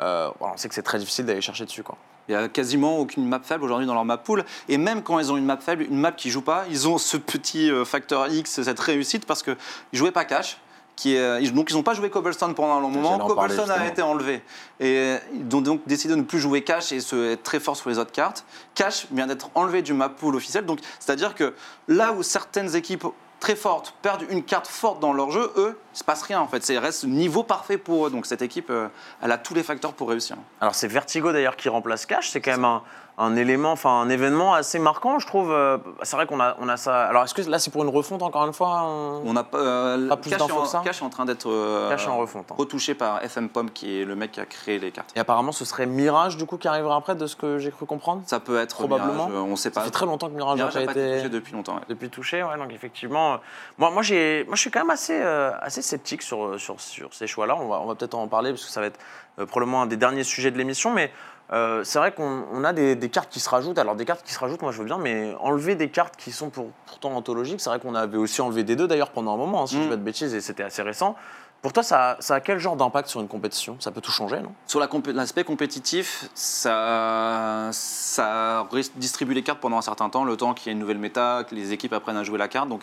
Euh, 0.00 0.30
on 0.40 0.56
sait 0.56 0.68
que 0.68 0.74
c'est 0.74 0.82
très 0.82 0.98
difficile 0.98 1.26
d'aller 1.26 1.40
chercher 1.40 1.64
dessus. 1.64 1.82
Il 2.28 2.36
n'y 2.36 2.40
a 2.40 2.48
quasiment 2.48 2.98
aucune 2.98 3.26
map 3.26 3.40
faible 3.42 3.64
aujourd'hui 3.64 3.86
dans 3.86 3.94
leur 3.94 4.04
map 4.04 4.16
pool. 4.16 4.44
Et 4.68 4.78
même 4.78 5.02
quand 5.02 5.18
ils 5.18 5.32
ont 5.32 5.36
une 5.36 5.44
map 5.44 5.56
faible, 5.56 5.84
une 5.84 5.98
map 5.98 6.12
qui 6.12 6.30
joue 6.30 6.42
pas, 6.42 6.64
ils 6.70 6.88
ont 6.88 6.98
ce 6.98 7.16
petit 7.16 7.70
euh, 7.70 7.84
facteur 7.84 8.28
X, 8.28 8.62
cette 8.62 8.80
réussite, 8.80 9.26
parce 9.26 9.42
qu'ils 9.42 9.56
ne 9.92 9.98
jouaient 9.98 10.12
pas 10.12 10.24
cash. 10.24 10.58
Qui 10.94 11.14
est, 11.14 11.20
euh, 11.20 11.50
donc 11.52 11.70
ils 11.70 11.74
n'ont 11.74 11.82
pas 11.82 11.94
joué 11.94 12.10
Cobblestone 12.10 12.54
pendant 12.54 12.74
un 12.74 12.80
long 12.80 12.90
moment. 12.90 13.18
Cobblestone 13.18 13.70
a 13.70 13.86
été 13.86 14.02
enlevé. 14.02 14.42
Et 14.78 15.16
ils 15.32 15.56
ont 15.56 15.62
donc 15.62 15.80
décidé 15.86 16.14
de 16.14 16.18
ne 16.18 16.24
plus 16.24 16.38
jouer 16.38 16.62
cash 16.62 16.92
et 16.92 17.00
se, 17.00 17.32
être 17.32 17.42
très 17.42 17.60
fort 17.60 17.76
sur 17.76 17.88
les 17.88 17.98
autres 17.98 18.12
cartes. 18.12 18.44
Cash 18.74 19.06
vient 19.10 19.26
d'être 19.26 19.50
enlevé 19.54 19.80
du 19.80 19.94
map 19.94 20.10
pool 20.10 20.36
officiel. 20.36 20.66
Donc 20.66 20.80
c'est-à-dire 21.00 21.34
que 21.34 21.54
là 21.88 22.12
où 22.12 22.22
certaines 22.22 22.76
équipes 22.76 23.06
très 23.42 23.56
fortes 23.56 23.92
perdent 24.02 24.24
une 24.30 24.44
carte 24.44 24.68
forte 24.68 25.00
dans 25.00 25.12
leur 25.12 25.32
jeu, 25.32 25.52
eux, 25.56 25.76
il 25.92 25.98
se 25.98 26.04
passe 26.04 26.22
rien 26.22 26.40
en 26.40 26.46
fait. 26.46 26.62
C'est 26.62 26.78
reste 26.78 27.04
niveau 27.04 27.42
parfait 27.42 27.76
pour 27.76 28.06
eux. 28.06 28.10
Donc 28.10 28.24
cette 28.24 28.40
équipe, 28.40 28.70
euh, 28.70 28.86
elle 29.20 29.32
a 29.32 29.36
tous 29.36 29.52
les 29.52 29.64
facteurs 29.64 29.94
pour 29.94 30.10
réussir. 30.10 30.36
Alors 30.60 30.76
c'est 30.76 30.86
Vertigo 30.86 31.32
d'ailleurs 31.32 31.56
qui 31.56 31.68
remplace 31.68 32.06
Cash, 32.06 32.30
c'est 32.30 32.40
quand 32.40 32.52
même 32.52 32.64
un, 32.64 32.82
un 33.18 33.36
élément, 33.36 33.72
enfin 33.72 33.90
un 34.00 34.08
événement 34.08 34.54
assez 34.54 34.78
marquant, 34.78 35.18
je 35.18 35.26
trouve. 35.26 35.52
Euh, 35.52 35.76
C'est 36.02 36.16
vrai 36.16 36.26
qu'on 36.26 36.40
a, 36.40 36.56
on 36.60 36.68
a 36.68 36.76
ça. 36.78 37.04
Alors, 37.04 37.24
est-ce 37.24 37.34
que 37.34 37.42
là, 37.42 37.58
c'est 37.58 37.70
pour 37.70 37.82
une 37.82 37.90
refonte 37.90 38.22
encore 38.22 38.46
une 38.46 38.52
fois 38.54 38.82
on- 38.84 39.22
On 39.26 39.32
n'a 39.34 39.44
pas. 39.44 39.58
euh, 39.58 40.08
Pas 40.08 40.16
plus 40.16 40.30
d'infos 40.30 40.62
que 40.62 40.68
ça 40.68 40.80
Cash 40.82 41.02
est 41.02 41.04
en 41.04 41.10
train 41.10 41.24
d'être 41.26 41.48
euh, 41.48 41.94
en 42.08 42.16
refonte, 42.16 42.50
hein. 42.50 42.54
retouché 42.56 42.94
par 42.94 43.22
FM 43.22 43.48
Pom, 43.50 43.70
qui 43.70 44.00
est 44.00 44.04
le 44.06 44.16
mec 44.16 44.32
qui 44.32 44.40
a 44.40 44.46
créé 44.46 44.78
les 44.78 44.90
cartes. 44.92 45.10
Et 45.14 45.20
apparemment, 45.20 45.52
ce 45.52 45.64
serait 45.66 45.84
Mirage 45.86 46.36
du 46.38 46.46
coup 46.46 46.56
qui 46.56 46.68
arrivera 46.68 46.96
après, 46.96 47.14
de 47.14 47.26
ce 47.26 47.36
que 47.36 47.58
j'ai 47.58 47.70
cru 47.70 47.84
comprendre. 47.86 48.22
Ça 48.26 48.40
peut 48.40 48.58
être 48.58 48.76
Probablement. 48.76 49.26
Mirage, 49.28 49.32
euh, 49.44 49.52
on 49.52 49.56
sait 49.56 49.68
Ça 49.70 49.80
pas. 49.80 49.84
fait 49.84 49.90
très 49.90 50.06
longtemps 50.06 50.28
que 50.28 50.34
Mirage 50.34 50.58
n'a 50.58 50.64
Mirage 50.64 50.74
pas 50.74 50.80
n'a 50.80 50.86
pas 50.86 50.92
été 50.92 51.00
été 51.08 51.16
touché 51.18 51.28
depuis 51.28 51.52
longtemps. 51.52 51.74
ouais. 51.74 51.80
depuis 51.88 52.08
touché, 52.08 52.42
ouais. 52.42 52.56
Donc 52.56 52.72
effectivement, 52.72 53.34
euh, 53.34 53.36
moi, 53.78 53.90
moi, 53.90 54.02
j'ai, 54.02 54.44
moi, 54.46 54.56
je 54.56 54.60
suis 54.62 54.70
quand 54.70 54.80
même 54.80 54.90
assez, 54.90 55.20
euh, 55.20 55.50
assez 55.60 55.82
sceptique 55.82 56.22
sur, 56.22 56.44
euh, 56.44 56.58
sur, 56.58 56.80
sur 56.80 57.12
ces 57.12 57.26
choix-là. 57.26 57.56
On 57.60 57.68
va, 57.68 57.80
on 57.80 57.86
va 57.86 57.94
peut-être 57.94 58.14
en 58.14 58.26
parler 58.26 58.50
parce 58.52 58.64
que 58.64 58.70
ça 58.70 58.80
va 58.80 58.86
être 58.86 58.98
euh, 59.38 59.44
probablement 59.46 59.82
un 59.82 59.86
des 59.86 59.96
derniers 59.98 60.24
sujets 60.24 60.50
de 60.50 60.56
l'émission, 60.56 60.90
mais. 60.92 61.12
Euh, 61.52 61.84
c'est 61.84 61.98
vrai 61.98 62.12
qu'on 62.12 62.44
on 62.52 62.64
a 62.64 62.72
des, 62.72 62.96
des 62.96 63.08
cartes 63.10 63.28
qui 63.30 63.40
se 63.40 63.48
rajoutent. 63.50 63.78
Alors 63.78 63.94
des 63.94 64.04
cartes 64.04 64.24
qui 64.24 64.32
se 64.32 64.38
rajoutent, 64.38 64.62
moi 64.62 64.72
je 64.72 64.78
veux 64.78 64.84
bien, 64.86 64.98
mais 64.98 65.34
enlever 65.40 65.74
des 65.74 65.90
cartes 65.90 66.16
qui 66.16 66.32
sont 66.32 66.50
pour- 66.50 66.70
pourtant 66.86 67.14
anthologiques, 67.14 67.60
c'est 67.60 67.70
vrai 67.70 67.78
qu'on 67.80 67.94
avait 67.94 68.16
aussi 68.16 68.40
enlevé 68.40 68.64
des 68.64 68.76
deux 68.76 68.86
d'ailleurs 68.88 69.10
pendant 69.10 69.34
un 69.34 69.36
moment, 69.36 69.62
hein, 69.62 69.66
si 69.66 69.74
je 69.74 69.80
Mm. 69.80 69.82
dis 69.84 69.88
pas 69.90 69.96
de 69.96 70.02
bêtises, 70.02 70.34
et 70.34 70.40
c'était 70.40 70.62
assez 70.62 70.82
récent. 70.82 71.14
Pour 71.60 71.72
toi, 71.72 71.84
ça, 71.84 72.16
ça 72.18 72.34
a 72.34 72.40
quel 72.40 72.58
genre 72.58 72.74
d'impact 72.74 73.08
sur 73.08 73.20
une 73.20 73.28
compétition? 73.28 73.76
Ça 73.78 73.92
peut 73.92 74.00
tout 74.00 74.10
changer, 74.10 74.40
non? 74.40 74.52
Sur 74.66 74.80
la 74.80 74.88
l'aspect 75.12 75.44
compétitif, 75.44 76.28
ça, 76.34 77.68
ça 77.70 78.66
distribue 78.96 79.32
les 79.34 79.44
cartes 79.44 79.60
pendant 79.60 79.78
un 79.78 79.82
certain 79.82 80.08
temps, 80.08 80.24
le 80.24 80.36
temps 80.36 80.54
qu'il 80.54 80.66
y 80.66 80.70
ait 80.70 80.72
une 80.72 80.80
nouvelle 80.80 80.98
méta, 80.98 81.44
que 81.48 81.54
les 81.54 81.72
équipes 81.72 81.92
apprennent 81.92 82.16
à 82.16 82.24
jouer 82.24 82.38
la 82.38 82.48
carte. 82.48 82.68
Donc, 82.68 82.82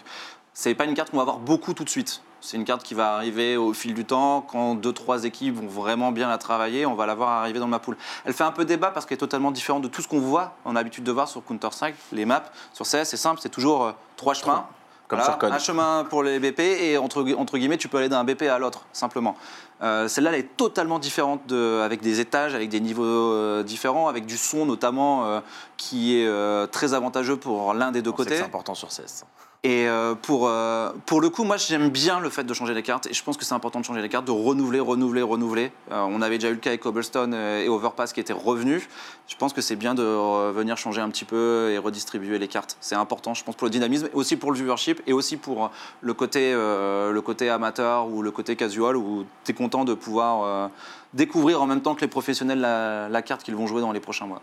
c'est 0.54 0.76
pas 0.76 0.86
une 0.86 0.94
carte 0.94 1.10
qu'on 1.12 1.18
va 1.18 1.24
avoir 1.24 1.38
beaucoup 1.40 1.74
tout 1.74 1.84
de 1.84 1.90
suite. 1.90 2.22
C'est 2.42 2.56
une 2.56 2.64
carte 2.64 2.84
qui 2.84 2.94
va 2.94 3.16
arriver 3.16 3.58
au 3.58 3.74
fil 3.74 3.94
du 3.94 4.06
temps. 4.06 4.42
Quand 4.42 4.76
deux, 4.76 4.94
trois 4.94 5.26
équipes 5.26 5.56
vont 5.56 5.68
vraiment 5.68 6.12
bien 6.14 6.30
la 6.30 6.38
travailler, 6.38 6.86
on 6.86 6.96
va 6.96 7.06
la 7.06 7.14
voir 7.16 7.30
arriver 7.30 7.60
dans 7.60 7.68
ma 7.68 7.80
poule. 7.80 7.98
Elle 8.24 8.34
fait 8.34 8.46
un 8.46 8.52
peu 8.52 8.64
débat 8.64 8.92
parce 8.92 9.06
qu'elle 9.06 9.16
est 9.16 9.20
totalement 9.20 9.52
différente 9.52 9.82
de 9.84 9.90
tout 9.90 10.02
ce 10.02 10.08
qu'on 10.08 10.20
voit, 10.22 10.54
on 10.64 10.72
a 10.72 10.74
l'habitude 10.80 11.04
de 11.04 11.12
voir 11.12 11.28
sur 11.28 11.44
Counter-Strike. 11.44 11.96
Les 12.14 12.24
maps, 12.26 12.46
sur 12.74 12.86
CS, 12.86 13.04
c'est 13.04 13.18
simple, 13.18 13.40
c'est 13.42 13.50
toujours 13.50 13.84
euh, 13.84 13.92
trois 14.16 14.34
chemins. 14.34 14.66
Comme 15.10 15.20
Voilà. 15.20 15.32
Un 15.56 15.60
chemin 15.60 16.06
pour 16.10 16.22
les 16.24 16.40
BP 16.40 16.60
et 16.60 16.98
entre, 16.98 17.24
gu- 17.24 17.34
entre 17.36 17.58
guillemets, 17.58 17.78
tu 17.78 17.88
peux 17.90 17.98
aller 17.98 18.10
d'un 18.10 18.24
BP 18.24 18.44
à 18.44 18.58
l'autre, 18.60 18.86
simplement. 18.94 19.36
Euh, 19.82 20.08
Celle-là, 20.08 20.30
elle 20.32 20.40
est 20.40 20.56
totalement 20.56 21.00
différente, 21.00 21.46
de, 21.48 21.82
avec 21.84 22.02
des 22.02 22.20
étages, 22.22 22.54
avec 22.54 22.70
des 22.70 22.80
niveaux 22.80 23.04
euh, 23.04 23.64
différents, 23.64 24.08
avec 24.08 24.26
du 24.28 24.38
son 24.38 24.66
notamment 24.68 25.26
euh, 25.26 25.40
qui 25.78 26.16
est 26.16 26.68
très 26.72 26.94
avantageux 26.94 27.38
pour 27.38 27.74
l'un 27.74 27.92
des 27.92 28.02
deux 28.04 28.12
On 28.12 28.14
côtés. 28.14 28.38
C'est 28.38 28.44
important 28.44 28.76
sur 28.76 28.90
CS. 28.90 29.24
Et 29.66 29.90
euh, 29.90 30.16
pour, 30.16 30.48
euh, 30.48 30.94
pour 31.06 31.20
le 31.20 31.30
coup, 31.30 31.44
moi 31.44 31.58
j'aime 31.58 31.90
bien 31.90 32.22
le 32.22 32.30
fait 32.30 32.46
de 32.46 32.54
changer 32.54 32.74
les 32.74 32.82
cartes 32.82 33.08
et 33.08 33.14
je 33.14 33.22
pense 33.22 33.36
que 33.36 33.44
c'est 33.44 33.54
important 33.54 33.82
de 33.82 33.86
changer 33.86 34.02
les 34.02 34.08
cartes, 34.08 34.24
de 34.24 34.32
renouveler, 34.32 34.80
renouveler, 34.80 35.22
renouveler. 35.22 35.74
Euh, 35.92 36.00
on 36.08 36.22
avait 36.22 36.38
déjà 36.38 36.48
eu 36.50 36.54
le 36.54 36.60
cas 36.60 36.70
avec 36.70 36.80
Cobblestone 36.80 37.34
et 37.34 37.68
Overpass 37.68 38.14
qui 38.14 38.22
étaient 38.22 38.32
revenus. 38.32 38.88
Je 39.28 39.36
pense 39.36 39.52
que 39.52 39.60
c'est 39.60 39.76
bien 39.76 39.96
de 39.96 40.04
venir 40.52 40.78
changer 40.78 41.02
un 41.02 41.10
petit 41.10 41.26
peu 41.26 41.72
et 41.72 41.78
redistribuer 41.78 42.40
les 42.40 42.48
cartes. 42.48 42.78
C'est 42.80 42.96
important, 42.96 43.34
je 43.34 43.44
pense, 43.44 43.56
pour 43.56 43.66
le 43.66 43.72
dynamisme, 43.72 44.08
et 44.08 44.16
aussi 44.16 44.38
pour 44.38 44.52
le 44.52 44.58
viewership 44.58 45.02
et 45.06 45.12
aussi 45.14 45.36
pour 45.36 45.70
le 46.02 46.14
côté, 46.14 46.54
le 46.54 47.20
côté 47.20 47.50
amateur 47.50 48.08
ou 48.08 48.24
le 48.24 48.32
côté 48.32 48.56
casual 48.56 48.98
où 48.98 49.26
tu 49.44 49.52
es 49.52 49.54
content 49.54 49.86
de 49.86 49.94
pouvoir 49.94 50.72
découvrir 51.14 51.62
en 51.62 51.66
même 51.66 51.82
temps 51.82 51.96
que 51.96 52.02
les 52.02 52.08
professionnels 52.08 52.60
la, 52.60 53.10
la 53.10 53.22
carte 53.22 53.44
qu'ils 53.44 53.56
vont 53.56 53.68
jouer 53.68 53.82
dans 53.82 53.92
les 53.92 54.00
prochains 54.00 54.28
mois. 54.28 54.42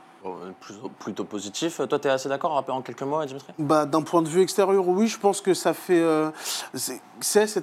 Plutôt, 0.60 0.88
plutôt 0.98 1.24
positif. 1.24 1.80
Toi, 1.88 2.00
tu 2.00 2.08
es 2.08 2.10
assez 2.10 2.28
d'accord 2.28 2.50
en 2.72 2.82
quelques 2.82 3.02
mots, 3.02 3.24
Dimitri? 3.24 3.52
Bah, 3.60 3.86
D'un 3.86 4.02
point 4.02 4.22
de 4.22 4.28
vue 4.28 4.40
extérieur, 4.42 4.88
oui, 4.88 5.06
je 5.06 5.18
pense 5.20 5.40
que 5.40 5.54
ça 5.54 5.72
fait. 5.72 6.00
euh, 6.00 6.30
c'est- 6.74 7.00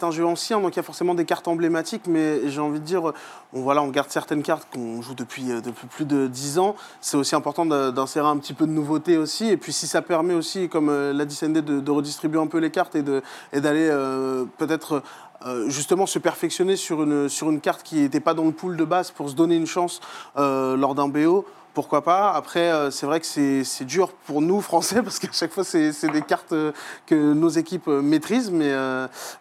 un 0.05 0.11
jeu 0.11 0.25
ancien, 0.25 0.61
donc 0.61 0.73
il 0.73 0.77
y 0.77 0.79
a 0.79 0.83
forcément 0.83 1.13
des 1.13 1.25
cartes 1.25 1.49
emblématiques, 1.49 2.07
mais 2.07 2.47
j'ai 2.49 2.61
envie 2.61 2.79
de 2.79 2.85
dire, 2.85 3.03
on, 3.51 3.61
voilà, 3.61 3.81
on 3.83 3.89
garde 3.89 4.09
certaines 4.09 4.43
cartes 4.43 4.65
qu'on 4.73 5.01
joue 5.01 5.13
depuis, 5.13 5.51
euh, 5.51 5.59
depuis 5.59 5.87
plus 5.87 6.05
de 6.05 6.27
10 6.27 6.57
ans. 6.57 6.75
C'est 7.01 7.17
aussi 7.17 7.35
important 7.35 7.65
d'insérer 7.65 8.27
un 8.27 8.37
petit 8.37 8.53
peu 8.53 8.65
de 8.65 8.71
nouveauté 8.71 9.17
aussi. 9.17 9.49
Et 9.49 9.57
puis 9.57 9.73
si 9.73 9.85
ça 9.85 10.01
permet 10.01 10.33
aussi, 10.33 10.69
comme 10.69 10.87
euh, 10.87 11.11
l'a 11.11 11.25
dit 11.25 11.35
de, 11.61 11.81
de 11.81 11.91
redistribuer 11.91 12.39
un 12.39 12.47
peu 12.47 12.59
les 12.59 12.71
cartes 12.71 12.95
et 12.95 13.03
de- 13.03 13.21
et 13.51 13.59
d'aller 13.59 13.89
euh, 13.91 14.45
peut-être. 14.57 15.03
Euh, 15.45 15.69
justement 15.69 16.05
se 16.05 16.19
perfectionner 16.19 16.75
sur 16.75 17.03
une, 17.03 17.27
sur 17.29 17.49
une 17.49 17.59
carte 17.59 17.83
qui 17.83 17.95
n'était 18.01 18.19
pas 18.19 18.33
dans 18.33 18.45
le 18.45 18.51
pool 18.51 18.77
de 18.77 18.85
base 18.85 19.11
pour 19.11 19.29
se 19.29 19.35
donner 19.35 19.55
une 19.55 19.67
chance 19.67 19.99
euh, 20.37 20.77
lors 20.77 20.95
d'un 20.95 21.07
BO, 21.09 21.45
pourquoi 21.73 22.03
pas 22.03 22.31
Après, 22.31 22.71
euh, 22.71 22.91
c'est 22.91 23.05
vrai 23.07 23.19
que 23.19 23.25
c'est 23.25 23.85
dur 23.85 24.11
pour 24.27 24.41
nous, 24.41 24.61
Français, 24.69 25.01
parce 25.01 25.17
qu'à 25.19 25.29
chaque 25.31 25.51
fois, 25.51 25.63
c'est 25.63 25.91
des 26.11 26.21
cartes 26.21 26.53
euh, 26.53 26.71
que 27.07 27.33
nos 27.33 27.49
équipes 27.49 27.87
euh, 27.87 28.01
maîtrisent, 28.01 28.51
mais, 28.51 28.71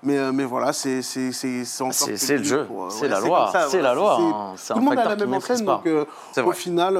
mais, 0.02 0.33
mais 0.33 0.44
voilà, 0.44 0.72
c'est 0.72 1.02
c'est- 1.02 1.18
le 1.31 2.42
jeu, 2.42 2.66
c'est 2.88 3.02
ouais, 3.02 3.09
la 3.09 3.20
loi, 3.20 3.50
c'est 3.52 3.66
voilà, 3.78 3.83
la 3.83 3.94
loi. 3.94 4.16
hein. 4.20 4.52
C'est 4.57 4.72
Tout 4.72 4.78
le 4.81 4.85
monde 4.87 4.98
a 4.98 5.05
la 5.05 5.16
même 5.26 5.40
pas. 5.40 5.83
donc 6.37 6.46
au 6.46 6.52
final, 6.52 6.96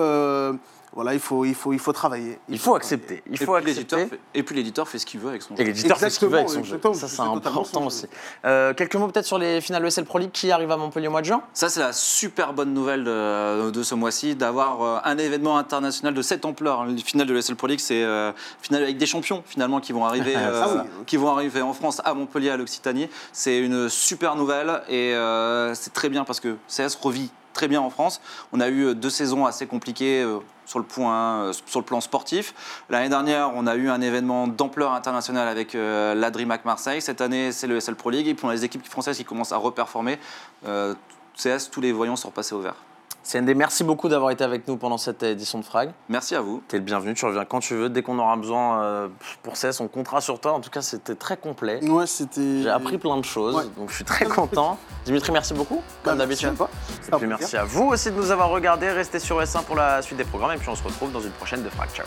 voilà, 0.95 1.15
il 1.15 1.21
faut, 1.21 1.45
il, 1.45 1.55
faut, 1.55 1.73
il 1.73 1.79
faut 1.79 1.93
travailler. 1.93 2.39
Il 2.49 2.59
faut 2.59 2.75
accepter. 2.75 3.23
Il 3.31 3.41
Et 3.41 3.45
faut 3.45 3.55
puis 3.57 3.65
l'éditeur 3.65 3.99
accepter. 3.99 4.17
fait- 4.17 4.39
et 4.39 4.43
puis 4.43 4.55
l'éditeur 4.55 4.89
fait 4.89 4.99
ce 4.99 5.07
qu'il 5.07 5.21
veut 5.21 5.31
avec 5.31 5.41
son 5.43 5.57
jeu. 5.57 5.63
Et 5.63 5.65
l'éditeur 5.65 5.99
fait 5.99 6.11
ce 6.11 6.19
qu'il 6.19 6.29
veut 6.29 6.37
avec 6.39 6.51
son 6.51 6.63
jeu. 6.65 6.79
Ça, 6.95 7.09
c'est 7.09 7.21
important 7.21 7.87
aussi. 7.87 8.07
Euh, 8.45 8.75
quelques 8.75 8.97
mots 8.97 9.09
peut-être 9.09 9.25
sur 9.27 9.39
les 9.39 9.61
finales 9.61 9.85
ESL 9.87 10.05
Pro 10.05 10.19
League 10.19 10.33
qui 10.33 10.51
arrivent 10.51 10.71
à 10.71 10.77
Montpellier 10.77 11.09
au 11.09 11.11
mois 11.11 11.21
de 11.23 11.27
juin? 11.27 11.43
Ça, 11.55 11.69
c'est 11.69 11.81
la 11.81 11.93
super 11.93 12.53
bonne 12.53 12.75
nouvelle 12.75 13.05
de, 13.05 13.71
de 13.71 13.83
ce 13.83 13.95
mois-ci, 13.95 14.35
d'avoir 14.35 14.83
euh, 14.83 14.99
un 15.05 15.17
événement 15.19 15.57
international 15.57 16.15
de 16.15 16.23
cette 16.23 16.45
ampleur. 16.45 16.85
Le 16.85 16.97
final 16.99 17.27
de 17.27 17.33
l'ESL 17.35 17.57
Pro 17.57 17.67
League, 17.69 17.81
c'est 17.81 18.03
euh, 18.03 18.33
finale 18.61 18.83
avec 18.83 18.99
des 18.99 19.07
champions, 19.07 19.43
finalement, 19.47 19.81
qui 19.81 19.93
vont 19.93 20.05
arriver, 20.05 20.35
euh, 20.37 20.63
Ah 20.65 20.69
oui. 20.85 21.05
qui 21.07 21.17
vont 21.17 21.31
arriver 21.31 21.63
en 21.63 21.73
France, 21.73 22.01
à 22.05 22.13
Montpellier, 22.15 22.51
à 22.51 22.57
l'Occitanie. 22.57 23.09
C'est 23.33 23.59
une 23.59 23.89
super 23.89 24.37
nouvelle 24.37 24.83
et 24.89 25.15
euh, 25.15 25.75
c'est 25.75 25.93
très 25.93 26.09
bien 26.11 26.25
parce 26.25 26.41
que 26.41 26.57
CS 26.69 26.97
revit 27.01 27.31
très 27.53 27.69
bien 27.69 27.81
en 27.81 27.91
France. 27.91 28.21
On 28.53 28.61
a 28.61 28.69
eu 28.69 28.87
euh, 28.87 28.95
deux 28.95 29.11
saisons 29.11 29.47
assez 29.47 29.67
compliquées 29.67 30.23
euh, 30.23 30.39
sur 30.67 30.79
le, 30.79 30.85
point, 30.85 31.43
euh, 31.43 31.53
sur 31.67 31.81
le 31.81 31.85
plan 31.85 32.01
sportif. 32.01 32.55
L'année 32.91 33.09
dernière, 33.09 33.53
on 33.55 33.67
a 33.67 33.75
eu 33.77 33.89
un 33.89 34.01
événement 34.01 34.47
d'ampleur 34.47 34.93
internationale 34.93 35.49
avec 35.49 35.75
euh, 35.75 36.15
la 36.15 36.31
Marseille. 36.65 37.01
Cette 37.03 37.21
année, 37.21 37.53
c'est 37.53 37.67
le 37.67 37.79
SL 37.81 37.95
Pro 37.95 38.11
League. 38.11 38.29
Et 38.29 38.35
puis 38.35 38.47
les 38.49 38.65
équipes 38.65 38.87
françaises 38.87 39.17
qui 39.17 39.25
commencent 39.25 39.53
à 39.53 39.59
reperformer. 39.59 40.19
CS, 40.65 41.71
tous 41.71 41.81
les 41.81 41.93
voyants 41.93 42.17
sont 42.17 42.29
repassés 42.29 42.55
au 42.55 42.61
vert. 42.61 42.77
CND, 43.25 43.55
merci 43.55 43.85
beaucoup 43.85 44.09
d'avoir 44.09 44.31
été 44.33 44.43
avec 44.43 44.67
nous 44.67 44.77
pendant 44.77 44.99
cette 44.99 45.23
édition 45.23 45.59
de 45.61 45.65
Frag. 45.65 45.91
Merci 46.09 46.35
à 46.35 46.41
vous. 46.41 46.63
T'es 46.67 46.79
le 46.79 46.83
bienvenu, 46.83 47.15
tu 47.15 47.25
reviens 47.25 47.45
quand 47.45 47.61
tu 47.61 47.75
veux. 47.75 47.89
Dès 47.89 48.03
qu'on 48.03 48.19
aura 48.19 48.37
besoin 48.37 48.83
euh, 48.83 49.09
pour 49.43 49.55
CS, 49.55 49.81
on 49.81 49.87
comptera 49.89 50.21
sur 50.21 50.41
toi. 50.41 50.53
En 50.53 50.61
tout 50.61 50.71
cas, 50.71 50.83
c'était 50.83 51.15
très 51.15 51.37
complet. 51.37 51.79
Ouais, 51.89 52.07
c'était. 52.07 52.63
J'ai 52.63 52.69
appris 52.69 52.99
plein 52.99 53.17
de 53.17 53.25
choses, 53.25 53.55
Ouais. 53.55 53.65
donc 53.79 53.91
je 53.91 53.95
suis 53.95 54.05
très 54.05 54.25
content. 54.25 54.77
Dimitri, 55.05 55.31
merci 55.33 55.55
beaucoup, 55.55 55.77
Bah, 56.05 56.11
comme 56.17 56.27
merci 56.27 56.47
à 56.47 56.51
d'habitude. 56.51 56.57
toi. 56.57 56.71
Et 57.07 57.17
puis 57.21 57.27
merci 57.29 57.57
à 57.57 57.65
vous 57.65 57.85
aussi 57.85 58.11
de 58.11 58.17
nous 58.17 58.31
avoir 58.31 58.49
regardés. 58.51 58.91
Restez 58.91 59.19
sur 59.21 59.41
S1 59.41 59.63
pour 59.65 59.77
la 59.77 60.03
suite 60.03 60.19
des 60.19 60.25
programmes 60.25 60.53
et 60.53 60.59
puis 60.59 60.69
on 60.69 60.75
se 60.77 60.83
retrouve 60.83 61.13
dans 61.13 61.21
une 61.21 61.31
prochaine 61.33 61.63
de 61.63 61.69
Frag. 61.71 61.89
Ciao. 61.91 62.07